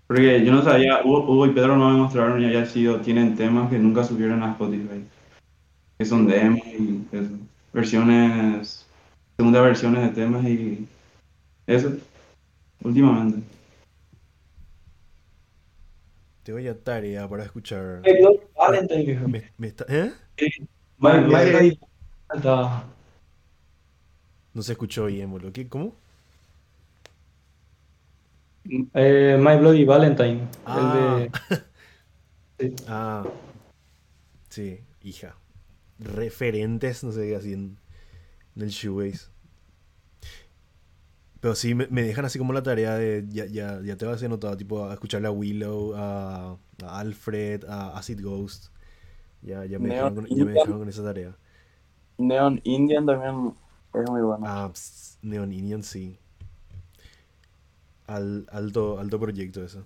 Porque 0.08 0.46
yo 0.46 0.52
no 0.52 0.62
sabía, 0.64 1.02
Hugo, 1.04 1.24
Hugo 1.24 1.46
y 1.48 1.52
Pedro 1.54 1.76
no 1.78 1.90
me 1.90 1.98
mostraron 1.98 2.42
y 2.42 2.46
haya 2.46 2.66
sido, 2.66 3.00
tienen 3.02 3.36
temas 3.36 3.70
que 3.72 3.80
nunca 3.80 4.04
subieron 4.04 4.44
a 4.44 4.52
Spotify, 4.52 5.04
que 5.98 6.06
son 6.06 6.28
demos 6.28 6.60
y 6.68 7.08
eso, 7.12 7.30
versiones, 7.74 8.86
segundas 9.36 9.64
versiones 9.64 10.04
de 10.04 10.10
temas 10.10 10.46
y 10.46 10.88
eso, 11.66 11.92
últimamente. 12.84 13.40
Tengo 16.44 16.60
ya 16.60 16.76
tarea 16.76 17.28
para 17.28 17.44
escuchar. 17.44 18.04
Valentine, 18.56 19.04
viejo. 19.06 19.28
Me- 19.28 19.52
me 19.58 19.68
está- 19.68 19.86
¿Eh? 19.90 20.12
Valentine. 21.00 21.80
No 24.54 24.62
se 24.62 24.74
escuchó 24.74 25.08
bien, 25.08 25.32
boludo. 25.32 25.52
¿Qué? 25.52 25.68
¿Cómo? 25.68 25.96
Eh, 28.94 29.38
My 29.40 29.58
Bloody 29.58 29.86
Valentine. 29.86 30.48
Ah. 30.66 31.18
El 31.20 31.32
de. 31.32 31.32
Ah, 32.88 33.26
sí, 34.50 34.80
hija. 35.02 35.36
Referentes, 36.00 37.04
no 37.04 37.12
sé, 37.12 37.36
así 37.36 37.54
en, 37.54 37.78
en 38.56 38.62
el 38.64 38.70
shoegaze. 38.70 39.30
Pero 41.40 41.54
sí, 41.56 41.76
me, 41.76 41.88
me 41.88 42.02
dejan 42.02 42.26
así 42.26 42.40
como 42.40 42.54
la 42.54 42.64
tarea 42.64 42.96
de, 42.96 43.26
ya, 43.30 43.46
ya, 43.46 43.80
ya 43.84 43.98
te 43.98 44.06
vas 44.06 44.22
a 44.24 44.26
anotado, 44.26 44.58
tipo, 44.58 44.86
a 44.86 44.94
escucharle 44.94 45.28
a 45.28 45.32
Willow, 45.32 45.94
a, 45.96 46.58
a 46.84 47.00
Alfred, 47.00 47.66
a 47.66 47.98
Acid 47.98 48.22
Ghost. 48.24 48.68
Ya, 49.42 49.66
ya, 49.66 49.80
me 49.80 49.90
dejaron 49.90 50.16
con, 50.16 50.26
ya 50.28 50.46
me 50.46 50.54
dejaron 50.54 50.80
con 50.80 50.90
esa 50.90 51.04
tarea. 51.04 51.38
Neon 52.18 52.62
Indian 52.64 53.06
también 53.06 53.54
Es 53.94 54.10
muy 54.10 54.22
bueno. 54.22 54.46
Ah, 54.48 54.72
Neon 55.22 55.52
Indian 55.54 55.84
sí. 55.84 56.18
Al, 58.08 58.48
alto, 58.52 59.00
alto 59.00 59.20
proyecto 59.20 59.64
eso. 59.64 59.86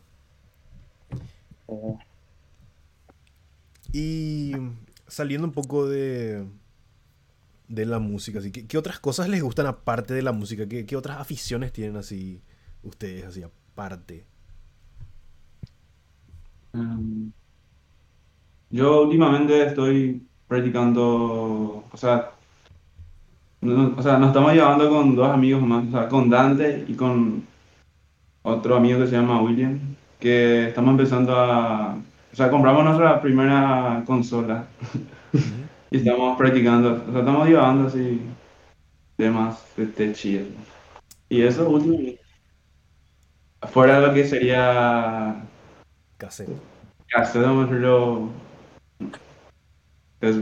Y 3.93 4.53
saliendo 5.07 5.47
un 5.47 5.53
poco 5.53 5.87
de, 5.87 6.45
de 7.67 7.85
la 7.85 7.99
música, 7.99 8.39
así, 8.39 8.51
¿qué, 8.51 8.67
qué 8.67 8.77
otras 8.77 8.99
cosas 8.99 9.29
les 9.29 9.41
gustan 9.41 9.67
aparte 9.67 10.13
de 10.13 10.21
la 10.21 10.31
música? 10.31 10.67
¿Qué, 10.67 10.85
qué 10.85 10.95
otras 10.95 11.19
aficiones 11.19 11.71
tienen 11.71 11.95
así 11.97 12.41
ustedes, 12.83 13.25
así 13.25 13.43
aparte? 13.43 14.25
Mm. 16.73 17.29
Yo 18.71 19.03
últimamente 19.03 19.65
estoy 19.65 20.21
practicando, 20.47 21.83
o 21.91 21.97
sea, 21.97 22.31
o 23.61 24.01
sea, 24.01 24.17
nos 24.17 24.29
estamos 24.29 24.53
llevando 24.53 24.89
con 24.89 25.15
dos 25.15 25.29
amigos 25.29 25.61
más, 25.63 25.87
o 25.87 25.91
sea, 25.91 26.07
con 26.07 26.29
Dante 26.29 26.85
y 26.87 26.93
con 26.93 27.43
otro 28.43 28.75
amigo 28.75 28.99
que 28.99 29.07
se 29.07 29.15
llama 29.15 29.41
William, 29.41 29.79
que 30.19 30.69
estamos 30.69 30.91
empezando 30.91 31.35
a, 31.35 31.95
o 31.95 32.35
sea, 32.35 32.49
compramos 32.49 32.83
nuestra 32.83 33.21
primera 33.21 34.03
consola 34.05 34.67
y 35.91 35.97
estamos 35.97 36.37
practicando, 36.37 37.03
o 37.07 37.11
sea, 37.11 37.19
estamos 37.19 37.47
llevando 37.47 37.87
así 37.87 38.21
temas 39.17 39.65
de 39.75 39.83
y 40.23 40.35
eso. 40.37 40.49
Y 41.29 41.41
eso 41.41 41.69
últimamente. 41.69 42.19
Fuera 43.71 43.99
de 43.99 44.07
lo 44.07 44.13
que 44.13 44.25
sería 44.25 45.43
Cassette. 46.17 46.49
Cassette, 47.09 47.43
vamos 47.43 47.63
a 47.63 47.67
decirlo. 47.67 48.29
Eso. 50.21 50.41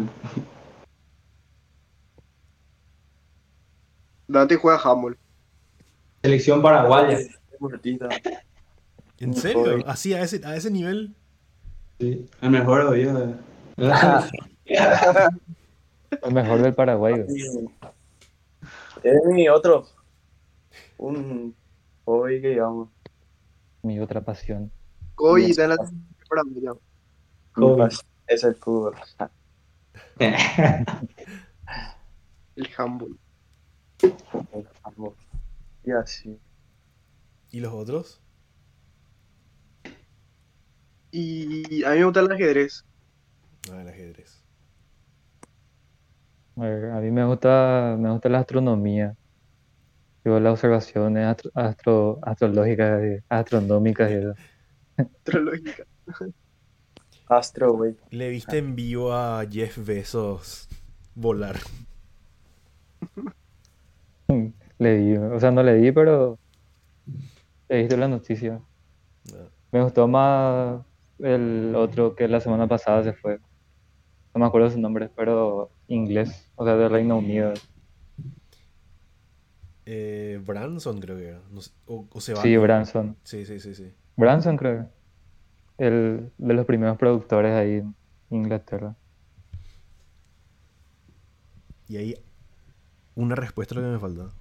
Dante 4.28 4.56
juega 4.58 4.80
handball. 4.84 5.18
Selección 6.22 6.62
paraguaya. 6.62 7.18
Deportista. 7.58 8.10
¿En 9.20 9.34
serio? 9.34 9.84
¿Así 9.86 10.14
a 10.14 10.22
ese, 10.22 10.46
a 10.46 10.56
ese 10.56 10.70
nivel? 10.70 11.16
Sí. 12.00 12.30
El 12.42 12.52
mejor 12.52 12.82
oído 12.82 13.20
de. 13.20 13.34
El 16.22 16.34
mejor 16.34 16.62
del 16.62 16.74
Paraguay. 16.74 17.26
Es 19.04 19.26
mi 19.26 19.50
otro. 19.50 19.86
Un 20.98 21.54
hobby 22.06 22.42
que 22.42 22.50
digamos. 22.50 22.90
Mi 23.82 24.00
otra 24.00 24.22
pasión. 24.22 24.72
Hoy 25.16 25.54
da 25.54 25.68
la 25.68 25.76
para 26.30 26.44
mí, 26.44 26.62
ya. 26.62 26.74
Es 28.28 28.44
el 28.44 28.54
fútbol. 28.56 28.96
el 30.20 30.86
handball. 32.78 33.18
El 34.02 34.14
fútbol. 34.84 35.16
Y 35.84 35.92
así. 35.92 36.40
¿Y 37.58 37.60
los 37.60 37.74
otros? 37.74 38.22
Y 41.10 41.84
a 41.84 41.90
mí 41.90 41.98
me 41.98 42.06
gusta 42.06 42.20
el 42.20 42.32
ajedrez. 42.32 42.86
Ah, 43.72 43.82
el 43.82 43.88
ajedrez. 43.88 44.44
A 46.56 46.62
ver, 46.62 46.92
a 46.92 47.00
mí 47.00 47.10
me 47.10 47.26
gusta, 47.26 47.96
me 47.98 48.12
gusta 48.12 48.30
la 48.30 48.42
astronomía. 48.42 49.16
Digo, 50.24 50.40
las 50.40 50.54
observaciones 50.54 51.26
astro- 51.26 51.50
astro- 51.56 52.20
astrológicas, 52.22 53.02
y 53.04 53.24
astronómicas 53.28 54.12
y 54.12 54.14
eso. 54.14 54.36
Astrológica. 54.98 55.84
Astro, 57.28 57.74
güey. 57.74 57.96
¿Le 58.12 58.30
viste 58.30 58.60
en 58.60 58.76
vivo 58.76 59.14
a 59.14 59.44
Jeff 59.50 59.84
Bezos 59.84 60.70
volar? 61.16 61.58
Le 64.78 64.98
vi, 65.00 65.18
o 65.18 65.40
sea, 65.40 65.50
no 65.50 65.64
le 65.64 65.74
vi, 65.74 65.92
pero 65.92 66.38
he 67.70 67.80
visto 67.80 67.98
la 67.98 68.08
noticia. 68.08 68.62
Ah. 69.34 69.50
Me 69.72 69.84
gustó 69.84 70.08
más 70.08 70.82
el 71.20 71.74
otro 71.76 72.16
que 72.16 72.28
la 72.28 72.40
semana 72.40 72.68
pasada 72.68 73.04
se 73.04 73.14
fue. 73.14 73.40
No 74.34 74.42
me 74.42 74.46
acuerdo 74.46 74.70
su 74.70 74.80
nombre, 74.80 75.10
pero 75.16 75.72
inglés, 75.88 76.52
o 76.56 76.66
sea, 76.66 76.76
de 76.76 76.90
Reino 76.90 77.18
Unido. 77.18 77.54
Eh, 79.86 80.42
Branson 80.46 81.00
creo 81.00 81.18
que 81.18 81.28
era. 81.30 81.42
No 81.50 81.62
sé, 81.62 81.72
o, 81.86 82.06
o 82.12 82.22
se 82.22 82.34
va. 82.34 82.42
Sí, 82.42 82.56
Branson. 82.58 83.16
Sí, 83.24 83.46
sí, 83.46 83.60
sí, 83.60 83.74
sí. 83.74 83.94
Branson 84.16 84.58
creo. 84.58 84.90
El 85.78 86.32
de 86.38 86.54
los 86.54 86.66
primeros 86.66 86.98
productores 86.98 87.54
ahí 87.54 87.76
en 87.78 87.96
Inglaterra. 88.30 88.96
Y 91.88 91.98
ahí 91.98 92.16
una 93.16 93.36
respuesta 93.36 93.76
a 93.76 93.78
lo 93.80 93.84
que 93.84 93.94
me 93.94 94.00
falta. 94.00 94.34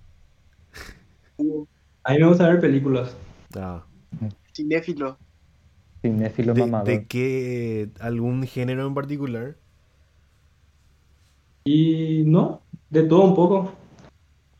A 2.06 2.12
mí 2.12 2.20
me 2.20 2.28
gusta 2.28 2.48
ver 2.48 2.60
películas. 2.60 3.16
Ah. 3.56 3.84
Cinéfilo. 4.54 5.18
Cinéfilo 6.00 6.54
¿De, 6.54 6.60
mamador. 6.60 6.86
de 6.86 7.04
qué? 7.06 7.88
¿Algún 7.98 8.44
género 8.46 8.86
en 8.86 8.94
particular? 8.94 9.56
Y 11.64 12.22
no, 12.24 12.62
de 12.90 13.02
todo 13.02 13.24
un 13.24 13.34
poco. 13.34 13.72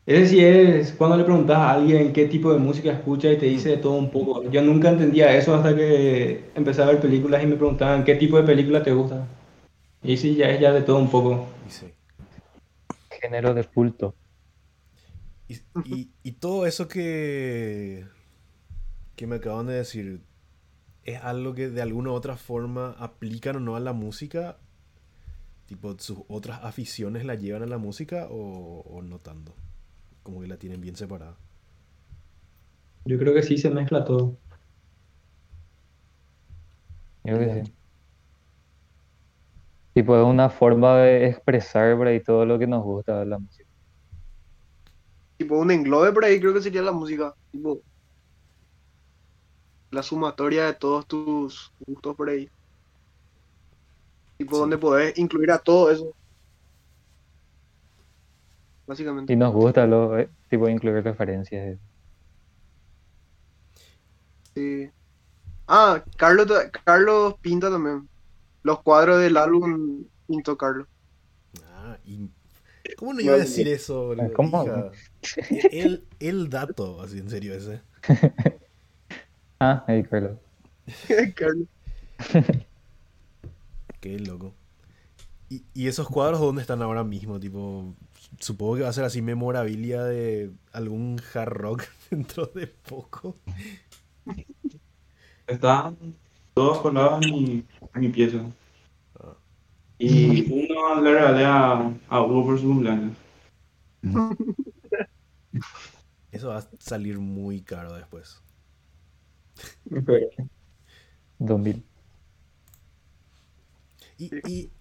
Es 0.05 0.19
decir, 0.19 0.43
es 0.43 0.91
cuando 0.91 1.15
le 1.15 1.23
preguntas 1.23 1.57
a 1.57 1.71
alguien 1.71 2.11
qué 2.11 2.25
tipo 2.25 2.51
de 2.51 2.59
música 2.59 2.91
escucha 2.91 3.31
y 3.31 3.37
te 3.37 3.45
dice 3.45 3.69
de 3.69 3.77
todo 3.77 3.93
un 3.93 4.11
poco. 4.11 4.43
Yo 4.49 4.61
nunca 4.61 4.89
entendía 4.89 5.33
eso 5.33 5.55
hasta 5.55 5.73
que 5.73 6.49
empecé 6.53 6.81
a 6.81 6.87
ver 6.87 6.99
películas 6.99 7.41
y 7.41 7.47
me 7.47 7.55
preguntaban 7.55 8.03
qué 8.03 8.15
tipo 8.15 8.35
de 8.35 8.43
película 8.43 8.83
te 8.83 8.91
gusta. 8.91 9.25
Y 10.03 10.17
sí, 10.17 10.35
ya 10.35 10.49
es 10.49 10.59
ya 10.59 10.73
de 10.73 10.81
todo 10.81 10.97
un 10.97 11.09
poco. 11.09 11.47
Y 11.65 11.71
sí. 11.71 11.87
Género 13.21 13.53
de 13.53 13.63
culto. 13.63 14.15
Y, 15.47 15.55
y- 15.83 16.09
y 16.23 16.31
todo 16.33 16.65
eso 16.65 16.87
que, 16.87 18.05
que 19.15 19.27
me 19.27 19.37
acaban 19.37 19.67
de 19.67 19.73
decir, 19.73 20.21
¿es 21.03 21.21
algo 21.23 21.53
que 21.55 21.69
de 21.69 21.81
alguna 21.81 22.11
u 22.11 22.13
otra 22.13 22.37
forma 22.37 22.91
aplican 22.99 23.57
o 23.57 23.59
no 23.61 23.75
a 23.75 23.79
la 23.79 23.93
música? 23.93 24.59
Tipo, 25.67 25.95
sus 25.99 26.19
otras 26.29 26.63
aficiones 26.63 27.25
la 27.25 27.35
llevan 27.35 27.63
a 27.63 27.65
la 27.67 27.77
música 27.77 28.27
o, 28.31 28.81
o 28.81 29.01
no 29.01 29.19
tanto? 29.19 29.53
Como 30.23 30.41
que 30.41 30.47
la 30.47 30.57
tienen 30.57 30.81
bien 30.81 30.95
separada. 30.95 31.37
Yo 33.05 33.17
creo 33.17 33.33
que 33.33 33.41
sí 33.41 33.57
se 33.57 33.71
mezcla 33.71 34.05
todo. 34.05 34.37
Yo 37.23 37.35
creo 37.37 37.39
que 37.53 37.65
sí. 37.65 37.73
Tipo, 39.93 40.15
es 40.17 40.23
una 40.25 40.49
forma 40.49 40.97
de 40.99 41.27
expresar 41.27 41.97
por 41.97 42.07
ahí 42.07 42.21
todo 42.23 42.45
lo 42.45 42.57
que 42.59 42.67
nos 42.67 42.83
gusta 42.83 43.19
de 43.19 43.25
la 43.25 43.37
música. 43.39 43.66
Tipo 45.37 45.57
un 45.57 45.71
englobe 45.71 46.11
por 46.11 46.25
ahí 46.25 46.39
creo 46.39 46.53
que 46.53 46.61
sería 46.61 46.81
la 46.81 46.91
música. 46.91 47.33
Tipo 47.51 47.81
la 49.91 50.03
sumatoria 50.03 50.65
de 50.65 50.73
todos 50.73 51.05
tus 51.07 51.71
gustos 51.85 52.15
por 52.15 52.29
ahí. 52.29 52.49
Tipo 54.37 54.55
Sí. 54.55 54.59
donde 54.61 54.77
podés 54.77 55.17
incluir 55.17 55.51
a 55.51 55.57
todo 55.59 55.89
eso. 55.91 56.13
Básicamente. 58.85 59.33
Y 59.33 59.35
nos 59.35 59.53
gusta 59.53 59.85
lo, 59.85 60.17
eh, 60.17 60.29
tipo, 60.49 60.67
incluir 60.69 61.03
referencias. 61.03 61.77
Sí. 64.53 64.89
Ah, 65.67 66.03
Carlos, 66.15 66.47
Carlos 66.85 67.35
pinta 67.41 67.69
también. 67.69 68.07
Los 68.63 68.81
cuadros 68.81 69.19
del 69.19 69.37
álbum 69.37 70.05
pintó 70.27 70.57
Carlos. 70.57 70.87
Ah, 71.65 71.97
y- 72.05 72.29
¿Cómo 72.95 73.13
no 73.13 73.21
iba 73.21 73.35
a 73.35 73.37
decir 73.37 73.67
eso? 73.67 74.07
boludo? 74.07 74.33
¿Cómo? 74.33 74.63
Hija. 74.63 74.91
El, 75.71 76.05
el 76.19 76.49
dato, 76.49 77.01
así 77.01 77.19
en 77.19 77.29
serio 77.29 77.53
ese. 77.53 77.81
Ah, 79.59 79.83
ahí, 79.87 80.03
Carlos. 80.03 80.37
Carlos. 81.35 81.67
Qué 83.99 84.19
loco. 84.19 84.53
¿Y, 85.49 85.63
y 85.73 85.87
esos 85.87 86.07
cuadros 86.07 86.39
dónde 86.39 86.61
están 86.61 86.81
ahora 86.81 87.03
mismo? 87.03 87.39
Tipo, 87.39 87.95
supongo 88.39 88.75
que 88.75 88.81
va 88.83 88.89
a 88.89 88.93
ser 88.93 89.03
así 89.05 89.21
memorabilia 89.21 90.03
de 90.03 90.51
algún 90.73 91.19
hard 91.33 91.49
rock 91.49 91.83
dentro 92.11 92.45
de 92.47 92.67
poco. 92.67 93.35
Están 95.47 95.97
todos 96.53 96.79
colgados 96.79 97.25
en 97.25 97.31
mi, 97.31 97.65
en 97.95 98.01
mi 98.01 98.09
pieza. 98.09 98.45
Y 99.99 100.51
uno 100.51 101.01
le 101.01 101.13
regalé 101.13 101.45
a, 101.45 101.91
a 102.09 102.21
Hugo 102.21 102.45
por 102.45 102.59
su 102.59 102.67
cumpleaños. 102.67 103.13
Eso 106.31 106.49
va 106.49 106.59
a 106.59 106.69
salir 106.79 107.19
muy 107.19 107.61
caro 107.61 107.93
después. 107.93 108.41
2000. 111.39 111.83
Y, 114.17 114.31
y, 114.45 114.71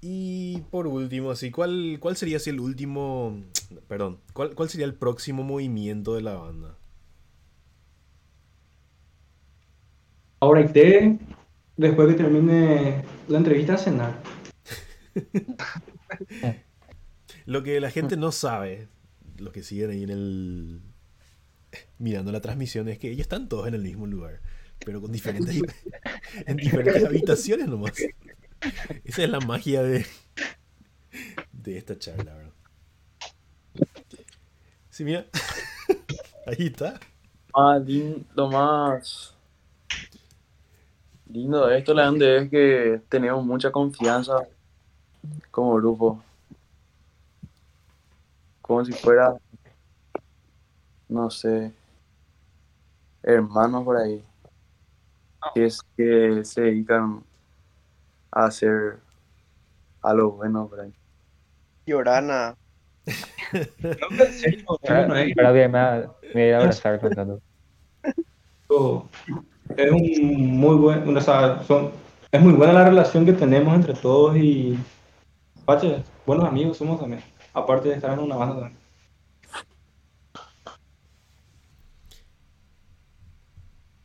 y 0.00 0.60
por 0.70 0.86
último, 0.86 1.30
así, 1.30 1.50
¿cuál, 1.50 1.98
¿cuál 2.00 2.16
sería 2.16 2.36
así 2.38 2.50
el 2.50 2.60
último, 2.60 3.40
perdón, 3.88 4.20
¿cuál, 4.34 4.54
cuál 4.54 4.68
sería 4.68 4.86
el 4.86 4.94
próximo 4.94 5.42
movimiento 5.44 6.14
de 6.14 6.22
la 6.22 6.34
banda? 6.34 6.76
Ahora 10.40 10.60
iré, 10.60 11.18
después 11.76 12.08
que 12.08 12.14
termine 12.14 13.04
la 13.28 13.38
entrevista, 13.38 13.74
a 13.74 13.78
cenar. 13.78 14.14
Lo 17.46 17.62
que 17.62 17.80
la 17.80 17.90
gente 17.90 18.16
no 18.16 18.32
sabe, 18.32 18.88
los 19.38 19.52
que 19.52 19.62
siguen 19.62 19.90
ahí 19.90 20.02
en 20.02 20.10
el. 20.10 20.80
mirando 21.98 22.32
la 22.32 22.40
transmisión 22.40 22.88
es 22.88 22.98
que 22.98 23.08
ellos 23.10 23.22
están 23.22 23.48
todos 23.48 23.68
en 23.68 23.74
el 23.74 23.82
mismo 23.82 24.06
lugar, 24.06 24.40
pero 24.84 25.00
con 25.00 25.12
diferentes. 25.12 25.60
en 26.46 26.56
diferentes 26.56 27.04
habitaciones 27.04 27.68
nomás. 27.68 27.92
Esa 29.04 29.24
es 29.24 29.30
la 29.30 29.40
magia 29.40 29.82
de. 29.82 30.06
de 31.52 31.76
esta 31.76 31.98
charla, 31.98 32.34
¿verdad? 32.34 32.52
Sí, 34.90 35.04
mira. 35.04 35.26
ahí 36.46 36.66
está. 36.66 36.98
Ah, 37.54 37.80
lo 38.34 38.50
más 38.50 39.34
lindo 41.30 41.66
de 41.66 41.78
esto, 41.78 41.94
Leandro, 41.94 42.26
es 42.26 42.50
que 42.50 43.00
tenemos 43.08 43.44
mucha 43.44 43.70
confianza 43.70 44.46
como 45.50 45.74
grupo. 45.74 46.22
Como 48.62 48.84
si 48.84 48.92
fuera, 48.92 49.36
no 51.08 51.30
sé, 51.30 51.72
hermanos 53.22 53.84
por 53.84 53.96
ahí. 53.96 54.24
Que, 55.54 55.66
es, 55.66 55.82
que 55.96 56.42
se 56.44 56.62
dedican 56.62 57.22
a 58.32 58.46
hacer 58.46 58.98
algo 60.02 60.32
bueno 60.32 60.66
por 60.66 60.80
ahí. 60.80 60.92
Llorana. 61.86 62.56
No 63.52 64.78
ahora 64.88 65.14
a 65.14 65.24
irme 65.24 65.42
a, 65.44 65.52
me 65.52 66.32
voy 66.32 66.42
a 66.42 66.48
ir 66.48 66.54
a 66.54 66.58
abrazar 66.58 66.98
con 66.98 67.14
Tato. 67.14 67.40
Esto 68.02 69.08
Es 69.76 69.90
un 69.92 70.56
muy 70.56 70.74
buen, 70.76 71.16
o 71.16 71.20
sea, 71.20 71.62
son, 71.62 71.92
es 72.32 72.40
muy 72.40 72.54
buena 72.54 72.72
la 72.72 72.84
relación 72.86 73.24
que 73.24 73.32
tenemos 73.32 73.72
entre 73.76 73.94
todos 73.94 74.36
y 74.36 74.76
Pache, 75.64 76.04
buenos 76.26 76.46
amigos 76.46 76.76
somos 76.76 77.00
también, 77.00 77.22
aparte 77.54 77.88
de 77.88 77.94
estar 77.94 78.12
en 78.12 78.18
una 78.18 78.36
banda 78.36 78.54
también. 78.60 78.84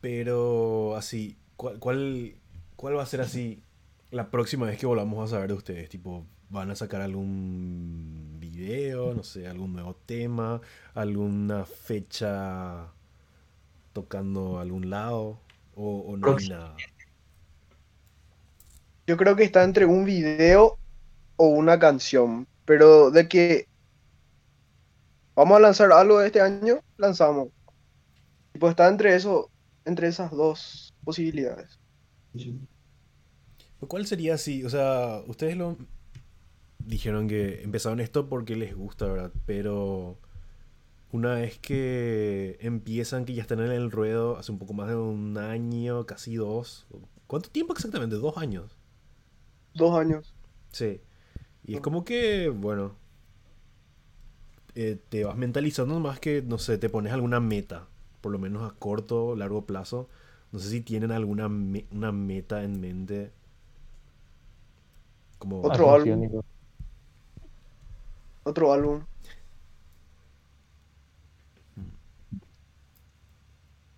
Pero 0.00 0.96
así, 0.96 1.36
¿cuál, 1.56 1.78
cuál, 1.78 2.34
cuál 2.76 2.96
va 2.96 3.02
a 3.02 3.06
ser 3.06 3.20
así 3.20 3.62
la 4.10 4.30
próxima 4.30 4.64
vez 4.64 4.78
que 4.78 4.86
volvamos 4.86 5.22
a 5.22 5.34
saber 5.34 5.48
de 5.48 5.54
ustedes? 5.54 5.90
Tipo, 5.90 6.24
¿van 6.48 6.70
a 6.70 6.76
sacar 6.76 7.02
algún 7.02 8.38
video, 8.40 9.12
no 9.12 9.22
sé, 9.22 9.46
algún 9.46 9.74
nuevo 9.74 9.94
tema, 10.06 10.62
alguna 10.94 11.66
fecha 11.66 12.86
tocando 13.92 14.60
algún 14.60 14.88
lado? 14.88 15.40
¿O, 15.74 15.98
o 15.98 16.16
no 16.16 16.36
hay 16.38 16.48
nada? 16.48 16.74
Yo 19.06 19.18
creo 19.18 19.36
que 19.36 19.44
está 19.44 19.62
entre 19.62 19.84
un 19.84 20.06
video 20.06 20.79
o 21.40 21.46
una 21.46 21.78
canción. 21.78 22.46
Pero 22.66 23.10
de 23.10 23.26
que 23.26 23.66
vamos 25.34 25.56
a 25.56 25.60
lanzar 25.60 25.90
algo 25.90 26.20
este 26.20 26.42
año, 26.42 26.80
lanzamos. 26.98 27.48
Tipo, 28.52 28.68
está 28.68 28.88
entre 28.88 29.16
eso, 29.16 29.50
entre 29.86 30.08
esas 30.08 30.30
dos 30.32 30.92
posibilidades. 31.02 31.80
¿Cuál 33.88 34.06
sería 34.06 34.34
así? 34.34 34.64
O 34.64 34.68
sea, 34.68 35.22
ustedes 35.26 35.56
lo 35.56 35.78
dijeron 36.78 37.26
que 37.26 37.62
empezaron 37.62 38.00
esto 38.00 38.28
porque 38.28 38.54
les 38.54 38.76
gusta, 38.76 39.06
¿verdad? 39.06 39.32
Pero 39.46 40.18
una 41.12 41.36
vez 41.36 41.58
que 41.58 42.58
empiezan, 42.60 43.24
que 43.24 43.32
ya 43.32 43.40
están 43.40 43.60
en 43.60 43.72
el 43.72 43.90
ruedo, 43.90 44.36
hace 44.36 44.52
un 44.52 44.58
poco 44.58 44.74
más 44.74 44.88
de 44.88 44.96
un 44.96 45.38
año, 45.38 46.04
casi 46.04 46.36
dos. 46.36 46.86
¿Cuánto 47.26 47.48
tiempo 47.48 47.72
exactamente? 47.72 48.16
¿Dos 48.16 48.36
años? 48.36 48.76
Dos 49.72 49.98
años. 49.98 50.34
Sí. 50.70 51.00
Y 51.70 51.74
es 51.76 51.80
como 51.80 52.04
que, 52.04 52.48
bueno, 52.50 52.96
eh, 54.74 54.98
te 55.08 55.24
vas 55.24 55.36
mentalizando 55.36 55.98
más 56.00 56.20
que, 56.20 56.42
no 56.42 56.58
sé, 56.58 56.78
te 56.78 56.88
pones 56.88 57.12
alguna 57.12 57.40
meta, 57.40 57.86
por 58.20 58.32
lo 58.32 58.38
menos 58.38 58.70
a 58.70 58.74
corto 58.78 59.26
o 59.28 59.36
largo 59.36 59.66
plazo. 59.66 60.08
No 60.52 60.58
sé 60.58 60.68
si 60.70 60.80
tienen 60.80 61.12
alguna 61.12 61.48
me- 61.48 61.86
una 61.92 62.12
meta 62.12 62.62
en 62.64 62.80
mente. 62.80 63.32
Como 65.38 65.66
Otro 65.66 65.90
álbum. 65.94 66.42
Otro 68.44 68.70
álbum. 68.74 69.06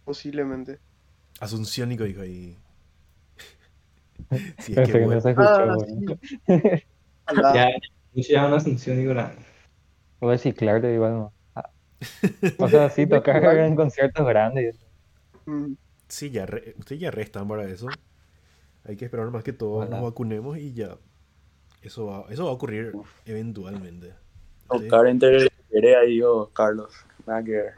Posiblemente. 0.05 0.81
Asunciónico, 1.41 2.05
dijo 2.05 2.23
ahí. 2.23 2.57
Si 4.59 4.75
es 4.75 4.81
Pensé 4.81 4.99
que 4.99 4.99
que 5.01 5.07
no 5.07 5.21
se 5.21 5.31
escuchó, 5.31 5.69
Ah, 5.69 5.75
bueno. 5.75 5.87
sí. 5.89 6.19
Ojalá. 7.33 7.55
Ya, 7.55 7.69
ya 8.15 8.47
una 8.47 8.57
asunción 8.57 9.01
y 9.01 9.05
grande. 9.05 9.37
Voy 10.21 10.31
a 10.31 10.33
reciclarte 10.33 10.93
igual, 10.95 11.13
no. 11.15 11.33
Ah. 11.55 11.71
O 12.59 12.69
sea, 12.69 12.91
sí, 12.91 13.07
tocar 13.07 13.43
en 13.59 13.75
conciertos 13.77 14.27
grandes. 14.27 14.77
Mm. 15.47 15.73
Sí, 16.09 16.31
ya 16.31 16.47
re- 16.47 16.75
ustedes 16.79 17.01
ya 17.01 17.11
restan 17.11 17.49
para 17.49 17.65
eso. 17.65 17.87
Hay 18.85 18.97
que 18.97 19.05
esperar 19.07 19.31
más 19.31 19.43
que 19.45 19.53
todos 19.53 19.79
Ojalá. 19.85 19.97
nos 19.97 20.05
vacunemos 20.11 20.59
y 20.59 20.73
ya. 20.75 20.97
Eso 21.83 22.07
va, 22.07 22.27
eso 22.31 22.45
va 22.45 22.51
a 22.51 22.55
ocurrir 22.55 22.93
eventualmente. 23.25 24.15
Ustedes- 24.69 24.89
Tocar 24.91 25.07
entre 25.07 25.49
Perea 25.71 26.05
y 26.05 26.19
yo, 26.19 26.51
Carlos. 26.53 26.93
Nada 27.27 27.43
que 27.43 27.51
ver. 27.53 27.73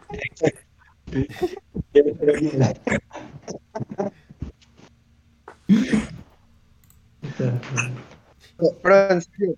Pero 8.56 9.10
en 9.10 9.22
serio, 9.22 9.54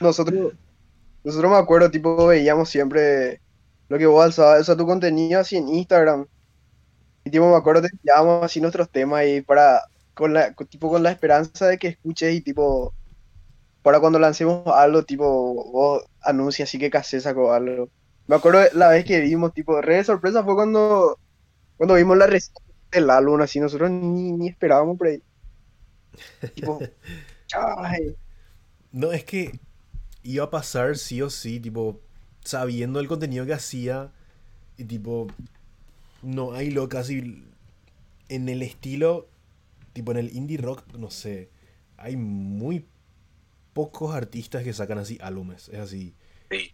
nosotros, 0.00 0.54
nosotros 1.24 1.50
me 1.50 1.58
acuerdo, 1.58 1.90
tipo, 1.90 2.26
veíamos 2.26 2.68
siempre 2.70 3.40
lo 3.88 3.98
que 3.98 4.06
vos 4.06 4.24
alzabas, 4.24 4.60
o 4.62 4.64
sea, 4.64 4.76
tu 4.76 4.86
contenido 4.86 5.40
así 5.40 5.56
en 5.56 5.68
Instagram. 5.68 6.26
Y 7.24 7.30
tipo, 7.30 7.50
me 7.50 7.56
acuerdo, 7.56 7.82
te 7.82 7.88
enviábamos 7.92 8.44
así 8.44 8.60
nuestros 8.60 8.90
temas 8.90 9.26
y 9.26 9.42
para, 9.42 9.82
con 10.14 10.34
la, 10.34 10.54
tipo, 10.54 10.88
con 10.90 11.02
la 11.02 11.10
esperanza 11.12 11.66
de 11.68 11.78
que 11.78 11.88
escuches 11.88 12.34
y 12.34 12.40
tipo, 12.42 12.94
para 13.82 14.00
cuando 14.00 14.18
lancemos 14.18 14.66
algo, 14.68 15.04
tipo, 15.04 15.70
vos 15.72 16.04
anuncias 16.22 16.68
así 16.68 16.78
que 16.78 16.90
Casé 16.90 17.20
sacó 17.20 17.52
algo. 17.52 17.90
Me 18.26 18.36
acuerdo 18.36 18.60
la 18.74 18.90
vez 18.90 19.04
que 19.04 19.20
vimos, 19.20 19.52
tipo, 19.54 19.80
re 19.82 19.96
de 19.96 20.04
sorpresa 20.04 20.44
fue 20.44 20.54
cuando, 20.54 21.18
cuando 21.76 21.94
vimos 21.96 22.16
la 22.18 22.26
reseña 22.26 22.56
del 22.92 23.10
álbum, 23.10 23.40
así, 23.42 23.60
nosotros 23.60 23.90
ni, 23.90 24.32
ni 24.32 24.48
esperábamos 24.48 24.98
por 24.98 25.08
ahí. 25.08 25.22
Tipo, 26.54 26.78
ay. 27.78 28.16
No, 28.92 29.12
es 29.12 29.24
que 29.24 29.58
iba 30.22 30.44
a 30.44 30.50
pasar 30.50 30.96
sí 30.96 31.22
o 31.22 31.30
sí, 31.30 31.60
tipo, 31.60 32.00
sabiendo 32.44 33.00
el 33.00 33.08
contenido 33.08 33.46
que 33.46 33.52
hacía, 33.52 34.10
y 34.76 34.84
tipo, 34.84 35.28
no 36.22 36.52
hay 36.52 36.70
lo 36.70 36.88
casi 36.88 37.44
en 38.28 38.48
el 38.48 38.62
estilo, 38.62 39.28
tipo 39.92 40.12
en 40.12 40.18
el 40.18 40.36
indie 40.36 40.58
rock, 40.58 40.84
no 40.98 41.10
sé, 41.10 41.50
hay 41.96 42.16
muy 42.16 42.86
pocos 43.72 44.14
artistas 44.14 44.64
que 44.64 44.72
sacan 44.72 44.98
así 44.98 45.18
álbumes, 45.20 45.68
es 45.68 45.78
así, 45.78 46.14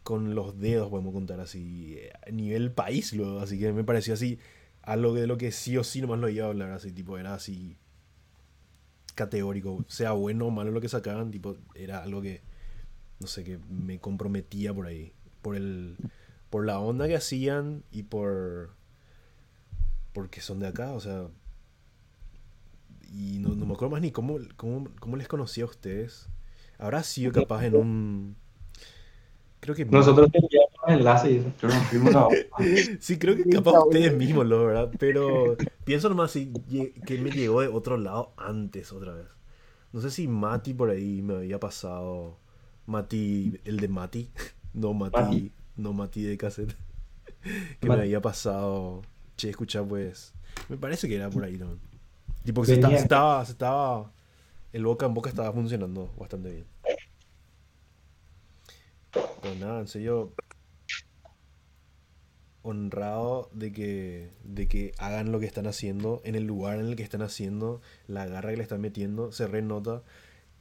con 0.02 0.34
los 0.34 0.58
dedos 0.58 0.88
podemos 0.88 1.12
contar 1.12 1.40
así, 1.40 1.96
eh, 1.98 2.12
a 2.26 2.30
nivel 2.30 2.72
país 2.72 3.12
luego, 3.12 3.40
así 3.40 3.58
que 3.58 3.72
me 3.72 3.84
pareció 3.84 4.14
así, 4.14 4.38
algo 4.82 5.12
de 5.12 5.26
lo 5.26 5.36
que 5.36 5.52
sí 5.52 5.76
o 5.76 5.84
sí 5.84 6.00
nomás 6.00 6.20
lo 6.20 6.28
iba 6.30 6.46
a 6.46 6.48
hablar, 6.48 6.70
así, 6.70 6.92
tipo, 6.92 7.18
era 7.18 7.34
así 7.34 7.76
categórico, 9.16 9.84
sea 9.88 10.12
bueno 10.12 10.46
o 10.46 10.50
malo 10.50 10.70
lo 10.70 10.80
que 10.80 10.88
sacaban, 10.88 11.32
tipo, 11.32 11.56
era 11.74 12.04
algo 12.04 12.22
que, 12.22 12.42
no 13.18 13.26
sé, 13.26 13.42
que 13.42 13.58
me 13.68 13.98
comprometía 13.98 14.72
por 14.72 14.86
ahí, 14.86 15.12
por 15.42 15.56
el, 15.56 15.96
por 16.50 16.64
la 16.64 16.78
onda 16.78 17.08
que 17.08 17.16
hacían 17.16 17.82
y 17.90 18.04
por, 18.04 18.70
porque 20.12 20.40
son 20.40 20.60
de 20.60 20.68
acá, 20.68 20.92
o 20.92 21.00
sea, 21.00 21.26
y 23.12 23.38
no, 23.40 23.54
no 23.56 23.66
me 23.66 23.72
acuerdo 23.72 23.92
más 23.92 24.02
ni 24.02 24.12
cómo, 24.12 24.38
cómo, 24.56 24.88
cómo 25.00 25.16
les 25.16 25.26
conocí 25.26 25.62
a 25.62 25.64
ustedes, 25.64 26.28
habrá 26.78 27.02
sido 27.02 27.32
capaz 27.32 27.64
en 27.64 27.74
un, 27.74 28.36
creo 29.60 29.74
que 29.74 29.86
Nosotros 29.86 30.30
enlaces 30.88 31.30
y 31.30 31.36
eso. 31.36 31.52
Yo 31.60 31.68
nos 31.68 31.82
fuimos 31.88 32.14
a... 32.14 32.28
Sí, 33.00 33.18
creo 33.18 33.36
que 33.36 33.44
capaz 33.48 33.80
ustedes 33.84 34.16
mismos, 34.16 34.46
lo 34.46 34.66
verdad. 34.66 34.90
Pero 34.98 35.56
pienso 35.84 36.08
nomás 36.08 36.30
si 36.32 36.52
que 37.06 37.18
me 37.18 37.30
llegó 37.30 37.60
de 37.60 37.68
otro 37.68 37.96
lado 37.96 38.32
antes 38.36 38.92
otra 38.92 39.14
vez. 39.14 39.26
No 39.92 40.00
sé 40.00 40.10
si 40.10 40.28
Mati 40.28 40.74
por 40.74 40.90
ahí 40.90 41.22
me 41.22 41.36
había 41.36 41.58
pasado. 41.58 42.36
Mati, 42.86 43.60
el 43.64 43.78
de 43.78 43.88
Mati. 43.88 44.30
No 44.74 44.92
Mati, 44.92 45.18
Mati. 45.18 45.52
no 45.76 45.94
Mati 45.94 46.22
de 46.22 46.36
cassette. 46.36 46.76
Que 47.80 47.88
me 47.88 47.94
había 47.94 48.20
pasado. 48.20 49.00
Che, 49.36 49.48
escucha 49.48 49.82
pues. 49.82 50.34
Me 50.68 50.76
parece 50.76 51.08
que 51.08 51.16
era 51.16 51.30
por 51.30 51.44
ahí, 51.44 51.56
¿no? 51.56 51.78
Tipo 52.44 52.60
que 52.60 52.74
se 52.74 52.82
se 52.82 52.94
estaba, 52.96 53.44
se 53.44 53.52
estaba. 53.52 54.12
El 54.72 54.84
boca 54.84 55.06
en 55.06 55.14
boca 55.14 55.30
estaba 55.30 55.50
funcionando 55.52 56.10
bastante 56.18 56.50
bien. 56.50 56.66
Pero 59.42 59.54
nada, 59.58 59.80
en 59.80 59.88
serio. 59.88 60.32
Honrado 62.66 63.48
de 63.52 63.70
que, 63.70 64.30
de 64.42 64.66
que 64.66 64.92
hagan 64.98 65.30
lo 65.30 65.38
que 65.38 65.46
están 65.46 65.68
haciendo, 65.68 66.20
en 66.24 66.34
el 66.34 66.44
lugar 66.44 66.80
en 66.80 66.86
el 66.86 66.96
que 66.96 67.04
están 67.04 67.22
haciendo, 67.22 67.80
la 68.08 68.26
garra 68.26 68.50
que 68.50 68.56
le 68.56 68.64
están 68.64 68.80
metiendo, 68.80 69.30
se 69.30 69.46
renota. 69.46 70.02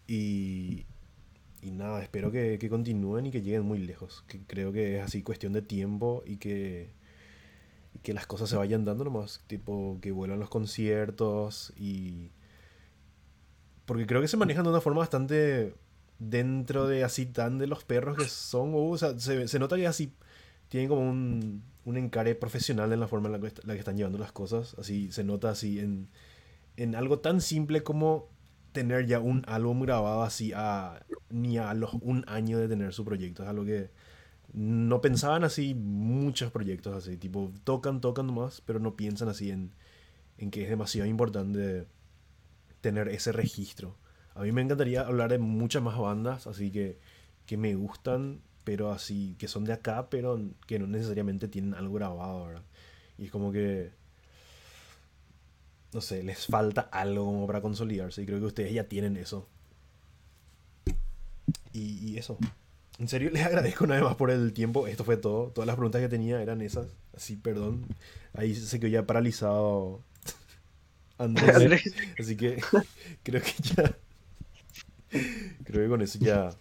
Y, 0.08 0.86
y 1.64 1.72
nada, 1.72 2.04
espero 2.04 2.32
que, 2.32 2.60
que 2.60 2.70
continúen 2.70 3.26
y 3.26 3.32
que 3.32 3.42
lleguen 3.42 3.64
muy 3.64 3.80
lejos. 3.80 4.24
Que 4.28 4.40
creo 4.40 4.72
que 4.72 4.98
es 4.98 5.04
así 5.04 5.24
cuestión 5.24 5.52
de 5.52 5.64
tiempo 5.64 6.22
y 6.28 6.38
que, 6.38 6.92
y 7.96 8.00
que 8.00 8.14
las 8.14 8.28
cosas 8.28 8.50
se 8.50 8.56
vayan 8.56 8.86
dando 8.86 9.04
nomás. 9.04 9.44
Tipo, 9.48 9.98
que 10.00 10.12
vuelan 10.12 10.40
los 10.40 10.50
conciertos 10.50 11.74
y... 11.76 12.30
Porque 13.86 14.06
creo 14.06 14.22
que 14.22 14.28
se 14.28 14.38
manejan 14.38 14.64
de 14.64 14.70
una 14.70 14.82
forma 14.82 15.00
bastante 15.00 15.74
dentro 16.20 16.88
de 16.88 17.04
así 17.04 17.26
tan 17.26 17.58
de 17.58 17.66
los 17.66 17.84
perros 17.84 18.16
que 18.18 18.28
son. 18.28 18.74
O 18.76 18.96
sea, 18.98 19.18
se, 19.20 19.48
se 19.48 19.60
nota 19.60 19.76
que 19.76 19.88
así 19.88 20.14
tienen 20.70 20.90
como 20.90 21.10
un, 21.10 21.64
un 21.86 21.98
encare 21.98 22.36
profesional 22.36 22.92
en 22.92 23.00
la 23.00 23.08
forma 23.08 23.28
en 23.28 23.34
la 23.34 23.40
que, 23.40 23.62
la 23.66 23.74
que 23.74 23.80
están 23.80 23.98
llevando 23.98 24.18
las 24.18 24.32
cosas. 24.32 24.76
Así 24.80 25.12
se 25.12 25.24
nota 25.24 25.50
así 25.50 25.80
en, 25.80 26.10
en 26.78 26.96
algo 26.96 27.20
tan 27.20 27.42
simple 27.42 27.84
como 27.84 28.30
tener 28.72 29.06
ya 29.06 29.20
un 29.20 29.44
álbum 29.48 29.82
grabado 29.82 30.24
así 30.24 30.52
a 30.54 31.06
ni 31.30 31.58
a 31.58 31.74
los 31.74 31.94
un 32.02 32.26
año 32.28 32.58
de 32.58 32.68
tener 32.68 32.94
su 32.94 33.06
proyecto. 33.06 33.44
Es 33.44 33.50
algo 33.50 33.66
que 33.66 33.90
no 34.54 35.02
pensaban 35.02 35.44
así 35.44 35.74
muchos 35.76 36.52
proyectos 36.52 36.96
así. 36.96 37.18
Tipo, 37.18 37.52
tocan, 37.64 38.02
tocan 38.02 38.28
nomás, 38.28 38.62
pero 38.62 38.80
no 38.80 38.96
piensan 38.96 39.30
así 39.30 39.52
en, 39.52 39.72
en 40.38 40.52
que 40.52 40.64
es 40.64 40.70
demasiado 40.70 41.10
importante 41.10 41.88
tener 42.82 43.08
ese 43.10 43.32
registro. 43.32 43.98
A 44.34 44.42
mí 44.44 44.52
me 44.52 44.62
encantaría 44.62 45.02
hablar 45.02 45.32
de 45.32 45.40
muchas 45.40 45.82
más 45.82 45.98
bandas, 45.98 46.48
así 46.48 46.72
que, 46.72 47.00
que 47.46 47.58
me 47.58 47.76
gustan, 47.76 48.42
pero 48.66 48.92
así, 48.92 49.36
que 49.40 49.48
son 49.48 49.66
de 49.66 49.74
acá, 49.74 50.10
pero 50.10 50.40
que 50.68 50.80
no 50.80 50.88
necesariamente 50.88 51.48
tienen 51.48 51.76
algo 51.76 51.96
grabado, 51.96 52.48
¿verdad? 52.48 52.64
Y 53.18 53.26
es 53.26 53.32
como 53.32 53.52
que, 53.52 53.92
no 55.94 56.02
sé, 56.02 56.24
les 56.24 56.46
falta 56.48 56.82
algo 56.82 57.26
como 57.26 57.48
para 57.48 57.62
consolidarse, 57.62 58.24
y 58.24 58.26
creo 58.26 58.40
que 58.40 58.46
ustedes 58.48 58.74
ya 58.74 58.86
tienen 58.90 59.18
eso. 59.18 59.48
Y, 61.74 62.10
y 62.10 62.18
eso. 62.18 62.38
En 63.00 63.08
serio, 63.08 63.30
les 63.34 63.46
agradezco 63.46 63.88
nada 63.88 64.02
más 64.04 64.16
por 64.16 64.32
el 64.32 64.54
tiempo. 64.54 64.88
Esto 64.88 65.04
fue 65.04 65.18
todo. 65.18 65.48
Todas 65.50 65.68
las 65.68 65.76
preguntas 65.76 66.02
que 66.02 66.10
tenía 66.10 66.42
eran 66.42 66.62
esas. 66.62 66.88
Así, 67.16 67.36
perdón. 67.36 67.86
Ahí 68.34 68.56
se 68.56 68.80
quedó 68.80 68.90
ya 68.90 69.06
paralizado. 69.06 70.02
Andrés. 71.18 71.94
Así 72.20 72.36
que 72.36 72.62
creo 73.24 73.42
que 73.42 73.54
ya. 73.64 73.98
Creo 75.64 75.84
que 75.84 75.90
con 75.90 76.02
eso 76.02 76.20
ya. 76.20 76.52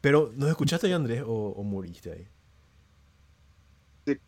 Pero, 0.00 0.32
¿nos 0.36 0.48
escuchaste 0.50 0.86
ahí, 0.86 0.92
Andrés, 0.92 1.22
o, 1.26 1.32
o 1.56 1.62
moriste 1.62 2.12
ahí? 2.12 2.26
Sí, 4.06 4.20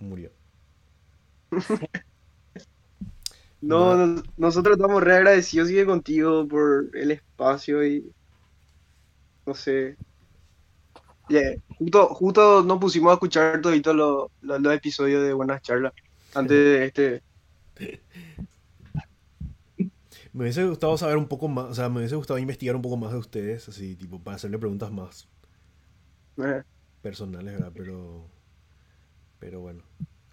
murió. 0.00 0.32
No, 3.60 3.78
Va. 3.90 3.96
nos- 3.96 4.24
nosotros 4.36 4.76
estamos 4.76 5.02
re 5.02 5.16
agradecidos 5.16 5.68
sigue 5.68 5.86
contigo 5.86 6.46
por 6.48 6.90
el 6.96 7.10
espacio 7.12 7.84
y 7.86 8.12
no 9.46 9.54
sé. 9.54 9.96
Yeah, 11.28 11.54
Justo, 11.78 12.08
justo 12.08 12.62
nos 12.64 12.78
pusimos 12.80 13.10
a 13.10 13.14
escuchar 13.14 13.60
toditos 13.62 13.94
los, 13.94 14.28
los, 14.40 14.60
los 14.60 14.74
episodios 14.74 15.22
de 15.22 15.32
Buenas 15.32 15.62
Charlas 15.62 15.92
antes 16.34 16.56
de 16.56 16.84
este. 16.86 17.22
Me 20.32 20.42
hubiese 20.44 20.64
gustado 20.64 20.96
saber 20.96 21.16
un 21.16 21.26
poco 21.26 21.48
más, 21.48 21.66
o 21.66 21.74
sea, 21.74 21.88
me 21.88 21.98
hubiese 21.98 22.14
gustado 22.14 22.38
investigar 22.38 22.76
un 22.76 22.82
poco 22.82 22.96
más 22.96 23.12
de 23.12 23.18
ustedes, 23.18 23.68
así, 23.68 23.96
tipo, 23.96 24.22
para 24.22 24.36
hacerle 24.36 24.58
preguntas 24.58 24.92
más 24.92 25.28
eh, 26.38 26.62
personales, 27.02 27.54
¿verdad? 27.54 27.72
Pero, 27.74 28.28
pero 29.40 29.60
bueno, 29.60 29.82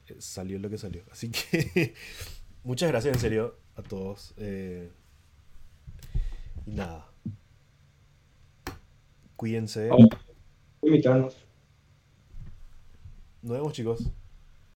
eh, 0.07 0.15
salió 0.19 0.59
lo 0.59 0.69
que 0.69 0.77
salió. 0.77 1.03
Así 1.11 1.31
que, 1.31 1.95
muchas 2.63 2.89
gracias 2.89 3.15
en 3.15 3.19
serio 3.19 3.55
a 3.75 3.81
todos. 3.81 4.33
eh, 4.37 4.91
y 6.67 6.71
nada. 6.71 7.09
Cuídense. 9.35 9.89
Invitarnos. 10.81 11.37
Nos 13.41 13.53
vemos, 13.53 13.73
chicos. 13.73 14.11